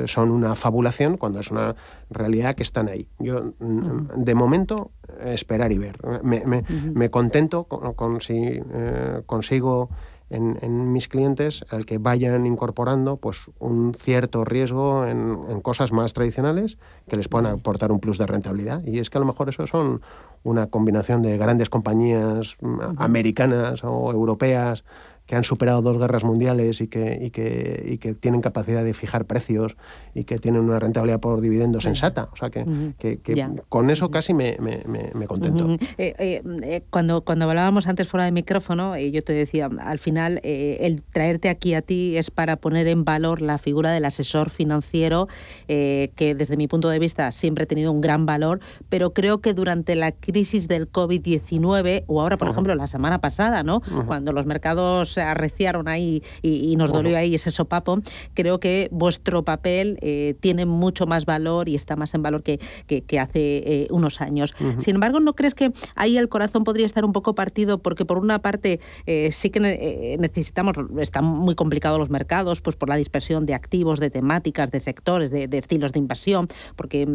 son 0.07 0.31
una 0.31 0.55
fabulación 0.55 1.17
cuando 1.17 1.39
es 1.39 1.51
una 1.51 1.75
realidad 2.09 2.55
que 2.55 2.63
están 2.63 2.87
ahí. 2.89 3.07
Yo, 3.19 3.53
de 3.59 4.35
momento, 4.35 4.91
esperar 5.23 5.71
y 5.71 5.77
ver. 5.77 5.97
Me, 6.23 7.09
contento 7.11 7.65
con, 7.65 8.21
si 8.21 8.61
eh, 8.73 9.21
consigo 9.27 9.89
en, 10.29 10.93
mis 10.93 11.07
clientes 11.07 11.65
el 11.71 11.85
que 11.85 11.97
vayan 11.97 12.45
incorporando 12.45 13.17
pues, 13.17 13.39
un 13.59 13.93
cierto 13.93 14.45
riesgo 14.45 15.05
en, 15.05 15.61
cosas 15.61 15.91
más 15.91 16.13
tradicionales 16.13 16.77
que 17.07 17.17
les 17.17 17.27
puedan 17.27 17.47
aportar 17.47 17.91
un 17.91 17.99
plus 17.99 18.17
de 18.17 18.25
rentabilidad. 18.25 18.83
Y 18.85 18.99
es 18.99 19.09
que 19.09 19.17
a 19.17 19.21
lo 19.21 19.25
mejor 19.25 19.49
eso 19.49 19.67
son 19.67 20.01
una 20.43 20.67
combinación 20.67 21.21
de 21.21 21.37
grandes 21.37 21.69
compañías 21.69 22.57
mm, 22.61 22.79
americanas 22.97 23.83
o 23.83 24.11
europeas 24.11 24.83
que 25.29 25.35
han 25.35 25.43
superado 25.43 25.83
dos 25.83 25.99
guerras 25.99 26.23
mundiales 26.23 26.81
y 26.81 26.87
que, 26.87 27.19
y 27.21 27.29
que, 27.29 27.83
y 27.87 27.97
que 27.99 28.15
tienen 28.15 28.41
capacidad 28.41 28.83
de 28.83 28.95
fijar 28.95 29.25
precios 29.25 29.77
y 30.15 30.23
que 30.23 30.39
tienen 30.39 30.61
una 30.61 30.79
rentabilidad 30.79 31.19
por 31.19 31.39
dividendo 31.39 31.79
sensata. 31.81 32.29
O 32.33 32.35
sea 32.35 32.49
que, 32.49 32.65
que, 32.97 33.47
con 33.69 33.91
eso 33.91 34.09
casi 34.09 34.33
me, 34.33 34.57
me, 34.59 34.81
me, 35.13 35.27
contento. 35.27 35.69
Eh, 35.99 36.15
eh, 36.17 36.41
eh, 36.63 36.81
cuando, 36.89 37.21
cuando 37.21 37.45
hablábamos 37.45 37.85
antes 37.85 38.07
fuera 38.07 38.25
de 38.25 38.31
micrófono, 38.31 38.97
yo 38.97 39.21
te 39.21 39.33
decía, 39.33 39.69
al 39.79 39.99
final 39.99 40.39
el 40.41 41.03
traerte 41.03 41.49
aquí 41.49 41.75
a 41.75 41.83
ti 41.83 42.17
es 42.17 42.31
para 42.31 42.55
poner 42.55 42.87
en 42.87 43.05
valor 43.05 43.43
la 43.43 43.59
figura 43.59 43.91
del 43.91 44.05
asesor 44.05 44.49
financiero, 44.49 45.27
que 45.67 46.35
desde 46.35 46.57
mi 46.57 46.67
punto 46.67 46.89
de 46.89 46.97
vista 46.97 47.29
siempre 47.29 47.65
ha 47.65 47.67
tenido 47.67 47.91
un 47.91 48.01
gran 48.01 48.25
valor, 48.25 48.61
pero 48.89 49.13
creo 49.13 49.41
que 49.41 49.53
durante 49.53 49.93
la 49.95 50.11
crisis 50.11 50.67
del 50.67 50.91
COVID-19, 50.91 52.05
o 52.07 52.19
ahora, 52.19 52.37
por 52.37 52.49
ejemplo, 52.49 52.73
la 52.73 52.87
semana 52.87 53.21
pasada, 53.21 53.61
¿no? 53.61 53.83
cuando 54.07 54.31
los 54.31 54.47
mercados 54.47 55.18
arreciaron 55.21 55.87
ahí 55.87 56.23
y, 56.41 56.75
nos 56.79 56.93
dolió 56.93 57.17
ahí 57.17 57.35
ese 57.35 57.51
sopapo, 57.51 57.99
creo 58.33 58.59
que 58.59 58.87
vuestro 58.91 59.43
papel 59.43 59.97
eh, 60.01 60.35
tiene 60.39 60.65
mucho 60.65 61.07
más 61.07 61.25
valor 61.25 61.67
y 61.67 61.75
está 61.75 61.95
más 61.95 62.13
en 62.13 62.23
valor 62.23 62.43
que, 62.43 62.59
que, 62.87 63.19
hace 63.19 63.57
eh, 63.65 63.87
unos 63.89 64.21
años. 64.21 64.53
Sin 64.77 64.95
embargo, 64.95 65.19
¿no 65.19 65.33
crees 65.33 65.55
que 65.55 65.73
ahí 65.95 66.17
el 66.17 66.29
corazón 66.29 66.63
podría 66.63 66.85
estar 66.85 67.03
un 67.03 67.11
poco 67.11 67.35
partido? 67.35 67.79
Porque 67.79 68.05
por 68.05 68.17
una 68.17 68.39
parte 68.39 68.79
eh, 69.05 69.31
sí 69.31 69.49
que 69.49 70.17
necesitamos, 70.19 70.77
están 70.99 71.25
muy 71.25 71.55
complicados 71.55 71.99
los 71.99 72.09
mercados, 72.09 72.61
pues 72.61 72.75
por 72.75 72.87
la 72.87 72.95
dispersión 72.95 73.45
de 73.45 73.53
activos, 73.53 73.99
de 73.99 74.09
temáticas, 74.09 74.71
de 74.71 74.79
sectores, 74.79 75.31
de, 75.31 75.49
estilos 75.51 75.91
de 75.91 75.99
invasión, 75.99 76.47
porque 76.75 77.05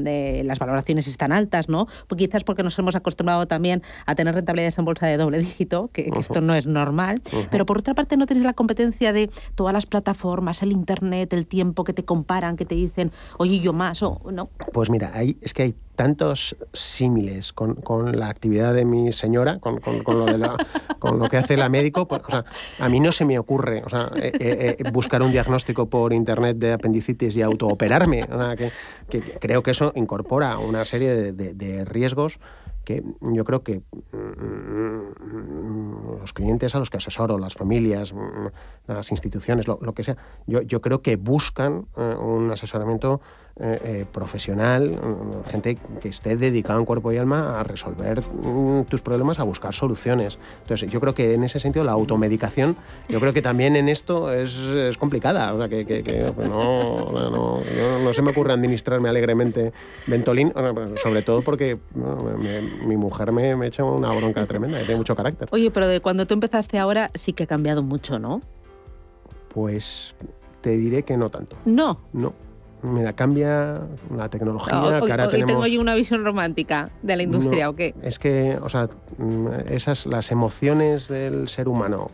las 0.45 0.59
valoraciones 0.59 1.07
están 1.07 1.33
altas, 1.33 1.69
¿no? 1.69 1.87
Pues 2.07 2.19
quizás 2.19 2.45
porque 2.45 2.63
nos 2.63 2.79
hemos 2.79 2.95
acostumbrado 2.95 3.47
también 3.47 3.83
a 4.07 4.15
tener 4.15 4.35
rentabilidades 4.35 4.79
en 4.79 4.85
bolsa 4.85 5.07
de 5.07 5.17
doble 5.17 5.39
dígito, 5.39 5.91
que, 5.93 6.11
esto 6.19 6.41
no 6.41 6.55
es 6.55 6.67
normal, 6.67 7.23
pero 7.51 7.67
por 7.67 7.79
otra 7.79 7.94
parte 7.95 8.17
no 8.17 8.27
tenéis 8.27 8.45
la 8.45 8.55
competencia 8.55 9.13
de 9.13 9.31
todas 9.55 9.73
las 9.73 9.87
plataformas, 9.87 10.63
el 10.63 10.73
internet, 10.73 11.33
el 11.33 11.47
tiempo 11.47 11.85
que 11.85 11.93
te 11.93 12.05
comparan, 12.05 12.57
que 12.57 12.65
te 12.65 12.75
dicen, 12.75 13.13
oye, 13.39 13.61
yo 13.61 13.73
más 13.73 14.03
o 14.03 14.21
no. 14.33 14.49
Pues 14.73 14.91
mira, 14.91 15.11
hay, 15.15 15.37
es 15.41 15.55
que 15.55 15.63
hay 15.65 15.75
tantos 15.95 16.57
símiles 16.73 17.53
con, 17.53 17.79
la 18.19 18.29
actividad 18.29 18.75
de 18.75 18.85
mi 18.85 19.13
señora, 19.13 19.59
con, 19.61 19.81
lo, 20.07 20.27
de 20.27 20.49
con 20.99 21.19
lo 21.19 21.29
que 21.29 21.37
hace 21.37 21.57
la 21.57 21.69
médico. 21.69 22.07
Pues, 22.09 22.23
o 22.27 22.31
sea, 22.31 22.45
a 22.81 22.89
mí 22.89 23.01
no 23.01 23.13
se 23.13 23.25
me 23.25 23.39
ocurre 23.39 23.83
o 23.85 23.89
sea, 23.89 24.11
eh, 24.17 24.33
eh, 24.39 24.77
eh, 24.79 24.91
buscar 24.91 25.23
un 25.23 25.31
diagnóstico 25.31 25.87
por 25.87 26.13
internet 26.13 26.57
de 26.59 26.73
apendicitis 26.73 27.37
y 27.37 27.43
autooperarme. 27.43 28.25
O 28.25 28.57
que, 28.57 29.21
creo 29.41 29.63
que 29.63 29.71
eso 29.71 29.93
incorpora 29.95 30.59
una 30.59 30.85
serie 30.85 31.33
de 31.33 31.85
riesgos 31.85 32.39
que 32.85 33.03
yo 33.21 33.45
creo 33.45 33.63
que 33.63 33.83
mm, 34.13 35.05
los 36.21 36.33
clientes 36.33 36.75
a 36.75 36.79
los 36.79 36.91
que 36.91 36.99
asesoro, 36.99 37.39
las 37.39 37.55
familias, 37.55 38.13
mm, 38.13 38.47
las 38.87 39.11
instituciones, 39.11 39.67
lo, 39.67 39.79
que 39.95 40.05
sea, 40.05 40.17
yo, 40.47 40.63
yo, 40.63 40.81
creo 40.81 41.03
que 41.03 41.17
buscan 41.17 41.87
un 41.97 42.51
asesoramiento 42.51 43.21
eh, 43.61 43.81
eh, 43.85 44.05
profesional, 44.11 44.91
mm, 44.91 45.49
gente 45.49 45.79
que 46.01 46.09
esté 46.09 46.37
dedicada 46.37 46.77
en 46.81 46.85
cuerpo 46.85 47.13
y 47.13 47.19
alma 47.19 47.61
a 47.61 47.63
resolver 47.63 48.21
mm, 48.21 48.83
tus 48.87 49.01
problemas, 49.01 49.39
a 49.39 49.45
buscar 49.45 49.73
soluciones. 49.73 50.41
Entonces, 50.63 50.91
yo 50.91 51.01
creo 51.01 51.15
que 51.15 51.35
en 51.35 51.45
ese 51.45 51.61
sentido 51.61 51.85
la 51.85 51.93
automedicación, 51.93 52.75
yo 53.09 53.21
creo 53.21 53.33
que 53.33 53.43
también 53.43 53.77
en 53.77 53.89
esto 53.89 54.33
es, 54.33 54.57
es 54.57 54.99
complicada. 54.99 55.55
O 55.55 55.59
sea, 55.59 55.69
que, 55.69 55.87
que, 55.87 56.33
pues 56.35 56.49
no, 56.49 57.13
no, 57.31 57.61
no, 58.03 58.13
se 58.13 58.23
me 58.23 58.33
ocurre 58.33 58.53
administrarme 58.55 59.09
alegremente 59.09 59.73
Ventolin, 60.09 60.53
sobre 60.97 61.23
todo 61.23 61.43
porque 61.43 61.79
mi 62.85 62.97
mujer 62.97 63.31
me, 63.31 63.55
me, 63.55 63.69
echa 63.69 63.85
una 63.85 64.11
bronca 64.11 64.45
tremenda, 64.47 64.79
que 64.79 64.85
tiene 64.85 64.99
mucho 64.99 65.15
carácter. 65.15 65.49
Oye, 65.53 65.71
pero 65.71 65.87
de 65.87 66.01
cuando 66.01 66.27
tú 66.27 66.35
empezaste 66.35 66.81
ahora 66.81 67.13
sí 67.15 67.33
que 67.33 67.45
ha 67.45 67.47
cambiado 67.47 67.85
mucho, 67.85 68.19
¿no? 68.19 68.43
Pues 69.49 70.17
te 70.61 70.71
diré 70.71 71.05
que 71.05 71.17
no 71.17 71.31
tanto. 71.31 71.57
No. 71.65 72.01
No 72.13 72.35
mira, 72.85 73.13
cambia 73.15 73.81
la 74.15 74.29
tecnología. 74.29 74.81
Hoy, 74.81 75.11
que 75.11 75.45
tengo 75.45 75.67
yo 75.67 75.81
una 75.81 75.95
visión 75.95 76.25
romántica 76.25 76.91
de 77.03 77.17
la 77.17 77.23
industria, 77.23 77.71
¿o 77.71 77.75
qué? 77.75 77.95
Es 78.03 78.19
que, 78.19 78.59
o 78.63 78.69
sea, 78.69 78.89
mm, 79.19 79.49
esas, 79.69 80.07
las 80.07 80.31
emociones 80.31 81.09
del 81.09 81.49
ser 81.49 81.69
humano, 81.69 82.11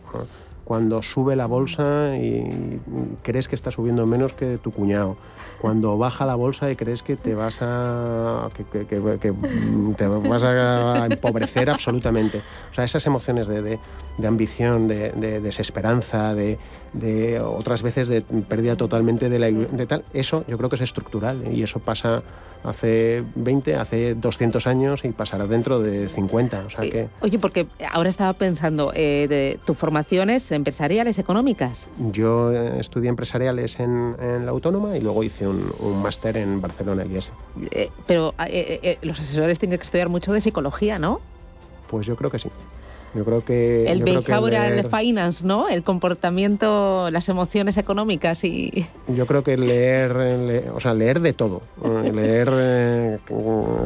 cuando 0.63 1.01
sube 1.01 1.35
la 1.35 1.45
bolsa 1.45 2.17
y 2.17 2.79
crees 3.23 3.47
que 3.47 3.55
está 3.55 3.71
subiendo 3.71 4.05
menos 4.05 4.33
que 4.33 4.57
tu 4.57 4.71
cuñado, 4.71 5.17
cuando 5.61 5.95
baja 5.95 6.25
la 6.25 6.33
bolsa 6.33 6.71
y 6.71 6.75
crees 6.75 7.03
que 7.03 7.15
te 7.15 7.35
vas 7.35 7.59
a 7.61 8.49
que, 8.55 8.63
te 8.83 10.07
vas 10.07 10.43
a 10.43 11.05
empobrecer 11.05 11.69
absolutamente. 11.69 12.41
O 12.71 12.73
sea, 12.73 12.83
esas 12.83 13.05
emociones 13.05 13.47
de, 13.47 13.79
ambición, 14.25 14.87
de, 14.87 15.39
desesperanza, 15.39 16.33
de, 16.33 16.57
otras 17.45 17.83
veces 17.83 18.07
de 18.07 18.21
pérdida 18.21 18.75
totalmente 18.75 19.29
de, 19.29 19.37
la, 19.37 19.51
de 19.51 19.85
tal, 19.85 20.03
eso 20.13 20.43
yo 20.47 20.57
creo 20.57 20.69
que 20.69 20.77
es 20.77 20.81
estructural 20.81 21.43
y 21.53 21.61
eso 21.61 21.79
pasa 21.79 22.23
hace 22.63 23.23
20, 23.35 23.75
hace 23.75 24.15
200 24.15 24.67
años 24.67 25.05
y 25.05 25.09
pasará 25.09 25.47
dentro 25.47 25.79
de 25.79 26.07
50. 26.07 26.65
O 26.65 26.69
sea 26.69 26.81
que... 26.81 27.09
Oye, 27.21 27.39
porque 27.39 27.67
ahora 27.91 28.09
estaba 28.09 28.33
pensando, 28.33 28.91
eh, 28.95 29.27
de, 29.29 29.59
¿tu 29.65 29.73
formación 29.73 30.29
es 30.29 30.51
empresariales, 30.51 31.19
económicas? 31.19 31.87
Yo 32.11 32.51
eh, 32.51 32.79
estudié 32.79 33.09
empresariales 33.09 33.79
en, 33.79 34.15
la 34.45 34.51
Autónoma 34.51 34.97
y 34.97 35.01
luego 35.01 35.23
hice 35.23 35.47
un, 35.47 36.01
máster 36.01 36.37
en 36.37 36.61
Barcelona, 36.61 37.05
IES. 37.05 37.31
Eh, 37.71 37.89
pero 38.07 38.33
los 39.01 39.19
asesores 39.19 39.59
tienen 39.59 39.77
que 39.77 39.83
estudiar 39.83 40.09
mucho 40.09 40.33
de 40.33 40.41
psicología, 40.41 40.99
¿no? 40.99 41.19
Pues 41.87 42.05
yo 42.05 42.15
creo 42.15 42.31
que 42.31 42.39
sí. 42.39 42.49
Yo 43.13 43.25
creo 43.25 43.43
que... 43.43 43.85
El 43.87 44.03
behavioral 44.03 44.87
finance, 44.89 45.45
¿no? 45.45 45.67
El 45.67 45.83
comportamiento, 45.83 47.09
las 47.11 47.27
emociones 47.27 47.77
económicas 47.77 48.43
y... 48.43 48.85
Yo 49.07 49.25
creo 49.25 49.43
que 49.43 49.57
leer, 49.57 50.71
o 50.73 50.79
sea, 50.79 50.93
leer 50.93 51.19
de 51.19 51.33
todo. 51.33 51.61
Eh, 51.83 52.11
leer 52.13 52.49
eh, 52.53 53.19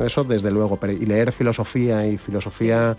eso 0.06 0.24
desde 0.24 0.52
luego, 0.52 0.78
pero, 0.78 0.94
y 0.94 1.06
leer 1.06 1.32
filosofía 1.32 2.06
y 2.06 2.20
filosofía 2.20 2.96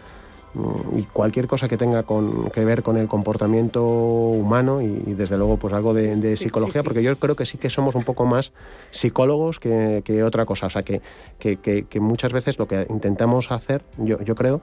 mm, 0.54 0.98
y 0.98 1.02
cualquier 1.04 1.46
cosa 1.46 1.68
que 1.68 1.76
tenga 1.76 2.02
con, 2.02 2.50
que 2.50 2.64
ver 2.64 2.82
con 2.82 2.96
el 2.96 3.06
comportamiento 3.06 3.84
humano 3.84 4.82
y, 4.82 5.14
desde 5.14 5.36
luego 5.36 5.58
pues 5.58 5.74
algo 5.74 5.94
de, 5.94 6.36
psicología, 6.36 6.82
porque 6.82 7.04
yo 7.04 7.16
creo 7.16 7.36
que 7.36 7.46
sí 7.46 7.56
que 7.56 7.70
somos 7.70 7.94
un 7.94 8.02
poco 8.02 8.26
más 8.26 8.52
psicólogos 8.90 9.60
que, 9.60 10.22
otra 10.24 10.44
cosa. 10.44 10.66
O 10.66 10.70
sea, 10.70 10.82
que, 10.82 11.00
que, 11.38 12.00
muchas 12.00 12.32
veces 12.32 12.58
lo 12.58 12.66
que 12.66 12.84
intentamos 12.90 13.52
hacer, 13.52 13.84
yo, 13.98 14.20
yo 14.22 14.34
creo, 14.34 14.60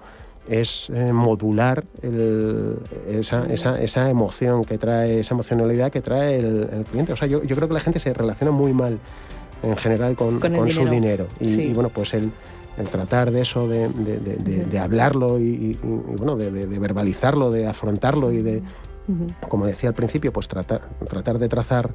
es 0.48 0.90
eh, 0.94 1.14
modular 1.14 1.86
esa, 3.08 3.46
esa, 3.46 4.10
emoción 4.10 4.66
que 4.66 4.78
trae, 4.78 5.22
esa 5.22 5.34
emocionalidad 5.34 5.92
que 5.92 6.02
trae 6.02 6.38
el, 6.40 6.86
cliente. 6.90 7.14
O 7.14 7.16
sea, 7.16 7.28
yo, 7.28 7.42
creo 7.42 7.68
que 7.68 7.74
la 7.74 7.80
gente 7.80 8.00
se 8.00 8.14
relaciona 8.14 8.52
muy 8.52 8.74
mal 8.74 9.00
en 9.62 9.78
general 9.78 10.16
con, 10.16 10.42
su 10.70 10.88
dinero. 10.90 11.28
Y, 11.40 11.74
bueno, 11.74 11.90
pues 11.90 12.14
el, 12.14 12.32
tratar 12.92 13.32
de 13.32 13.42
eso, 13.42 13.68
de, 13.68 14.80
hablarlo 14.80 15.40
y, 15.40 15.80
bueno, 15.82 16.36
de, 16.36 16.50
verbalizarlo, 16.80 17.50
de 17.52 17.68
afrontarlo 17.68 18.32
y 18.32 18.42
de, 18.42 18.62
como 19.48 19.66
decía 19.66 19.90
al 19.90 19.96
principio, 19.96 20.34
pues 20.34 20.48
tratar, 20.48 20.82
tratar 21.08 21.40
de 21.40 21.48
trazar 21.48 21.94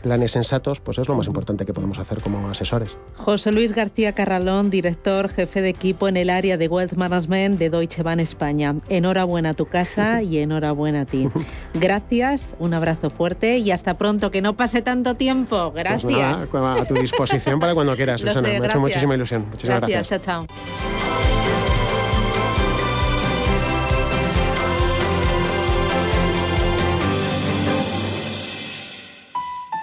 planes 0.00 0.32
sensatos, 0.32 0.80
pues 0.80 0.98
es 0.98 1.08
lo 1.08 1.14
más 1.14 1.26
importante 1.26 1.64
que 1.64 1.72
podemos 1.72 1.98
hacer 1.98 2.20
como 2.20 2.48
asesores. 2.48 2.96
José 3.16 3.52
Luis 3.52 3.72
García 3.72 4.12
Carralón, 4.12 4.70
director, 4.70 5.28
jefe 5.28 5.62
de 5.62 5.68
equipo 5.68 6.08
en 6.08 6.16
el 6.16 6.30
área 6.30 6.56
de 6.56 6.68
Wealth 6.68 6.94
Management 6.94 7.58
de 7.58 7.70
Deutsche 7.70 8.02
Bank 8.02 8.20
España. 8.20 8.74
Enhorabuena 8.88 9.50
a 9.50 9.54
tu 9.54 9.66
casa 9.66 10.22
y 10.22 10.38
enhorabuena 10.38 11.02
a 11.02 11.06
ti. 11.06 11.28
Gracias, 11.74 12.54
un 12.58 12.74
abrazo 12.74 13.10
fuerte 13.10 13.58
y 13.58 13.70
hasta 13.70 13.96
pronto, 13.96 14.30
que 14.30 14.42
no 14.42 14.56
pase 14.56 14.82
tanto 14.82 15.14
tiempo. 15.14 15.70
Pues 15.72 15.84
gracias. 15.84 16.48
Pues 16.50 16.62
a 16.62 16.84
tu 16.84 16.94
disposición 16.94 17.60
para 17.60 17.74
cuando 17.74 17.96
quieras, 17.96 18.20
Susana. 18.20 18.42
Me 18.42 18.56
ha 18.56 18.66
hecho 18.66 18.80
muchísima 18.80 19.14
ilusión. 19.14 19.46
Muchísimas 19.50 19.80
gracias. 19.80 20.08
Gracias, 20.08 20.22
chao, 20.22 20.46
chao. 20.46 21.39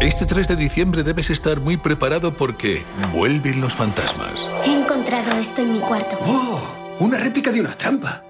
Este 0.00 0.26
3 0.26 0.48
de 0.48 0.56
diciembre 0.56 1.02
debes 1.02 1.30
estar 1.30 1.60
muy 1.60 1.76
preparado 1.76 2.36
porque 2.36 2.84
vuelven 3.12 3.60
los 3.60 3.74
fantasmas. 3.74 4.48
He 4.64 4.74
encontrado 4.74 5.32
esto 5.38 5.62
en 5.62 5.72
mi 5.72 5.80
cuarto. 5.80 6.18
¡Oh! 6.22 6.60
Una 7.00 7.18
réplica 7.18 7.50
de 7.50 7.60
una 7.60 7.70
trampa. 7.70 8.22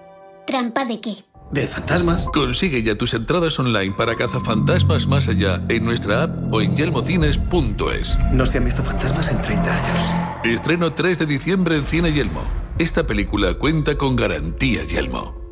¿Trampa 0.47 0.85
de 0.85 1.01
qué? 1.01 1.17
De 1.51 1.67
fantasmas. 1.67 2.25
Consigue 2.27 2.83
ya 2.83 2.97
tus 2.97 3.15
entradas 3.15 3.59
online 3.59 3.95
para 3.97 4.17
cazafantasmas 4.17 5.07
más 5.07 5.29
allá 5.29 5.63
en 5.69 5.85
nuestra 5.85 6.25
app 6.25 6.53
o 6.53 6.61
en 6.61 6.77
yelmocines.es. 6.77 8.19
No 8.33 8.47
se 8.47 8.59
han 8.59 8.65
visto 8.65 8.83
fantasmas 8.83 9.31
en 9.31 9.41
30 9.41 9.77
años. 9.77 10.13
Estreno 10.45 10.93
3 10.93 11.19
de 11.19 11.27
diciembre 11.27 11.77
en 11.77 11.85
Cine 11.85 12.13
Yelmo. 12.13 12.43
Esta 12.79 13.07
película 13.07 13.55
cuenta 13.55 13.97
con 13.97 14.17
garantía 14.17 14.85
Yelmo. 14.85 15.44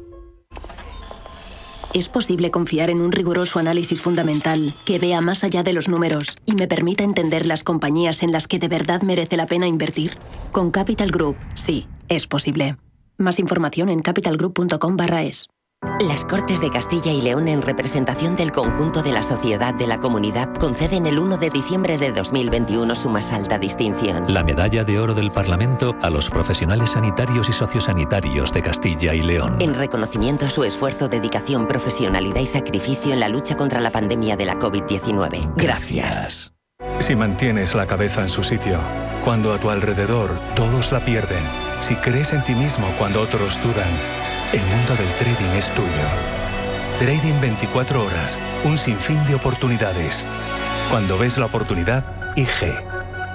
¿Es 1.95 2.09
posible 2.09 2.51
confiar 2.51 2.89
en 2.89 3.03
un 3.03 3.13
riguroso 3.13 3.59
análisis 3.59 4.01
fundamental 4.01 4.73
que 4.87 4.99
vea 4.99 5.21
más 5.21 5.45
allá 5.45 5.63
de 5.63 5.75
los 5.75 5.91
números 5.91 6.37
y 6.47 6.55
me 6.55 6.67
permita 6.67 7.05
entender 7.05 7.45
las 7.45 7.65
compañías 7.65 8.23
en 8.23 8.33
las 8.33 8.49
que 8.49 8.59
de 8.59 8.69
verdad 8.69 9.03
merece 9.03 9.37
la 9.37 9.47
pena 9.47 9.67
invertir? 9.67 10.17
Con 10.53 10.71
Capital 10.71 11.11
Group, 11.11 11.37
sí, 11.55 11.87
es 12.09 12.27
posible. 12.27 12.77
Más 13.19 13.39
información 13.39 13.91
en 13.91 14.01
capitalgroup.com/es. 14.01 15.51
Las 16.01 16.25
Cortes 16.25 16.61
de 16.61 16.71
Castilla 16.71 17.11
y 17.11 17.21
León, 17.21 17.49
en 17.49 17.61
representación 17.61 18.37
del 18.37 18.53
conjunto 18.53 19.03
de 19.03 19.11
la 19.11 19.25
sociedad 19.25 19.75
de 19.75 19.89
la 19.89 19.99
comunidad, 19.99 20.49
conceden 20.55 21.07
el 21.07 21.19
1 21.19 21.39
de 21.39 21.51
diciembre 21.51 21.99
de 21.99 22.13
2021 22.13 22.95
su 22.95 23.09
más 23.09 23.33
alta 23.33 23.59
distinción. 23.59 24.33
La 24.33 24.45
Medalla 24.45 24.85
de 24.85 25.01
Oro 25.01 25.13
del 25.13 25.33
Parlamento 25.33 25.97
a 26.01 26.09
los 26.09 26.31
profesionales 26.31 26.91
sanitarios 26.91 27.49
y 27.49 27.53
sociosanitarios 27.53 28.53
de 28.53 28.63
Castilla 28.63 29.13
y 29.13 29.23
León. 29.23 29.57
En 29.61 29.75
reconocimiento 29.75 30.47
a 30.47 30.51
su 30.51 30.63
esfuerzo, 30.63 31.09
dedicación, 31.09 31.67
profesionalidad 31.67 32.41
y 32.41 32.47
sacrificio 32.47 33.13
en 33.13 33.19
la 33.19 33.29
lucha 33.29 33.57
contra 33.57 33.81
la 33.81 33.91
pandemia 33.91 34.37
de 34.37 34.47
la 34.47 34.55
COVID-19. 34.55 35.55
Gracias. 35.57 36.53
Si 37.01 37.17
mantienes 37.17 37.75
la 37.75 37.87
cabeza 37.87 38.23
en 38.23 38.29
su 38.29 38.45
sitio, 38.45 38.79
cuando 39.25 39.53
a 39.53 39.59
tu 39.59 39.69
alrededor 39.69 40.31
todos 40.55 40.93
la 40.93 41.05
pierden, 41.05 41.43
si 41.81 41.97
crees 41.97 42.33
en 42.33 42.45
ti 42.45 42.55
mismo 42.55 42.87
cuando 42.99 43.21
otros 43.21 43.61
dudan, 43.63 44.22
el 44.53 44.61
mundo 44.61 44.95
del 44.97 45.09
trading 45.19 45.57
es 45.57 45.69
tuyo. 45.71 45.89
Trading 46.99 47.41
24 47.41 48.05
horas, 48.05 48.39
un 48.65 48.77
sinfín 48.77 49.25
de 49.27 49.35
oportunidades. 49.35 50.27
Cuando 50.91 51.17
ves 51.17 51.39
la 51.39 51.47
oportunidad, 51.47 52.05
IG. 52.37 52.75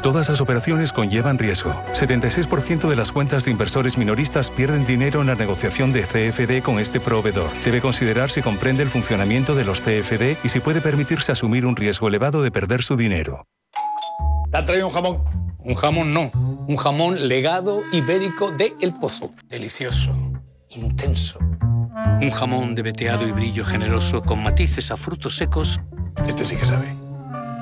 Todas 0.04 0.30
las 0.30 0.42
operaciones 0.42 0.94
conllevan 0.94 1.40
riesgo. 1.40 1.74
76% 1.94 2.88
de 2.88 2.96
las 2.96 3.12
cuentas 3.12 3.46
de 3.46 3.52
inversores 3.52 3.98
minoristas 3.98 4.52
pierden 4.52 4.86
dinero 4.86 5.22
en 5.22 5.28
la 5.28 5.36
negociación 5.36 5.92
de 5.92 6.04
CFD 6.04 6.62
con 6.64 6.78
este 6.78 7.00
proveedor. 7.00 7.50
Debe 7.66 7.82
considerar 7.82 8.30
si 8.30 8.44
comprende 8.44 8.84
el 8.84 8.90
funcionamiento 8.90 9.56
de 9.56 9.66
los 9.66 9.82
CFD 9.82 10.38
y 10.44 10.50
si 10.50 10.60
puede 10.60 10.82
permitirse 10.82 11.32
asumir 11.32 11.66
un 11.66 11.76
riesgo 11.76 12.08
elevado 12.08 12.44
de 12.44 12.52
perder 12.52 12.84
su 12.84 12.96
dinero. 12.96 13.48
¿Te 14.52 14.58
ha 14.58 14.66
traído 14.66 14.88
un 14.88 14.94
jamón? 14.94 15.24
Un 15.58 15.74
jamón 15.74 16.14
no. 16.14 16.30
Un 16.68 16.76
jamón 16.78 17.28
legado 17.28 17.82
ibérico 17.92 18.52
de 18.52 18.76
El 18.80 18.94
Pozo. 18.94 19.32
Delicioso 19.50 20.14
intenso. 20.78 21.40
Un 22.22 22.30
jamón 22.32 22.76
de 22.76 22.84
veteado 22.84 23.28
y 23.28 23.32
brillo 23.32 23.66
generoso 23.66 24.22
con 24.22 24.42
matices 24.42 24.92
a 24.92 24.98
frutos 24.98 25.36
secos. 25.36 25.82
Este 26.28 26.44
sí 26.44 26.56
que 26.56 26.66
sabe. 26.66 26.88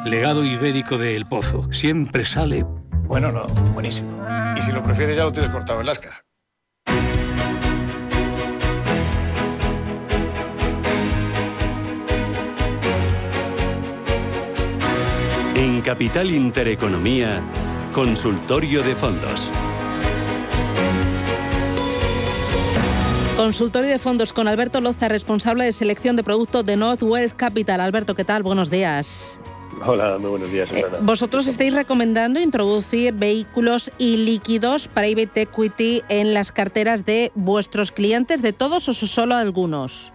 Legado 0.06 0.44
ibérico 0.44 0.98
de 0.98 1.16
El 1.16 1.26
Pozo. 1.26 1.72
Siempre 1.74 2.26
sale. 2.26 2.66
Bueno, 3.08 3.32
no, 3.32 3.48
buenísimo. 3.74 4.10
Y 4.56 4.62
si 4.62 4.72
lo 4.72 4.84
prefieres, 4.84 5.18
ya 5.18 5.24
lo 5.24 5.32
tienes 5.32 5.52
cortado 5.52 5.80
en 5.80 5.88
lasca. 5.88 6.12
En 15.56 15.82
Capital 15.82 16.30
Intereconomía, 16.32 17.42
Consultorio 17.94 18.84
de 18.84 18.94
Fondos. 18.94 19.52
Consultorio 23.38 23.90
de 23.90 24.00
fondos 24.00 24.32
con 24.32 24.48
Alberto 24.48 24.80
Loza, 24.80 25.10
responsable 25.10 25.66
de 25.66 25.74
selección 25.74 26.16
de 26.16 26.24
productos 26.24 26.66
de 26.66 26.78
North 26.78 27.04
Wealth 27.04 27.34
Capital. 27.34 27.82
Alberto, 27.82 28.16
¿qué 28.16 28.24
tal? 28.24 28.44
Buenos 28.44 28.72
días. 28.72 29.42
Hola, 29.86 30.18
muy 30.18 30.30
buenos 30.30 30.50
días. 30.54 30.72
Eh, 30.72 30.86
vosotros 31.02 31.46
estáis 31.46 31.74
recomendando 31.74 32.40
introducir 32.40 33.14
vehículos 33.14 33.92
ilíquidos 33.98 34.88
private 34.88 35.42
equity 35.42 36.02
en 36.08 36.34
las 36.34 36.54
carteras 36.54 37.06
de 37.06 37.34
vuestros 37.36 37.92
clientes, 37.92 38.42
de 38.42 38.54
todos 38.54 38.88
o 38.88 38.94
solo 38.94 39.36
algunos. 39.36 40.14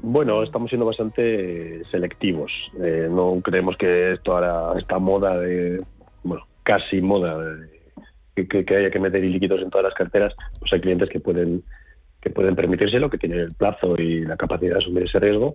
Bueno, 0.00 0.42
estamos 0.42 0.70
siendo 0.70 0.86
bastante 0.86 1.84
selectivos. 1.92 2.50
Eh, 2.82 3.06
no 3.08 3.40
creemos 3.44 3.76
que 3.76 4.14
esto 4.14 4.32
ahora, 4.32 4.76
esta 4.76 4.98
moda 4.98 5.38
de, 5.38 5.84
bueno, 6.24 6.48
casi 6.64 7.00
moda 7.00 7.38
de 7.38 7.76
que, 8.44 8.76
haya 8.76 8.90
que 8.90 8.98
meter 8.98 9.24
ilíquidos 9.24 9.62
en 9.62 9.70
todas 9.70 9.84
las 9.84 9.94
carteras, 9.94 10.34
pues 10.58 10.72
hay 10.72 10.80
clientes 10.80 11.08
que 11.08 11.20
pueden 11.20 11.62
que 12.26 12.30
pueden 12.30 12.56
permitírselo, 12.56 13.08
que 13.08 13.18
tienen 13.18 13.38
el 13.38 13.54
plazo 13.56 13.94
y 13.96 14.24
la 14.24 14.36
capacidad 14.36 14.72
de 14.72 14.78
asumir 14.78 15.04
ese 15.04 15.20
riesgo, 15.20 15.54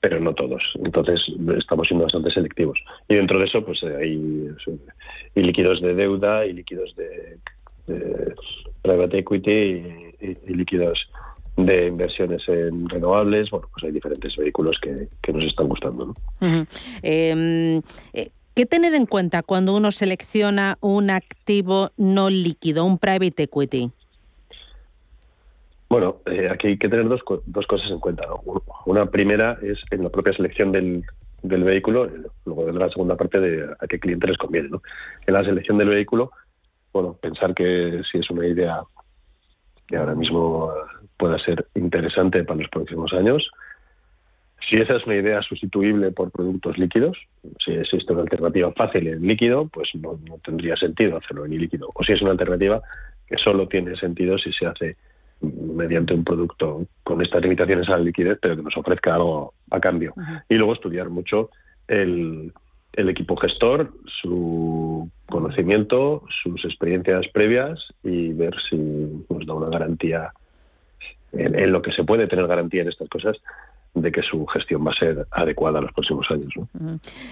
pero 0.00 0.20
no 0.20 0.34
todos. 0.34 0.62
Entonces 0.84 1.18
estamos 1.56 1.88
siendo 1.88 2.04
bastante 2.04 2.30
selectivos. 2.30 2.78
Y 3.08 3.14
dentro 3.14 3.38
de 3.38 3.46
eso, 3.46 3.64
pues 3.64 3.82
hay 3.82 4.50
líquidos 5.34 5.80
de 5.80 5.94
deuda, 5.94 6.44
y 6.44 6.52
líquidos 6.52 6.94
de, 6.94 7.38
private 8.82 9.18
equity 9.18 9.50
y, 10.20 10.54
líquidos 10.54 11.08
de 11.56 11.86
inversiones 11.86 12.46
en 12.48 12.86
renovables. 12.90 13.48
Bueno, 13.48 13.68
pues 13.72 13.84
hay 13.84 13.92
diferentes 13.92 14.36
vehículos 14.36 14.78
que, 14.78 15.32
nos 15.32 15.44
están 15.44 15.68
gustando. 15.68 16.12
¿Qué 18.52 18.66
tener 18.66 18.94
en 18.94 19.06
cuenta 19.06 19.42
cuando 19.42 19.74
uno 19.74 19.90
selecciona 19.90 20.76
un 20.82 21.08
activo 21.08 21.92
no 21.96 22.28
líquido, 22.28 22.84
un 22.84 22.98
private 22.98 23.44
equity? 23.44 23.90
Bueno, 25.90 26.20
eh, 26.26 26.48
aquí 26.48 26.68
hay 26.68 26.78
que 26.78 26.88
tener 26.88 27.08
dos, 27.08 27.20
dos 27.46 27.66
cosas 27.66 27.90
en 27.92 27.98
cuenta. 27.98 28.22
Una 28.86 29.06
primera 29.06 29.58
es 29.60 29.76
en 29.90 30.04
la 30.04 30.10
propia 30.10 30.32
selección 30.32 30.70
del, 30.70 31.04
vehículo, 31.42 32.08
luego 32.44 32.66
de 32.66 32.72
la 32.74 32.88
segunda 32.90 33.16
parte 33.16 33.40
de 33.40 33.64
a 33.64 33.86
qué 33.88 33.98
cliente 33.98 34.28
les 34.28 34.38
conviene. 34.38 34.68
¿no? 34.68 34.82
En 35.26 35.34
la 35.34 35.44
selección 35.44 35.78
del 35.78 35.88
vehículo, 35.88 36.30
bueno, 36.92 37.14
pensar 37.20 37.54
que 37.54 38.02
si 38.10 38.18
es 38.18 38.30
una 38.30 38.46
idea 38.46 38.82
que 39.88 39.96
ahora 39.96 40.14
mismo 40.14 40.72
pueda 41.16 41.40
ser 41.40 41.66
interesante 41.74 42.44
para 42.44 42.60
los 42.60 42.70
próximos 42.70 43.12
años, 43.12 43.50
si 44.68 44.76
esa 44.76 44.94
es 44.94 45.04
una 45.06 45.16
idea 45.16 45.42
sustituible 45.42 46.12
por 46.12 46.30
productos 46.30 46.78
líquidos, 46.78 47.18
si 47.64 47.72
existe 47.72 48.12
una 48.12 48.22
alternativa 48.22 48.70
fácil 48.72 49.08
en 49.08 49.26
líquido, 49.26 49.66
pues 49.66 49.88
no, 49.96 50.16
tendría 50.44 50.76
sentido 50.76 51.18
hacerlo 51.18 51.46
en 51.46 51.58
líquido. 51.58 51.90
O 51.94 52.04
si 52.04 52.12
es 52.12 52.22
una 52.22 52.30
alternativa 52.30 52.80
que 53.26 53.38
solo 53.38 53.66
tiene 53.66 53.96
sentido 53.96 54.38
si 54.38 54.52
se 54.52 54.66
hace 54.66 54.94
mediante 55.40 56.14
un 56.14 56.24
producto 56.24 56.86
con 57.02 57.22
estas 57.22 57.42
limitaciones 57.42 57.88
a 57.88 57.92
la 57.92 58.04
liquidez, 58.04 58.38
pero 58.40 58.56
que 58.56 58.62
nos 58.62 58.76
ofrezca 58.76 59.14
algo 59.14 59.54
a 59.70 59.80
cambio. 59.80 60.14
Y 60.48 60.54
luego 60.54 60.74
estudiar 60.74 61.08
mucho 61.08 61.50
el, 61.88 62.52
el 62.92 63.08
equipo 63.08 63.36
gestor, 63.36 63.92
su 64.20 65.08
conocimiento, 65.26 66.24
sus 66.42 66.64
experiencias 66.64 67.26
previas 67.32 67.78
y 68.02 68.32
ver 68.32 68.54
si 68.68 68.76
nos 68.76 69.46
da 69.46 69.54
una 69.54 69.70
garantía 69.70 70.32
en, 71.32 71.72
lo 71.72 71.82
que 71.82 71.92
se 71.92 72.04
puede 72.04 72.26
tener 72.26 72.46
garantía 72.46 72.82
en 72.82 72.88
estas 72.88 73.08
cosas 73.08 73.36
de 73.94 74.12
que 74.12 74.22
su 74.22 74.46
gestión 74.46 74.86
va 74.86 74.92
a 74.92 74.98
ser 74.98 75.26
adecuada 75.30 75.78
en 75.78 75.84
los 75.84 75.92
próximos 75.92 76.26
años. 76.30 76.52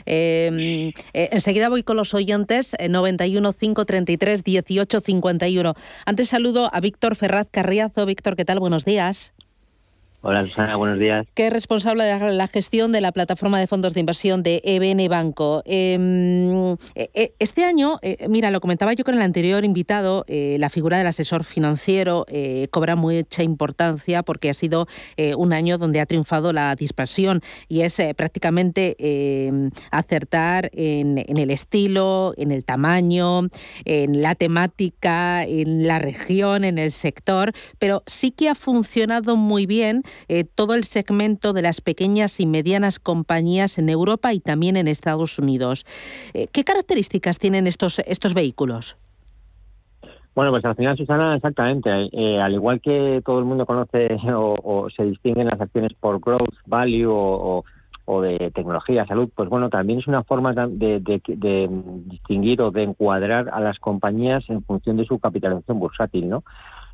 Em, 0.06 0.88
eh, 1.12 1.28
enseguida 1.32 1.68
voy 1.68 1.82
con 1.82 1.96
los 1.96 2.14
oyentes, 2.14 2.76
91 2.88 3.52
533 3.52 4.44
18 4.44 5.00
51. 5.00 5.74
Antes 6.04 6.28
saludo 6.28 6.68
a 6.72 6.80
Víctor 6.80 7.14
Ferraz 7.16 7.48
Carriazo. 7.50 8.06
Víctor, 8.06 8.36
¿qué 8.36 8.44
tal? 8.44 8.60
Buenos 8.60 8.84
días. 8.84 9.34
Hola 10.20 10.44
Susana, 10.44 10.74
buenos 10.74 10.98
días. 10.98 11.28
¿Qué 11.32 11.46
es 11.46 11.52
responsable 11.52 12.02
de 12.02 12.32
la 12.32 12.48
gestión 12.48 12.90
de 12.90 13.00
la 13.00 13.12
plataforma 13.12 13.60
de 13.60 13.68
fondos 13.68 13.94
de 13.94 14.00
inversión 14.00 14.42
de 14.42 14.60
EBN 14.64 15.08
Banco. 15.08 15.62
Em, 15.64 16.72
e, 16.96 17.08
e, 17.14 17.34
este 17.38 17.64
año, 17.64 18.00
eh, 18.02 18.26
mira, 18.28 18.50
lo 18.50 18.60
comentaba 18.60 18.92
yo 18.94 19.04
con 19.04 19.14
el 19.14 19.22
anterior 19.22 19.64
invitado, 19.64 20.24
eh, 20.26 20.56
la 20.58 20.70
figura 20.70 20.98
del 20.98 21.06
asesor 21.06 21.44
financiero 21.44 22.26
eh, 22.26 22.66
cobra 22.72 22.96
mucha 22.96 23.44
importancia 23.44 24.24
porque 24.24 24.50
ha 24.50 24.54
sido 24.54 24.88
un 25.36 25.52
año 25.52 25.78
donde 25.78 26.00
ha 26.00 26.06
triunfado 26.06 26.52
la 26.52 26.74
dispersión 26.74 27.40
y 27.68 27.82
es 27.82 28.00
prácticamente 28.16 28.96
em, 28.98 29.70
acertar 29.90 30.70
en 30.72 31.18
el 31.38 31.50
estilo, 31.50 32.34
en 32.36 32.50
el 32.50 32.64
tamaño, 32.64 33.42
en 33.84 34.20
la 34.20 34.34
temática, 34.34 35.44
en 35.44 35.86
la 35.86 35.98
región, 35.98 36.64
en 36.64 36.78
el 36.78 36.90
sector, 36.90 37.52
pero 37.78 38.02
sí 38.06 38.30
que 38.30 38.48
ha 38.48 38.54
funcionado 38.54 39.36
muy 39.36 39.66
bien 39.66 40.02
eh, 40.28 40.44
todo 40.44 40.74
el 40.74 40.84
segmento 40.84 41.52
de 41.52 41.62
las 41.62 41.80
pequeñas 41.80 42.40
y 42.40 42.46
medianas 42.46 42.98
compañías 42.98 43.78
en 43.78 43.88
Europa 43.88 44.32
y 44.32 44.40
también 44.40 44.76
en 44.76 44.88
Estados 44.88 45.38
Unidos. 45.38 45.84
Eh, 46.34 46.46
¿Qué 46.52 46.64
características 46.64 47.38
tienen 47.38 47.66
estos, 47.66 47.98
estos 48.00 48.34
vehículos? 48.34 48.96
Bueno, 50.38 50.52
pues 50.52 50.64
al 50.64 50.76
final, 50.76 50.96
Susana, 50.96 51.34
exactamente. 51.34 51.90
Eh, 52.12 52.40
al 52.40 52.52
igual 52.52 52.80
que 52.80 53.20
todo 53.26 53.40
el 53.40 53.44
mundo 53.44 53.66
conoce 53.66 54.06
o, 54.32 54.88
se 54.96 55.02
distinguen 55.02 55.48
las 55.48 55.60
acciones 55.60 55.94
por 55.94 56.20
growth, 56.20 56.54
value 56.64 57.10
o, 57.10 57.64
de 58.22 58.52
tecnología, 58.52 59.04
salud, 59.04 59.28
pues 59.34 59.48
bueno, 59.48 59.68
también 59.68 59.98
es 59.98 60.06
una 60.06 60.22
forma 60.22 60.52
de, 60.52 61.00
de, 61.00 61.68
distinguir 62.06 62.62
o 62.62 62.70
de 62.70 62.84
encuadrar 62.84 63.50
a 63.52 63.58
las 63.58 63.80
compañías 63.80 64.48
en 64.48 64.62
función 64.62 64.96
de 64.96 65.06
su 65.06 65.18
capitalización 65.18 65.80
bursátil, 65.80 66.28
¿no? 66.28 66.44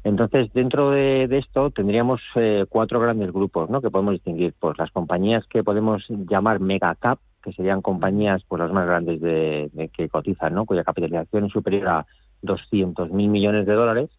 Entonces, 0.05 0.53
dentro 0.53 0.91
de, 0.91 1.25
esto 1.31 1.71
tendríamos 1.71 2.21
eh, 2.37 2.67
cuatro 2.69 3.01
grandes 3.01 3.33
grupos 3.33 3.71
¿no? 3.71 3.81
que 3.81 3.91
podemos 3.91 4.13
distinguir. 4.13 4.55
Pues 4.61 4.77
las 4.77 4.91
compañías 4.91 5.47
que 5.47 5.65
podemos 5.65 6.05
llamar 6.09 6.61
mega 6.61 6.95
cap, 6.95 7.19
que 7.43 7.53
serían 7.55 7.81
compañías 7.81 8.43
pues 8.47 8.61
las 8.61 8.71
más 8.71 8.87
grandes 8.87 9.21
de, 9.23 9.91
que 9.97 10.11
cotizan, 10.11 10.55
¿no? 10.55 10.67
cuya 10.67 10.85
capitalización 10.85 11.47
es 11.47 11.53
superior 11.53 11.89
a 11.89 12.07
200.000 12.43 13.11
millones 13.13 13.67
de 13.67 13.73
dólares. 13.73 14.11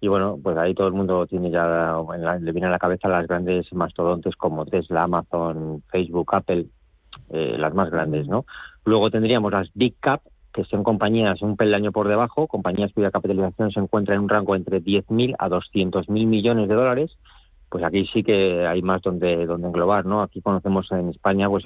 Y 0.00 0.08
bueno, 0.08 0.38
pues 0.42 0.56
ahí 0.56 0.74
todo 0.74 0.88
el 0.88 0.94
mundo 0.94 1.26
tiene 1.26 1.50
ya, 1.50 1.96
le 2.40 2.52
viene 2.52 2.68
a 2.68 2.70
la 2.70 2.78
cabeza 2.78 3.08
las 3.08 3.26
grandes 3.26 3.70
mastodontes 3.74 4.36
como 4.36 4.64
Tesla, 4.64 5.02
Amazon, 5.02 5.82
Facebook, 5.90 6.34
Apple, 6.34 6.66
eh, 7.30 7.56
las 7.58 7.74
más 7.74 7.90
grandes, 7.90 8.26
¿no? 8.26 8.46
Luego 8.84 9.10
tendríamos 9.10 9.52
las 9.52 9.68
big 9.74 9.96
cap, 10.00 10.22
que 10.56 10.64
son 10.64 10.82
compañías 10.82 11.42
un 11.42 11.54
peldaño 11.54 11.92
por 11.92 12.08
debajo, 12.08 12.46
compañías 12.46 12.90
cuya 12.94 13.10
capitalización 13.10 13.70
se 13.72 13.78
encuentra 13.78 14.14
en 14.14 14.22
un 14.22 14.28
rango 14.30 14.56
entre 14.56 14.82
10.000 14.82 15.36
a 15.38 15.50
200.000 15.50 16.08
millones 16.26 16.66
de 16.66 16.74
dólares, 16.74 17.18
pues 17.68 17.84
aquí 17.84 18.06
sí 18.10 18.22
que 18.22 18.66
hay 18.66 18.80
más 18.80 19.02
donde, 19.02 19.44
donde 19.44 19.68
englobar, 19.68 20.06
¿no? 20.06 20.22
Aquí 20.22 20.40
conocemos 20.40 20.90
en 20.92 21.10
España, 21.10 21.46
pues 21.50 21.64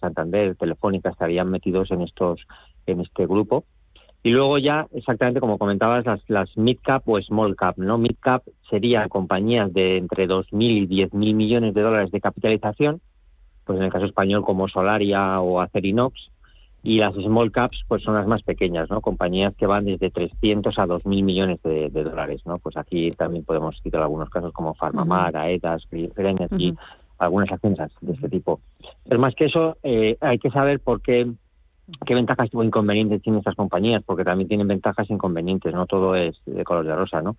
Santander, 0.00 0.56
Telefónica 0.56 1.10
estarían 1.10 1.50
metidos 1.50 1.90
en 1.90 2.00
estos, 2.00 2.40
en 2.86 3.00
este 3.00 3.26
grupo. 3.26 3.64
Y 4.22 4.30
luego 4.30 4.56
ya, 4.56 4.86
exactamente 4.94 5.40
como 5.40 5.58
comentabas, 5.58 6.06
las, 6.06 6.22
las 6.30 6.56
mid 6.56 6.78
cap 6.82 7.06
o 7.06 7.20
small 7.20 7.54
cap, 7.54 7.76
¿no? 7.76 7.98
Mid 7.98 8.16
cap 8.18 8.44
serían 8.70 9.10
compañías 9.10 9.70
de 9.74 9.98
entre 9.98 10.26
2.000 10.26 10.52
y 10.52 10.86
10.000 10.86 11.34
millones 11.34 11.74
de 11.74 11.82
dólares 11.82 12.10
de 12.12 12.20
capitalización, 12.20 13.02
pues 13.66 13.78
en 13.78 13.84
el 13.84 13.92
caso 13.92 14.06
español 14.06 14.42
como 14.42 14.68
Solaria 14.68 15.38
o 15.40 15.60
Acerinox, 15.60 16.31
y 16.82 16.98
las 16.98 17.14
small 17.14 17.52
caps 17.52 17.84
pues 17.86 18.02
son 18.02 18.14
las 18.14 18.26
más 18.26 18.42
pequeñas, 18.42 18.90
¿no? 18.90 19.00
Compañías 19.00 19.54
que 19.54 19.66
van 19.66 19.84
desde 19.84 20.10
300 20.10 20.78
a 20.78 20.86
2.000 20.86 21.22
millones 21.22 21.62
de, 21.62 21.88
dólares, 21.90 22.42
¿no? 22.44 22.58
Pues 22.58 22.76
aquí 22.76 23.10
también 23.12 23.44
podemos 23.44 23.80
citar 23.82 24.02
algunos 24.02 24.30
casos 24.30 24.52
como 24.52 24.74
Farmamar, 24.74 25.36
Aedas, 25.36 25.86
Green 25.90 26.10
algunas 27.18 27.52
acciones 27.52 27.78
de 28.00 28.12
este 28.12 28.28
tipo. 28.28 28.60
Pero 29.08 29.20
más 29.20 29.34
que 29.34 29.44
eso, 29.44 29.76
eh, 29.84 30.16
hay 30.20 30.38
que 30.38 30.50
saber 30.50 30.80
por 30.80 31.00
qué, 31.02 31.30
qué 32.04 32.14
ventajas 32.14 32.50
o 32.52 32.64
inconvenientes 32.64 33.22
tienen 33.22 33.38
estas 33.38 33.54
compañías, 33.54 34.02
porque 34.02 34.24
también 34.24 34.48
tienen 34.48 34.66
ventajas 34.66 35.08
e 35.08 35.14
inconvenientes, 35.14 35.72
no 35.72 35.86
todo 35.86 36.16
es 36.16 36.36
de 36.46 36.64
color 36.64 36.84
de 36.84 36.96
rosa, 36.96 37.22
¿no? 37.22 37.36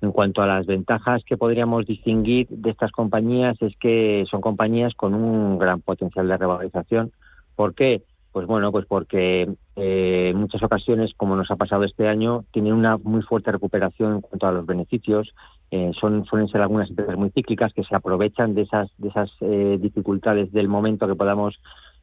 En 0.00 0.12
cuanto 0.12 0.42
a 0.42 0.46
las 0.46 0.66
ventajas 0.66 1.22
que 1.24 1.36
podríamos 1.36 1.86
distinguir 1.86 2.48
de 2.48 2.70
estas 2.70 2.92
compañías, 2.92 3.60
es 3.60 3.76
que 3.76 4.24
son 4.30 4.40
compañías 4.40 4.94
con 4.94 5.14
un 5.14 5.58
gran 5.58 5.80
potencial 5.82 6.28
de 6.28 6.36
revalorización. 6.36 7.12
¿Por 7.54 7.74
qué? 7.74 8.02
Pues 8.36 8.46
bueno, 8.46 8.70
pues 8.70 8.84
porque 8.84 9.48
eh, 9.76 10.28
en 10.30 10.36
muchas 10.36 10.62
ocasiones, 10.62 11.12
como 11.16 11.36
nos 11.36 11.50
ha 11.50 11.56
pasado 11.56 11.84
este 11.84 12.06
año, 12.06 12.44
tienen 12.52 12.74
una 12.74 12.98
muy 12.98 13.22
fuerte 13.22 13.50
recuperación 13.50 14.16
en 14.16 14.20
cuanto 14.20 14.46
a 14.46 14.52
los 14.52 14.66
beneficios. 14.66 15.32
Eh, 15.70 15.90
son 15.98 16.26
suelen 16.26 16.46
ser 16.48 16.60
algunas 16.60 16.90
empresas 16.90 17.16
muy 17.16 17.30
cíclicas 17.30 17.72
que 17.72 17.82
se 17.82 17.96
aprovechan 17.96 18.54
de 18.54 18.60
esas 18.60 18.90
de 18.98 19.08
esas 19.08 19.30
eh, 19.40 19.78
dificultades 19.80 20.52
del 20.52 20.68
momento 20.68 21.08
que 21.08 21.14
podamos 21.14 21.58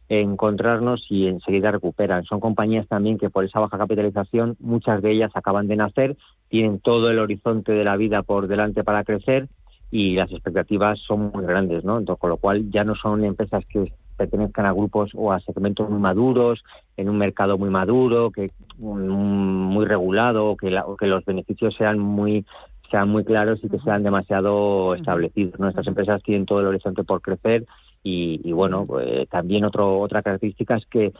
encontrarnos 0.10 1.06
y 1.08 1.28
enseguida 1.28 1.70
recuperan. 1.70 2.24
Son 2.24 2.40
compañías 2.40 2.88
también 2.88 3.20
que 3.20 3.30
por 3.30 3.46
esa 3.46 3.60
baja 3.60 3.78
capitalización, 3.78 4.58
muchas 4.60 5.04
de 5.04 5.12
ellas 5.12 5.30
acaban 5.36 5.68
de 5.68 5.76
nacer, 5.76 6.18
tienen 6.50 6.80
todo 6.80 7.12
el 7.12 7.20
horizonte 7.20 7.74
de 7.74 7.84
la 7.84 7.96
vida 7.96 8.24
por 8.24 8.48
delante 8.48 8.84
para 8.84 9.04
crecer 9.04 9.50
y 9.92 10.16
las 10.16 10.32
expectativas 10.32 10.98
son 11.08 11.32
muy 11.32 11.46
grandes, 11.46 11.84
¿no? 11.84 12.00
Entonces, 12.00 12.20
con 12.20 12.32
lo 12.32 12.38
cual 12.38 12.72
ya 12.72 12.84
no 12.84 12.96
son 12.96 13.24
empresas 13.24 13.64
que 13.68 13.94
pertenezcan 14.18 14.66
a 14.66 14.72
grupos 14.72 15.12
o 15.14 15.32
a 15.32 15.40
segmentos 15.40 15.90
muy 15.90 16.00
maduros, 16.00 16.64
en 16.98 17.10
un 17.10 17.18
mercado 17.18 17.58
muy 17.58 17.70
maduro, 17.70 18.32
que 18.32 18.52
muy 18.80 19.86
regulado, 19.86 20.56
que, 20.56 20.76
que 21.00 21.08
los 21.08 21.26
beneficios 21.26 21.76
sean 21.76 22.00
muy 22.00 22.46
sean 22.92 23.10
muy 23.10 23.24
claros 23.24 23.60
y 23.64 23.70
que 23.70 23.80
sean 23.80 24.04
demasiado 24.04 24.94
establecidos. 24.94 25.60
Nuestras 25.60 25.88
empresas 25.88 26.22
tienen 26.22 26.46
todo 26.46 26.60
el 26.60 26.68
horizonte 26.68 27.04
por 27.04 27.22
crecer 27.22 27.66
y, 28.04 28.52
bueno, 28.52 28.84
pues, 28.86 29.28
también 29.30 29.66
otro, 29.66 30.00
otra 30.00 30.22
característica 30.22 30.76
es 30.76 30.86
que 30.86 31.12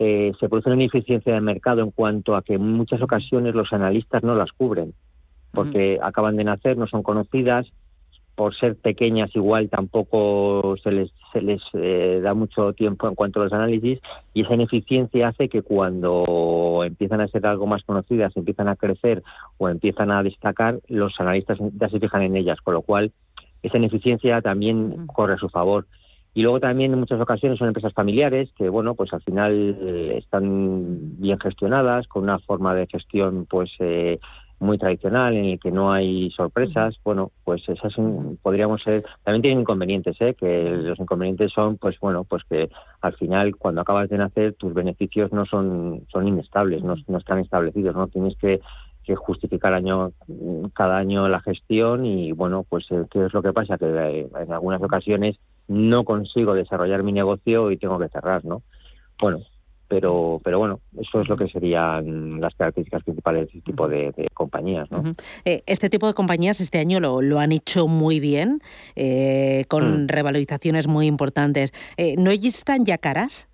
eh, 0.00 0.32
se 0.40 0.48
produce 0.48 0.70
una 0.70 0.82
ineficiencia 0.82 1.34
de 1.34 1.40
mercado 1.40 1.82
en 1.82 1.92
cuanto 1.92 2.34
a 2.34 2.42
que 2.42 2.54
en 2.54 2.72
muchas 2.72 3.00
ocasiones 3.00 3.54
los 3.54 3.72
analistas 3.72 4.24
no 4.24 4.34
las 4.34 4.50
cubren, 4.50 4.92
porque 5.52 6.00
acaban 6.02 6.36
de 6.36 6.44
nacer, 6.44 6.76
no 6.76 6.88
son 6.88 7.04
conocidas, 7.04 7.70
por 8.40 8.56
ser 8.56 8.74
pequeñas 8.74 9.36
igual 9.36 9.68
tampoco 9.68 10.74
se 10.82 10.90
les, 10.90 11.10
se 11.30 11.42
les 11.42 11.60
eh, 11.74 12.20
da 12.22 12.32
mucho 12.32 12.72
tiempo 12.72 13.06
en 13.06 13.14
cuanto 13.14 13.38
a 13.38 13.44
los 13.44 13.52
análisis 13.52 14.00
y 14.32 14.40
esa 14.40 14.54
ineficiencia 14.54 15.28
hace 15.28 15.50
que 15.50 15.60
cuando 15.60 16.82
empiezan 16.82 17.20
a 17.20 17.28
ser 17.28 17.46
algo 17.46 17.66
más 17.66 17.82
conocidas, 17.82 18.34
empiezan 18.38 18.68
a 18.68 18.76
crecer 18.76 19.22
o 19.58 19.68
empiezan 19.68 20.10
a 20.10 20.22
destacar, 20.22 20.80
los 20.88 21.20
analistas 21.20 21.58
ya 21.78 21.90
se 21.90 22.00
fijan 22.00 22.22
en 22.22 22.34
ellas, 22.34 22.58
con 22.62 22.72
lo 22.72 22.80
cual 22.80 23.12
esa 23.62 23.76
ineficiencia 23.76 24.40
también 24.40 25.06
corre 25.06 25.34
a 25.34 25.36
su 25.38 25.50
favor. 25.50 25.86
Y 26.32 26.40
luego 26.40 26.60
también 26.60 26.94
en 26.94 26.98
muchas 26.98 27.20
ocasiones 27.20 27.58
son 27.58 27.68
empresas 27.68 27.92
familiares 27.92 28.48
que, 28.56 28.70
bueno, 28.70 28.94
pues 28.94 29.12
al 29.12 29.20
final 29.20 29.76
eh, 29.82 30.16
están 30.16 31.20
bien 31.20 31.38
gestionadas, 31.38 32.06
con 32.06 32.22
una 32.22 32.38
forma 32.38 32.74
de 32.74 32.86
gestión 32.86 33.44
pues 33.50 33.70
eh, 33.80 34.16
muy 34.60 34.78
tradicional 34.78 35.34
en 35.34 35.46
el 35.46 35.58
que 35.58 35.70
no 35.70 35.92
hay 35.92 36.30
sorpresas, 36.30 36.96
bueno, 37.02 37.32
pues 37.44 37.66
esas 37.68 37.94
podríamos 38.42 38.82
ser, 38.82 39.02
también 39.24 39.42
tienen 39.42 39.60
inconvenientes, 39.60 40.16
¿eh? 40.20 40.34
que 40.38 40.70
los 40.70 41.00
inconvenientes 41.00 41.50
son, 41.52 41.78
pues 41.78 41.98
bueno, 42.00 42.24
pues 42.24 42.44
que 42.44 42.70
al 43.00 43.14
final 43.14 43.56
cuando 43.56 43.80
acabas 43.80 44.08
de 44.10 44.18
nacer 44.18 44.54
tus 44.54 44.74
beneficios 44.74 45.32
no 45.32 45.46
son, 45.46 46.06
son 46.12 46.28
inestables, 46.28 46.84
no, 46.84 46.94
no 47.08 47.18
están 47.18 47.38
establecidos, 47.38 47.96
no 47.96 48.08
tienes 48.08 48.36
que, 48.36 48.60
que 49.02 49.16
justificar 49.16 49.72
año 49.72 50.12
cada 50.74 50.98
año 50.98 51.28
la 51.28 51.40
gestión 51.40 52.04
y 52.04 52.32
bueno, 52.32 52.64
pues 52.68 52.86
eh, 52.90 53.06
qué 53.10 53.24
es 53.26 53.32
lo 53.32 53.42
que 53.42 53.52
pasa 53.52 53.78
que 53.78 53.86
eh, 53.86 54.28
en 54.40 54.52
algunas 54.52 54.82
ocasiones 54.82 55.36
no 55.68 56.04
consigo 56.04 56.54
desarrollar 56.54 57.02
mi 57.02 57.12
negocio 57.12 57.70
y 57.70 57.78
tengo 57.78 57.98
que 57.98 58.08
cerrar, 58.08 58.44
¿no? 58.44 58.62
Bueno, 59.18 59.38
pero, 59.90 60.40
pero 60.44 60.60
bueno, 60.60 60.78
eso 61.00 61.20
es 61.20 61.28
lo 61.28 61.36
que 61.36 61.48
serían 61.48 62.40
las 62.40 62.54
características 62.54 63.02
principales 63.02 63.40
de 63.40 63.46
este 63.58 63.60
tipo 63.72 63.88
de, 63.88 64.28
compañías. 64.32 64.88
¿no? 64.88 65.02
Eh, 65.44 65.64
este 65.66 65.90
tipo 65.90 66.06
de 66.06 66.14
compañías 66.14 66.60
este 66.60 66.78
año 66.78 67.00
lo, 67.00 67.20
lo 67.20 67.40
han 67.40 67.50
hecho 67.50 67.88
muy 67.88 68.20
bien, 68.20 68.60
eh, 68.94 69.64
con 69.66 70.04
mm. 70.04 70.08
revalorizaciones 70.08 70.86
muy 70.86 71.06
importantes. 71.06 71.72
Eh, 71.96 72.14
¿No 72.16 72.30
están 72.30 72.84
ya 72.84 72.98
caras? 72.98 73.48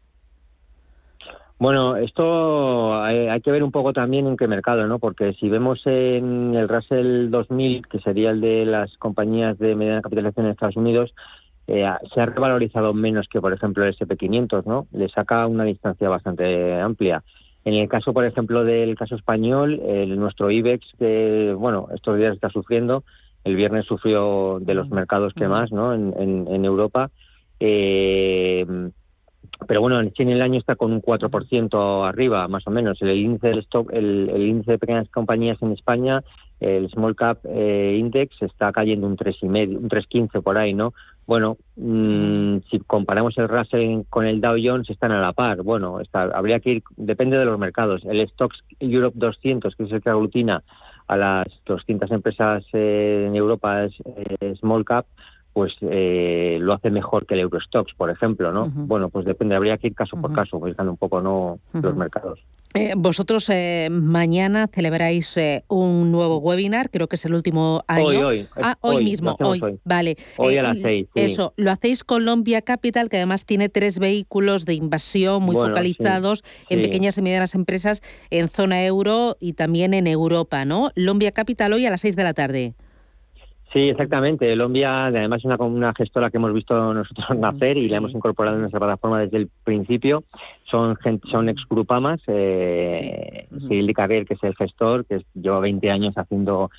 Bueno, 1.58 1.96
esto 1.96 3.02
hay, 3.02 3.28
hay, 3.28 3.40
que 3.40 3.50
ver 3.50 3.62
un 3.62 3.72
poco 3.72 3.94
también 3.94 4.26
en 4.26 4.36
qué 4.36 4.46
mercado, 4.46 4.86
¿no? 4.86 4.98
Porque 4.98 5.32
si 5.40 5.48
vemos 5.48 5.80
en 5.86 6.54
el 6.54 6.68
Russell 6.68 7.30
2000, 7.30 7.86
que 7.88 7.98
sería 8.00 8.28
el 8.28 8.42
de 8.42 8.66
las 8.66 8.94
compañías 8.98 9.58
de 9.58 9.74
mediana 9.74 10.02
capitalización 10.02 10.46
en 10.46 10.52
Estados 10.52 10.76
Unidos, 10.76 11.14
eh, 11.68 11.84
se 12.14 12.20
ha 12.20 12.26
revalorizado 12.26 12.94
menos 12.94 13.26
que, 13.28 13.40
por 13.40 13.52
ejemplo, 13.52 13.84
el 13.84 13.94
SP500, 13.96 14.64
¿no? 14.66 14.86
Le 14.92 15.08
saca 15.08 15.46
una 15.46 15.64
distancia 15.64 16.08
bastante 16.08 16.80
amplia. 16.80 17.22
En 17.64 17.74
el 17.74 17.88
caso, 17.88 18.12
por 18.12 18.24
ejemplo, 18.24 18.64
del 18.64 18.94
caso 18.96 19.16
español, 19.16 19.80
el, 19.84 20.18
nuestro 20.18 20.50
IBEX, 20.50 20.86
que, 20.98 21.54
bueno, 21.58 21.88
estos 21.94 22.16
días 22.16 22.34
está 22.34 22.48
sufriendo, 22.50 23.02
el 23.42 23.56
viernes 23.56 23.86
sufrió 23.86 24.58
de 24.60 24.74
los 24.74 24.88
mercados 24.90 25.32
que 25.34 25.48
más, 25.48 25.72
¿no? 25.72 25.92
En, 25.92 26.14
en, 26.16 26.46
en 26.48 26.64
Europa. 26.64 27.10
Eh, 27.58 28.64
pero 29.66 29.80
bueno, 29.80 30.00
en 30.00 30.12
China 30.12 30.32
el 30.32 30.42
año 30.42 30.58
está 30.58 30.76
con 30.76 30.92
un 30.92 31.02
4% 31.02 32.08
arriba, 32.08 32.46
más 32.48 32.66
o 32.66 32.70
menos. 32.70 33.00
El 33.00 33.16
índice 33.16 33.48
del 33.48 33.60
stock, 33.60 33.90
el, 33.92 34.30
el 34.32 34.46
índice 34.46 34.72
de 34.72 34.78
pequeñas 34.78 35.08
compañías 35.08 35.60
en 35.62 35.72
España, 35.72 36.22
el 36.60 36.88
Small 36.90 37.14
Cap 37.14 37.38
eh, 37.44 37.96
Index, 37.98 38.40
está 38.42 38.72
cayendo 38.72 39.06
un 39.06 39.16
3,5, 39.16 39.76
un 39.76 39.88
3,15 39.88 40.42
por 40.42 40.56
ahí, 40.56 40.72
¿no? 40.74 40.94
Bueno, 41.26 41.56
mmm, 41.76 42.58
si 42.70 42.78
comparamos 42.80 43.36
el 43.38 43.48
Russell 43.48 44.02
con 44.08 44.26
el 44.26 44.40
Dow 44.40 44.56
Jones, 44.62 44.88
están 44.88 45.12
a 45.12 45.20
la 45.20 45.32
par. 45.32 45.62
Bueno, 45.62 46.00
está, 46.00 46.22
habría 46.22 46.60
que 46.60 46.70
ir, 46.70 46.82
depende 46.96 47.36
de 47.36 47.44
los 47.44 47.58
mercados. 47.58 48.04
El 48.04 48.26
Stocks 48.28 48.62
Europe 48.80 49.18
200, 49.18 49.74
que 49.74 49.82
es 49.82 49.92
el 49.92 50.02
que 50.02 50.10
aglutina 50.10 50.62
a 51.08 51.16
las 51.16 51.46
200 51.66 52.10
empresas 52.10 52.64
eh, 52.72 53.26
en 53.28 53.36
Europa, 53.36 53.84
es 53.84 53.94
eh, 54.04 54.54
Small 54.60 54.84
Cap, 54.84 55.06
pues 55.52 55.72
eh, 55.80 56.58
lo 56.60 56.74
hace 56.74 56.90
mejor 56.90 57.26
que 57.26 57.34
el 57.34 57.40
Eurostox, 57.40 57.94
por 57.94 58.10
ejemplo, 58.10 58.52
¿no? 58.52 58.64
Uh 58.64 58.68
-huh. 58.68 58.86
Bueno, 58.86 59.08
pues 59.08 59.24
depende, 59.24 59.56
habría 59.56 59.78
que 59.78 59.88
ir 59.88 59.94
caso 59.94 60.14
uh 60.14 60.18
-huh. 60.18 60.22
por 60.22 60.32
caso, 60.34 60.58
buscando 60.58 60.92
un 60.92 60.98
poco 60.98 61.20
no 61.20 61.52
uh 61.52 61.58
-huh. 61.72 61.82
los 61.82 61.96
mercados. 61.96 62.40
Eh, 62.76 62.92
vosotros 62.94 63.48
eh, 63.48 63.88
mañana 63.90 64.68
celebráis 64.70 65.34
eh, 65.38 65.64
un 65.68 66.12
nuevo 66.12 66.36
webinar, 66.38 66.90
creo 66.90 67.08
que 67.08 67.16
es 67.16 67.24
el 67.24 67.32
último 67.32 67.82
año. 67.88 68.06
Hoy, 68.06 68.16
hoy. 68.16 68.48
Ah, 68.54 68.76
hoy, 68.82 68.96
hoy 68.96 69.04
mismo, 69.04 69.34
hoy. 69.40 69.60
hoy. 69.62 69.80
Vale. 69.84 70.16
Hoy 70.36 70.56
a 70.56 70.62
las 70.62 70.76
seis. 70.76 71.06
Sí. 71.14 71.22
Eso, 71.22 71.54
lo 71.56 71.70
hacéis 71.70 72.04
Colombia 72.04 72.60
Capital, 72.60 73.08
que 73.08 73.16
además 73.16 73.46
tiene 73.46 73.70
tres 73.70 73.98
vehículos 73.98 74.66
de 74.66 74.74
invasión 74.74 75.42
muy 75.42 75.54
bueno, 75.54 75.70
focalizados 75.70 76.44
sí, 76.44 76.66
en 76.74 76.80
sí. 76.80 76.84
pequeñas 76.84 77.16
y 77.16 77.22
medianas 77.22 77.54
empresas 77.54 78.02
en 78.28 78.48
zona 78.50 78.84
euro 78.84 79.38
y 79.40 79.54
también 79.54 79.94
en 79.94 80.06
Europa, 80.06 80.66
¿no? 80.66 80.90
Lombia 80.94 81.32
Capital 81.32 81.72
hoy 81.72 81.86
a 81.86 81.90
las 81.90 82.02
seis 82.02 82.14
de 82.14 82.24
la 82.24 82.34
tarde. 82.34 82.74
Sí, 83.76 83.90
exactamente. 83.90 84.56
Lombia, 84.56 85.04
además, 85.08 85.40
es 85.40 85.44
una, 85.44 85.56
una 85.56 85.92
gestora 85.92 86.30
que 86.30 86.38
hemos 86.38 86.54
visto 86.54 86.94
nosotros 86.94 87.36
nacer 87.38 87.76
y 87.76 87.90
la 87.90 87.98
hemos 87.98 88.12
incorporado 88.12 88.56
en 88.56 88.62
nuestra 88.62 88.80
plataforma 88.80 89.20
desde 89.20 89.36
el 89.36 89.50
principio. 89.64 90.24
Son 90.64 90.96
son 91.30 91.50
ex 91.50 91.60
Grupamas. 91.68 92.22
Eh. 92.26 93.46
Cyril 93.68 93.92
Carrier, 93.92 94.24
que 94.24 94.32
es 94.32 94.42
el 94.44 94.56
gestor, 94.56 95.04
que 95.04 95.26
lleva 95.34 95.60
20 95.60 95.90
años 95.90 96.14
haciendo 96.16 96.70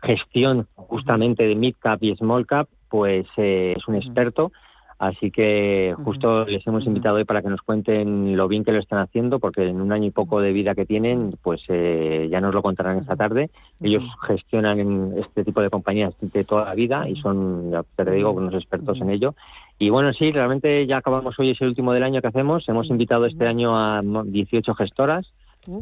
gestión 0.00 0.68
justamente 0.76 1.42
de 1.42 1.56
mid 1.56 1.74
cap 1.80 2.00
y 2.00 2.14
small 2.14 2.46
cap, 2.46 2.68
pues 2.88 3.26
eh, 3.36 3.74
es 3.76 3.88
un 3.88 3.96
experto. 3.96 4.52
Así 4.98 5.30
que 5.30 5.94
justo 6.04 6.44
les 6.44 6.66
hemos 6.66 6.86
invitado 6.86 7.16
hoy 7.16 7.24
para 7.24 7.42
que 7.42 7.48
nos 7.48 7.62
cuenten 7.62 8.36
lo 8.36 8.48
bien 8.48 8.64
que 8.64 8.72
lo 8.72 8.78
están 8.78 9.00
haciendo, 9.00 9.38
porque 9.38 9.68
en 9.68 9.80
un 9.80 9.92
año 9.92 10.06
y 10.06 10.10
poco 10.10 10.40
de 10.40 10.52
vida 10.52 10.74
que 10.74 10.86
tienen, 10.86 11.36
pues 11.42 11.62
eh, 11.68 12.28
ya 12.30 12.40
nos 12.40 12.54
lo 12.54 12.62
contarán 12.62 12.98
esta 12.98 13.16
tarde. 13.16 13.50
Ellos 13.80 14.04
gestionan 14.26 15.14
este 15.16 15.44
tipo 15.44 15.60
de 15.60 15.70
compañías 15.70 16.14
de 16.20 16.44
toda 16.44 16.66
la 16.66 16.74
vida 16.74 17.08
y 17.08 17.16
son, 17.16 17.70
ya 17.70 17.82
te 17.96 18.10
digo, 18.10 18.30
unos 18.30 18.54
expertos 18.54 19.00
en 19.00 19.10
ello. 19.10 19.34
Y 19.78 19.90
bueno, 19.90 20.12
sí, 20.12 20.30
realmente 20.30 20.86
ya 20.86 20.98
acabamos 20.98 21.38
hoy, 21.38 21.50
es 21.50 21.60
el 21.60 21.68
último 21.68 21.92
del 21.92 22.04
año 22.04 22.20
que 22.20 22.28
hacemos. 22.28 22.68
Hemos 22.68 22.88
invitado 22.88 23.26
este 23.26 23.46
año 23.46 23.76
a 23.76 24.02
18 24.02 24.74
gestoras 24.74 25.32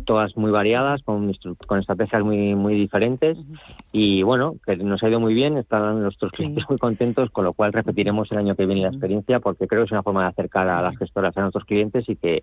todas 0.05 0.37
muy 0.37 0.51
variadas, 0.51 1.03
con, 1.03 1.33
con 1.66 1.78
estrategias 1.78 2.22
muy 2.22 2.55
muy 2.55 2.74
diferentes 2.74 3.39
uh 3.39 3.43
-huh. 3.43 3.59
y 3.93 4.22
bueno, 4.22 4.55
que 4.64 4.76
nos 4.76 5.03
ha 5.03 5.09
ido 5.09 5.20
muy 5.20 5.35
bien, 5.35 5.57
están 5.57 6.03
nuestros 6.03 6.33
clientes 6.33 6.62
sí. 6.62 6.66
muy 6.68 6.78
contentos, 6.78 7.30
con 7.30 7.45
lo 7.45 7.53
cual 7.53 7.72
repetiremos 7.72 8.30
el 8.33 8.39
año 8.39 8.55
que 8.55 8.66
viene 8.66 8.83
la 8.83 8.89
experiencia 8.89 9.41
porque 9.41 9.66
creo 9.66 9.83
que 9.83 9.87
es 9.87 9.93
una 9.93 10.03
forma 10.03 10.22
de 10.22 10.28
acercar 10.28 10.68
a 10.68 10.83
las 10.83 10.97
gestoras 10.97 11.37
a 11.37 11.41
nuestros 11.41 11.64
clientes 11.64 12.09
y 12.09 12.16
que 12.16 12.43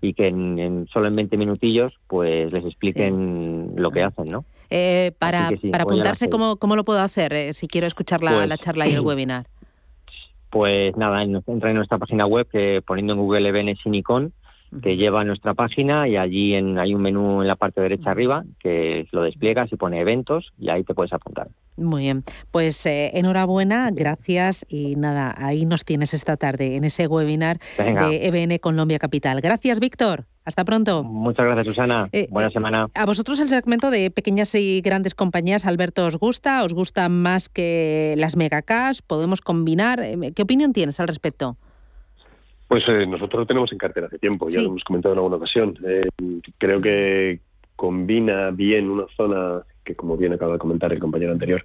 y 0.00 0.14
que 0.14 0.28
en, 0.28 0.58
en 0.58 0.86
solo 0.86 1.08
en 1.08 1.16
20 1.16 1.36
minutillos 1.36 1.92
pues 2.06 2.52
les 2.52 2.64
expliquen 2.64 3.68
sí. 3.70 3.76
lo 3.76 3.90
que 3.90 4.02
hacen, 4.02 4.26
¿no? 4.26 4.44
Eh, 4.70 5.12
para, 5.18 5.48
sí, 5.48 5.70
para 5.70 5.84
apuntarse, 5.84 6.28
¿cómo, 6.28 6.56
¿cómo 6.56 6.76
lo 6.76 6.84
puedo 6.84 7.00
hacer 7.00 7.32
eh, 7.32 7.54
si 7.54 7.68
quiero 7.68 7.86
escuchar 7.86 8.22
la, 8.22 8.32
pues, 8.32 8.48
la 8.48 8.58
charla 8.58 8.86
y 8.86 8.92
el 8.92 9.00
webinar? 9.00 9.46
Pues 10.50 10.96
nada, 10.96 11.22
entra 11.22 11.70
en 11.70 11.76
nuestra 11.76 11.98
página 11.98 12.26
web 12.26 12.46
que 12.50 12.80
poniendo 12.86 13.14
en 13.14 13.18
Google 13.18 13.48
EBN 13.48 13.76
Sinicon 13.82 14.32
te 14.82 14.96
lleva 14.96 15.22
a 15.22 15.24
nuestra 15.24 15.54
página 15.54 16.08
y 16.08 16.16
allí 16.16 16.54
en, 16.54 16.78
hay 16.78 16.94
un 16.94 17.02
menú 17.02 17.42
en 17.42 17.48
la 17.48 17.56
parte 17.56 17.80
derecha 17.80 18.10
arriba 18.10 18.44
que 18.60 19.06
lo 19.12 19.22
despliegas 19.22 19.72
y 19.72 19.76
pone 19.76 20.00
eventos 20.00 20.52
y 20.58 20.70
ahí 20.70 20.84
te 20.84 20.94
puedes 20.94 21.12
apuntar. 21.12 21.48
Muy 21.76 22.02
bien, 22.02 22.24
pues 22.50 22.84
eh, 22.86 23.12
enhorabuena, 23.14 23.90
gracias 23.92 24.66
y 24.68 24.96
nada, 24.96 25.34
ahí 25.38 25.64
nos 25.64 25.84
tienes 25.84 26.12
esta 26.12 26.36
tarde 26.36 26.76
en 26.76 26.84
ese 26.84 27.06
webinar 27.06 27.58
Venga. 27.78 28.08
de 28.08 28.26
EBN 28.26 28.58
Colombia 28.58 28.98
Capital. 28.98 29.40
Gracias, 29.40 29.80
Víctor. 29.80 30.26
Hasta 30.44 30.64
pronto. 30.64 31.04
Muchas 31.04 31.44
gracias, 31.44 31.66
Susana. 31.66 32.08
Eh, 32.10 32.26
Buena 32.30 32.50
semana. 32.50 32.88
A 32.94 33.04
vosotros 33.04 33.38
el 33.38 33.50
segmento 33.50 33.90
de 33.90 34.10
pequeñas 34.10 34.54
y 34.54 34.80
grandes 34.80 35.14
compañías, 35.14 35.66
Alberto, 35.66 36.06
¿os 36.06 36.16
gusta? 36.16 36.64
¿Os 36.64 36.72
gusta 36.72 37.10
más 37.10 37.50
que 37.50 38.14
las 38.16 38.34
megacash? 38.34 39.00
¿Podemos 39.06 39.42
combinar? 39.42 40.00
Eh, 40.00 40.32
¿Qué 40.34 40.42
opinión 40.42 40.72
tienes 40.72 41.00
al 41.00 41.06
respecto? 41.08 41.58
Pues 42.68 42.84
eh, 42.86 43.06
nosotros 43.06 43.40
lo 43.40 43.46
tenemos 43.46 43.72
en 43.72 43.78
cartera 43.78 44.06
hace 44.06 44.18
tiempo, 44.18 44.48
sí. 44.48 44.56
ya 44.56 44.62
lo 44.62 44.68
hemos 44.68 44.84
comentado 44.84 45.14
en 45.14 45.18
alguna 45.18 45.36
ocasión. 45.36 45.76
Eh, 45.86 46.06
creo 46.58 46.80
que 46.80 47.40
combina 47.74 48.50
bien 48.50 48.90
una 48.90 49.06
zona 49.16 49.62
que, 49.84 49.94
como 49.94 50.16
bien 50.16 50.34
acaba 50.34 50.52
de 50.52 50.58
comentar 50.58 50.92
el 50.92 50.98
compañero 50.98 51.32
anterior, 51.32 51.64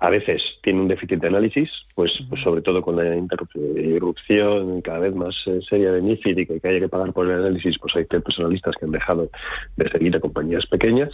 a 0.00 0.08
veces 0.08 0.42
tiene 0.62 0.80
un 0.80 0.88
déficit 0.88 1.20
de 1.20 1.26
análisis, 1.26 1.68
pues, 1.94 2.12
pues 2.28 2.42
sobre 2.42 2.62
todo 2.62 2.80
con 2.80 2.96
la 2.96 3.14
irrupción 3.14 4.80
cada 4.80 5.00
vez 5.00 5.14
más 5.14 5.34
eh, 5.46 5.60
seria 5.68 5.92
de 5.92 6.00
MIFID 6.00 6.38
y 6.38 6.46
que, 6.46 6.68
haya 6.68 6.80
que 6.80 6.88
pagar 6.88 7.12
por 7.12 7.26
el 7.26 7.38
análisis, 7.38 7.76
pues 7.78 7.94
hay 7.96 8.06
ciertos 8.06 8.38
analistas 8.38 8.76
que 8.76 8.86
han 8.86 8.92
dejado 8.92 9.28
de 9.76 9.90
seguir 9.90 10.16
a 10.16 10.20
compañías 10.20 10.64
pequeñas. 10.66 11.10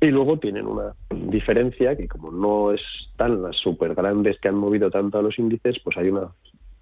Y 0.00 0.06
luego 0.06 0.38
tienen 0.38 0.66
una 0.66 0.94
diferencia 1.10 1.96
que 1.96 2.06
como 2.06 2.30
no 2.30 2.72
están 2.72 3.42
las 3.42 3.56
super 3.56 3.96
grandes 3.96 4.38
que 4.38 4.46
han 4.46 4.54
movido 4.54 4.90
tanto 4.90 5.18
a 5.18 5.22
los 5.22 5.36
índices, 5.36 5.80
pues 5.82 5.96
hay 5.96 6.10
una 6.10 6.28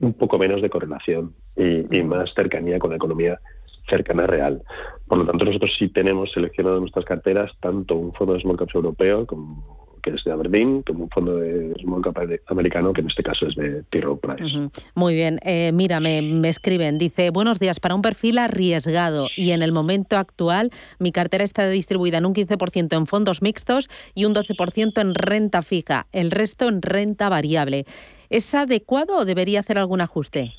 un 0.01 0.13
poco 0.15 0.39
menos 0.39 0.63
de 0.63 0.71
correlación 0.71 1.35
y, 1.57 1.97
y, 1.97 2.03
más 2.03 2.33
cercanía 2.35 2.79
con 2.79 2.91
la 2.91 2.97
economía 2.97 3.41
cercana 3.89 4.27
real. 4.27 4.63
Por 5.07 5.19
lo 5.19 5.25
tanto, 5.25 5.45
nosotros 5.45 5.71
sí 5.79 5.89
tenemos 5.89 6.31
seleccionado 6.31 6.77
en 6.77 6.83
nuestras 6.83 7.05
carteras 7.05 7.51
tanto 7.61 7.97
un 7.97 8.13
fondo 8.13 8.35
de 8.35 8.41
small 8.41 8.57
caps 8.57 8.75
europeo 8.75 9.27
como 9.27 9.79
que 10.03 10.11
es 10.11 10.25
de 10.25 10.33
Aberdeen, 10.33 10.83
como 10.83 11.05
un 11.05 11.11
fondo 11.11 11.37
de 11.37 11.75
small 11.81 12.03
cap 12.03 12.17
americano, 12.47 12.93
que 12.93 13.01
en 13.01 13.09
este 13.09 13.23
caso 13.23 13.47
es 13.47 13.57
de 13.57 13.83
T. 13.91 14.01
Rowe 14.01 14.19
Price. 14.19 14.45
Uh 14.45 14.63
-huh. 14.63 14.71
Muy 14.95 15.15
bien. 15.15 15.39
Eh, 15.43 15.73
mira, 15.73 16.01
me, 16.01 16.23
me, 16.23 16.49
escriben, 16.49 16.99
dice, 16.99 17.31
buenos 17.31 17.59
días, 17.59 17.81
para 17.81 17.95
un 17.95 18.03
perfil 18.03 18.39
arriesgado 18.39 19.27
y 19.37 19.51
en 19.51 19.63
el 19.63 19.73
momento 19.73 20.17
actual 20.17 20.71
mi 20.99 21.13
cartera 21.13 21.45
está 21.45 21.69
distribuida 21.69 22.19
en 22.19 22.27
un 22.27 22.35
15% 22.35 22.97
en 22.97 23.07
fondos 23.07 23.43
mixtos 23.43 23.89
y 24.15 24.25
un 24.25 24.35
12% 24.35 25.01
en 25.01 25.15
renta 25.15 25.63
fija, 25.63 26.07
el 26.13 26.31
resto 26.31 26.69
en 26.69 26.83
renta 26.83 27.29
variable. 27.29 27.85
¿Es 28.31 28.55
adecuado 28.55 29.19
o 29.19 29.25
debería 29.25 29.61
hacer 29.61 29.79
algún 29.79 30.01
ajuste? 30.01 30.53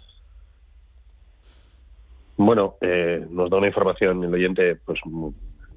Bueno, 2.38 2.76
eh, 2.82 3.26
nos 3.30 3.49
da 3.49 3.57
una 3.57 3.67
información 3.67 4.24
el 4.24 4.34
oyente 4.34 4.78
pues 4.86 4.99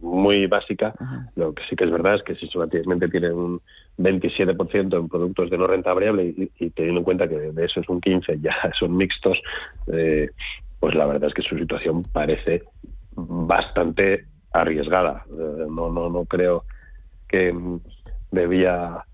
muy 0.01 0.47
básica. 0.47 0.95
Lo 1.36 1.55
que 1.55 1.62
sí 1.68 1.76
que 1.76 1.84
es 1.84 1.90
verdad 1.90 2.16
es 2.16 2.22
que 2.22 2.34
si 2.34 2.47
solamente 2.49 3.09
tiene 3.09 3.32
un 3.32 3.61
27% 3.99 4.99
en 4.99 5.09
productos 5.09 5.51
de 5.51 5.59
no 5.59 5.66
renta 5.66 5.93
variable 5.93 6.24
y, 6.24 6.51
y, 6.59 6.70
teniendo 6.70 7.01
en 7.01 7.05
cuenta 7.05 7.28
que 7.28 7.36
de 7.36 7.64
eso 7.64 7.80
es 7.80 7.88
un 7.88 8.01
15 8.01 8.40
ya 8.40 8.55
son 8.78 8.97
mixtos, 8.97 9.40
eh, 9.93 10.30
pues 10.80 10.95
la 10.95 11.07
verdad 11.07 11.28
es 11.28 11.34
que 11.34 11.43
su 11.43 11.57
situación 11.57 12.03
parece 12.12 12.64
bastante 13.14 14.26
arriesgada. 14.53 15.24
Eh, 15.30 15.66
no, 15.68 15.90
no, 15.90 16.11
no 16.11 16.24
creo 16.24 16.64
que 17.28 17.55
debía 18.30 19.05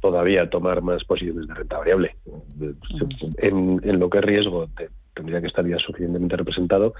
todavía 0.00 0.48
tomar 0.48 0.82
más 0.82 1.04
posiciones 1.04 1.46
de 1.48 1.54
renta 1.54 1.78
variable. 1.78 2.16
En, 3.38 3.80
en 3.82 3.98
lo 3.98 4.10
que 4.10 4.18
es 4.18 4.24
riesgo 4.24 4.66
te, 4.76 4.88
tendría 5.14 5.40
que 5.40 5.48
estar 5.48 5.66
ya 5.66 5.78
suficientemente 5.78 6.36
representado 6.36 6.94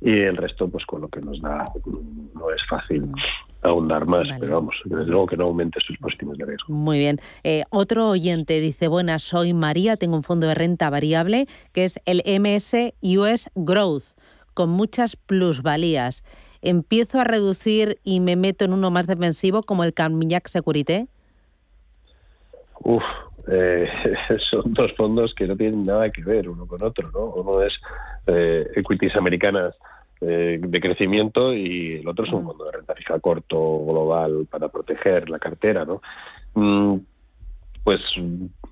y 0.00 0.10
el 0.10 0.36
resto 0.36 0.68
pues 0.68 0.84
con 0.84 1.00
lo 1.00 1.08
que 1.08 1.20
nos 1.20 1.40
da 1.40 1.64
no 2.34 2.50
es 2.50 2.66
fácil 2.68 3.08
ahondar 3.62 4.04
más, 4.06 4.26
vale. 4.26 4.40
pero 4.40 4.56
vamos, 4.56 4.74
desde 4.84 5.06
luego 5.06 5.26
que 5.26 5.36
no 5.36 5.44
aumente 5.44 5.78
sus 5.80 5.96
positivos 5.98 6.36
de 6.36 6.46
riesgo. 6.46 6.74
Muy 6.74 6.98
bien. 6.98 7.20
Eh, 7.44 7.62
otro 7.70 8.08
oyente 8.08 8.60
dice, 8.60 8.88
buenas, 8.88 9.22
soy 9.22 9.54
María, 9.54 9.96
tengo 9.96 10.16
un 10.16 10.24
fondo 10.24 10.48
de 10.48 10.54
renta 10.54 10.90
variable 10.90 11.46
que 11.72 11.84
es 11.84 12.00
el 12.04 12.22
MS 12.26 12.74
US 13.02 13.48
Growth, 13.54 14.04
con 14.54 14.70
muchas 14.70 15.14
plusvalías. 15.14 16.24
¿Empiezo 16.60 17.20
a 17.20 17.24
reducir 17.24 17.98
y 18.02 18.18
me 18.18 18.34
meto 18.34 18.64
en 18.64 18.72
uno 18.72 18.90
más 18.90 19.06
defensivo 19.06 19.62
como 19.62 19.84
el 19.84 19.94
Carmignac 19.94 20.48
Securité? 20.48 21.06
Uf, 22.84 23.02
eh, 23.52 23.88
son 24.50 24.72
dos 24.74 24.92
fondos 24.96 25.34
que 25.34 25.46
no 25.46 25.56
tienen 25.56 25.82
nada 25.82 26.10
que 26.10 26.22
ver 26.22 26.48
uno 26.48 26.66
con 26.66 26.82
otro, 26.82 27.10
¿no? 27.10 27.26
Uno 27.26 27.62
es 27.62 27.72
eh, 28.26 28.66
equities 28.76 29.16
americanas 29.16 29.74
eh, 30.20 30.58
de 30.60 30.80
crecimiento 30.80 31.52
y 31.52 32.00
el 32.00 32.08
otro 32.08 32.24
es 32.24 32.32
un 32.32 32.44
fondo 32.44 32.64
de 32.64 32.72
renta 32.72 32.94
fija 32.94 33.18
corto, 33.20 33.84
global, 33.84 34.46
para 34.50 34.68
proteger 34.68 35.28
la 35.30 35.38
cartera, 35.38 35.84
¿no? 35.84 36.02
Mm, 36.54 36.98
pues 37.84 38.00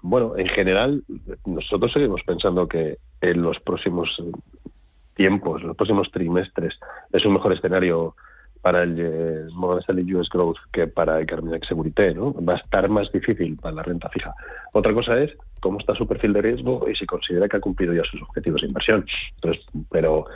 bueno, 0.03 0.35
en 0.37 0.47
general 0.49 1.03
nosotros 1.47 1.93
seguimos 1.93 2.23
pensando 2.25 2.69
que 2.69 2.99
en 3.21 3.43
los 3.43 3.59
próximos 3.61 4.09
tiempos, 5.15 5.63
los 5.63 5.77
próximos 5.77 6.11
trimestres, 6.13 6.79
es 7.13 7.25
un 7.25 7.35
mejor 7.35 7.53
escenario 7.53 8.15
para 8.63 8.83
el 8.83 8.97
eh, 8.99 10.15
US 10.15 10.29
Growth 10.29 10.59
que 10.73 10.87
para 10.87 11.19
el 11.19 11.27
Carmignac 11.27 11.67
Securité, 11.67 12.15
¿no? 12.15 12.35
Va 12.35 12.55
a 12.55 12.57
estar 12.57 12.89
más 12.89 13.11
difícil 13.13 13.57
para 13.57 13.77
la 13.77 13.83
renta 13.83 14.09
fija. 14.11 14.35
Otra 14.73 14.93
cosa 14.93 15.19
es 15.19 15.33
cómo 15.61 15.79
está 15.79 15.95
su 15.95 16.07
perfil 16.07 16.33
de 16.35 16.43
riesgo 16.43 16.83
y 16.91 16.95
si 16.95 17.07
considera 17.07 17.49
que 17.49 17.57
ha 17.57 17.61
cumplido 17.61 17.95
ya 17.95 18.03
sus 18.05 18.23
objetivos 18.23 18.61
de 18.61 18.69
inversión. 18.69 19.07
Entonces, 19.37 19.65
pero 19.91 20.27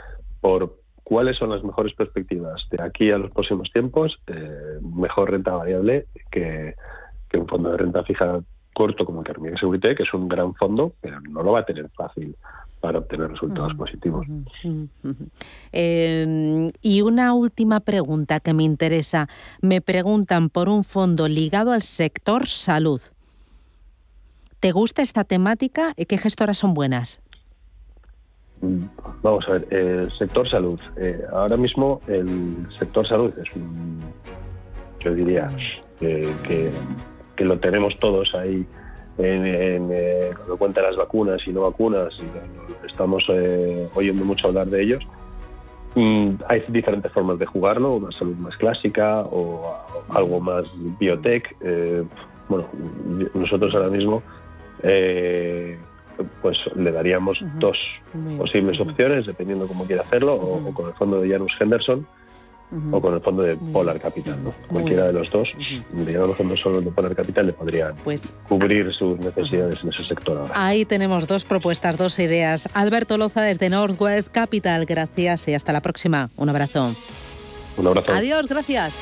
por 0.41 0.75
cuáles 1.03 1.37
son 1.37 1.49
las 1.49 1.63
mejores 1.63 1.93
perspectivas 1.93 2.67
de 2.71 2.81
aquí 2.81 3.11
a 3.11 3.17
los 3.17 3.31
próximos 3.31 3.71
tiempos, 3.71 4.17
eh, 4.27 4.79
mejor 4.81 5.31
renta 5.31 5.51
variable 5.51 6.07
que, 6.31 6.75
un 7.33 7.47
fondo 7.47 7.69
de 7.69 7.77
renta 7.77 8.01
fija 8.03 8.39
corto 8.73 9.05
como 9.05 9.19
el 9.19 9.27
Carmignac 9.27 9.59
Securité, 9.59 9.93
que 9.93 10.03
es 10.03 10.13
un 10.13 10.29
gran 10.29 10.55
fondo, 10.55 10.93
pero 11.01 11.19
no 11.19 11.43
lo 11.43 11.51
va 11.51 11.59
a 11.59 11.65
tener 11.65 11.89
fácil 11.89 12.35
para 12.85 12.99
obtener 12.99 13.31
resultados 13.31 13.73
positivos. 13.73 14.27
Eh, 15.71 16.67
y 16.83 17.01
una 17.01 17.33
última 17.33 17.79
pregunta 17.79 18.39
que 18.39 18.53
me 18.53 18.61
interesa. 18.61 19.27
Me 19.59 19.81
preguntan 19.81 20.51
por 20.51 20.69
un 20.69 20.83
fondo 20.83 21.27
ligado 21.27 21.71
al 21.71 21.81
sector 21.81 22.45
salud. 22.45 23.01
¿Te 24.59 24.71
gusta 24.71 25.01
esta 25.01 25.23
temática? 25.23 25.95
¿Qué 25.95 26.17
gestoras 26.19 26.59
son 26.59 26.75
buenas? 26.75 27.23
Mm, 28.61 28.83
vamos 29.23 29.43
a 29.47 29.53
ver, 29.53 29.67
el 29.73 30.11
sector 30.19 30.47
salud. 30.47 30.79
Eh, 30.97 31.23
ahora 31.33 31.57
mismo 31.57 32.01
el 32.05 32.67
sector 32.77 33.03
salud 33.03 33.33
es 33.39 33.51
un, 33.55 33.99
yo 34.99 35.11
diría, 35.15 35.49
que, 35.99 36.71
que 37.35 37.45
lo 37.45 37.57
tenemos 37.57 37.97
todos 37.97 38.35
ahí 38.35 38.63
en, 39.17 39.45
en 39.45 39.89
eh, 39.91 40.31
cuando 40.35 40.57
cuenta 40.57 40.81
las 40.81 40.95
vacunas 40.95 41.41
y 41.47 41.51
no 41.51 41.61
vacunas, 41.61 42.13
estamos 42.87 43.25
eh, 43.29 43.89
oyendo 43.93 44.25
mucho 44.25 44.47
hablar 44.47 44.67
de 44.67 44.83
ellos. 44.83 45.03
Mm, 45.95 46.31
hay 46.47 46.63
diferentes 46.67 47.11
formas 47.11 47.39
de 47.39 47.45
jugarlo, 47.45 47.93
una 47.93 48.11
salud 48.11 48.35
más 48.35 48.55
clásica 48.57 49.21
o 49.21 49.75
algo 50.09 50.39
más 50.39 50.65
biotech. 50.99 51.55
Eh, 51.61 52.03
bueno, 52.49 52.67
nosotros 53.33 53.73
ahora 53.73 53.89
mismo 53.89 54.21
pues 56.41 56.57
le 56.75 56.91
daríamos 56.91 57.39
dos 57.59 57.77
posibles 58.37 58.79
opciones, 58.79 59.25
dependiendo 59.25 59.67
cómo 59.67 59.85
quiera 59.85 60.03
hacerlo, 60.03 60.35
o, 60.35 60.73
con 60.73 60.87
el 60.87 60.93
fondo 60.93 61.21
de 61.21 61.29
Janus 61.29 61.53
Henderson, 61.59 62.05
o 62.91 63.01
con 63.01 63.13
el 63.13 63.21
fondo 63.21 63.43
de 63.43 63.55
Polar 63.55 63.99
Capital. 63.99 64.43
¿no? 64.43 64.53
Cualquiera 64.67 65.05
de 65.07 65.13
los 65.13 65.29
dos, 65.29 65.49
digamos, 65.91 66.37
solo 66.59 66.81
de 66.81 66.91
Polar 66.91 67.15
Capital 67.15 67.47
le 67.47 67.53
podrían 67.53 67.95
pues, 68.03 68.33
cubrir 68.47 68.93
sus 68.93 69.17
necesidades 69.19 69.83
en 69.83 69.89
ese 69.89 70.03
sector 70.03 70.37
ahora. 70.37 70.53
Ahí 70.55 70.85
tenemos 70.85 71.27
dos 71.27 71.45
propuestas, 71.45 71.97
dos 71.97 72.17
ideas. 72.19 72.67
Alberto 72.73 73.17
Loza 73.17 73.41
desde 73.41 73.69
Northwest 73.69 74.29
Capital, 74.29 74.85
gracias 74.85 75.47
y 75.47 75.53
hasta 75.53 75.71
la 75.73 75.81
próxima. 75.81 76.29
Un 76.35 76.49
abrazo. 76.49 76.91
Un 77.77 77.87
abrazo. 77.87 78.13
Adiós, 78.13 78.47
gracias. 78.47 79.01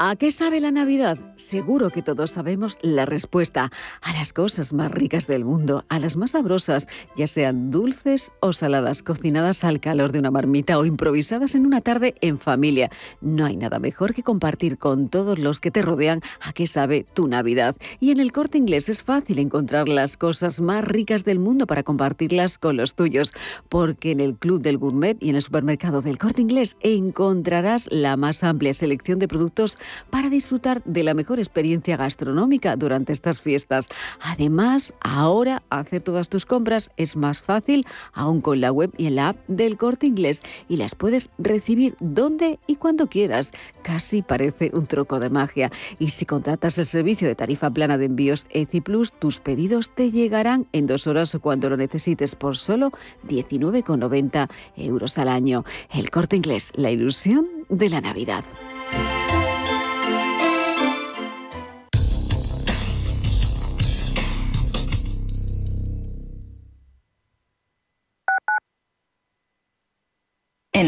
¿A 0.00 0.14
qué 0.14 0.30
sabe 0.30 0.60
la 0.60 0.70
Navidad? 0.70 1.18
Seguro 1.34 1.90
que 1.90 2.02
todos 2.02 2.30
sabemos 2.30 2.78
la 2.82 3.04
respuesta 3.04 3.72
a 4.00 4.12
las 4.12 4.32
cosas 4.32 4.72
más 4.72 4.92
ricas 4.92 5.26
del 5.26 5.44
mundo, 5.44 5.84
a 5.88 5.98
las 5.98 6.16
más 6.16 6.30
sabrosas, 6.30 6.86
ya 7.16 7.26
sean 7.26 7.72
dulces 7.72 8.30
o 8.38 8.52
saladas, 8.52 9.02
cocinadas 9.02 9.64
al 9.64 9.80
calor 9.80 10.12
de 10.12 10.20
una 10.20 10.30
marmita 10.30 10.78
o 10.78 10.84
improvisadas 10.84 11.56
en 11.56 11.66
una 11.66 11.80
tarde 11.80 12.14
en 12.20 12.38
familia. 12.38 12.90
No 13.20 13.44
hay 13.44 13.56
nada 13.56 13.80
mejor 13.80 14.14
que 14.14 14.22
compartir 14.22 14.78
con 14.78 15.08
todos 15.08 15.40
los 15.40 15.58
que 15.58 15.72
te 15.72 15.82
rodean 15.82 16.20
a 16.42 16.52
qué 16.52 16.68
sabe 16.68 17.04
tu 17.12 17.26
Navidad. 17.26 17.74
Y 17.98 18.12
en 18.12 18.20
el 18.20 18.30
corte 18.30 18.56
inglés 18.56 18.88
es 18.88 19.02
fácil 19.02 19.40
encontrar 19.40 19.88
las 19.88 20.16
cosas 20.16 20.60
más 20.60 20.84
ricas 20.84 21.24
del 21.24 21.40
mundo 21.40 21.66
para 21.66 21.82
compartirlas 21.82 22.58
con 22.58 22.76
los 22.76 22.94
tuyos, 22.94 23.34
porque 23.68 24.12
en 24.12 24.20
el 24.20 24.36
Club 24.36 24.62
del 24.62 24.78
Gourmet 24.78 25.20
y 25.20 25.30
en 25.30 25.34
el 25.34 25.42
supermercado 25.42 26.02
del 26.02 26.18
corte 26.18 26.40
inglés 26.40 26.76
encontrarás 26.82 27.88
la 27.90 28.16
más 28.16 28.44
amplia 28.44 28.72
selección 28.72 29.18
de 29.18 29.26
productos 29.26 29.76
para 30.10 30.30
disfrutar 30.30 30.82
de 30.84 31.02
la 31.02 31.14
mejor 31.14 31.38
experiencia 31.38 31.96
gastronómica 31.96 32.76
durante 32.76 33.12
estas 33.12 33.40
fiestas. 33.40 33.88
Además, 34.20 34.94
ahora 35.00 35.62
hacer 35.70 36.02
todas 36.02 36.28
tus 36.28 36.46
compras 36.46 36.90
es 36.96 37.16
más 37.16 37.40
fácil, 37.40 37.86
aún 38.12 38.40
con 38.40 38.60
la 38.60 38.72
web 38.72 38.92
y 38.96 39.06
el 39.06 39.18
app 39.18 39.36
del 39.48 39.76
corte 39.76 40.06
inglés, 40.06 40.42
y 40.68 40.76
las 40.76 40.94
puedes 40.94 41.30
recibir 41.38 41.96
donde 42.00 42.58
y 42.66 42.76
cuando 42.76 43.08
quieras. 43.08 43.52
Casi 43.82 44.22
parece 44.22 44.70
un 44.74 44.86
troco 44.86 45.20
de 45.20 45.30
magia. 45.30 45.70
Y 45.98 46.10
si 46.10 46.26
contratas 46.26 46.78
el 46.78 46.86
servicio 46.86 47.28
de 47.28 47.34
tarifa 47.34 47.70
plana 47.70 47.98
de 47.98 48.06
envíos 48.06 48.46
ECI 48.50 48.80
Plus, 48.80 49.12
tus 49.12 49.40
pedidos 49.40 49.90
te 49.94 50.10
llegarán 50.10 50.66
en 50.72 50.86
dos 50.86 51.06
horas 51.06 51.34
o 51.34 51.40
cuando 51.40 51.70
lo 51.70 51.76
necesites 51.76 52.34
por 52.34 52.56
solo 52.56 52.92
19,90 53.26 54.48
euros 54.76 55.18
al 55.18 55.28
año. 55.28 55.64
El 55.90 56.10
corte 56.10 56.36
inglés, 56.36 56.72
la 56.74 56.90
ilusión 56.90 57.48
de 57.68 57.88
la 57.88 58.00
Navidad. 58.00 58.44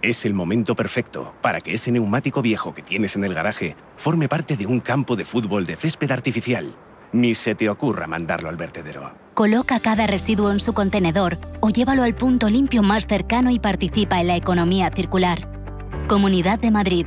Es 0.00 0.24
el 0.24 0.32
momento 0.32 0.76
perfecto 0.76 1.34
para 1.42 1.60
que 1.60 1.74
ese 1.74 1.90
neumático 1.90 2.40
viejo 2.40 2.72
que 2.72 2.82
tienes 2.82 3.16
en 3.16 3.24
el 3.24 3.34
garaje 3.34 3.76
forme 3.96 4.28
parte 4.28 4.56
de 4.56 4.64
un 4.64 4.78
campo 4.78 5.16
de 5.16 5.24
fútbol 5.24 5.66
de 5.66 5.74
césped 5.74 6.10
artificial. 6.12 6.76
Ni 7.12 7.34
se 7.34 7.56
te 7.56 7.68
ocurra 7.68 8.06
mandarlo 8.06 8.48
al 8.48 8.56
vertedero. 8.56 9.12
Coloca 9.34 9.80
cada 9.80 10.06
residuo 10.06 10.52
en 10.52 10.60
su 10.60 10.72
contenedor 10.72 11.38
o 11.60 11.70
llévalo 11.70 12.04
al 12.04 12.14
punto 12.14 12.48
limpio 12.48 12.82
más 12.82 13.06
cercano 13.08 13.50
y 13.50 13.58
participa 13.58 14.20
en 14.20 14.28
la 14.28 14.36
economía 14.36 14.90
circular. 14.94 15.50
Comunidad 16.06 16.60
de 16.60 16.70
Madrid. 16.70 17.06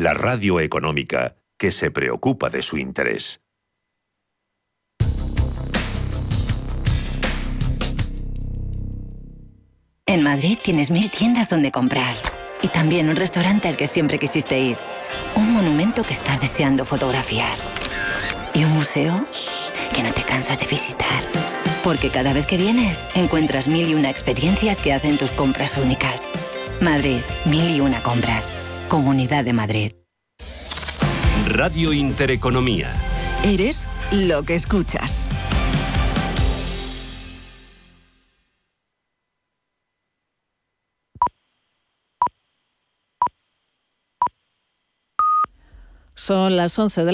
la 0.00 0.14
radio 0.14 0.60
económica 0.60 1.36
que 1.58 1.70
se 1.70 1.90
preocupa 1.90 2.48
de 2.48 2.62
su 2.62 2.78
interés. 2.78 3.42
En 10.06 10.22
Madrid 10.22 10.58
tienes 10.62 10.90
mil 10.90 11.10
tiendas 11.10 11.50
donde 11.50 11.70
comprar. 11.70 12.14
Y 12.62 12.68
también 12.68 13.10
un 13.10 13.16
restaurante 13.16 13.68
al 13.68 13.76
que 13.76 13.86
siempre 13.86 14.18
quisiste 14.18 14.58
ir. 14.58 14.78
Un 15.34 15.52
monumento 15.52 16.02
que 16.02 16.14
estás 16.14 16.40
deseando 16.40 16.86
fotografiar. 16.86 17.58
Y 18.54 18.64
un 18.64 18.72
museo 18.72 19.26
que 19.94 20.02
no 20.02 20.14
te 20.14 20.22
cansas 20.22 20.58
de 20.58 20.66
visitar. 20.66 21.24
Porque 21.84 22.08
cada 22.08 22.32
vez 22.32 22.46
que 22.46 22.56
vienes, 22.56 23.04
encuentras 23.14 23.68
mil 23.68 23.90
y 23.90 23.94
una 23.94 24.08
experiencias 24.08 24.80
que 24.80 24.94
hacen 24.94 25.18
tus 25.18 25.30
compras 25.30 25.76
únicas. 25.76 26.24
Madrid, 26.80 27.20
mil 27.44 27.68
y 27.68 27.80
una 27.80 28.02
compras. 28.02 28.50
Comunidad 28.90 29.44
de 29.44 29.52
Madrid. 29.52 29.92
Radio 31.46 31.92
Intereconomía. 31.92 32.92
Eres 33.44 33.86
lo 34.10 34.42
que 34.42 34.56
escuchas. 34.56 35.28
Son 46.16 46.56
las 46.56 46.76
11 46.76 47.00
de 47.00 47.06
la 47.06 47.08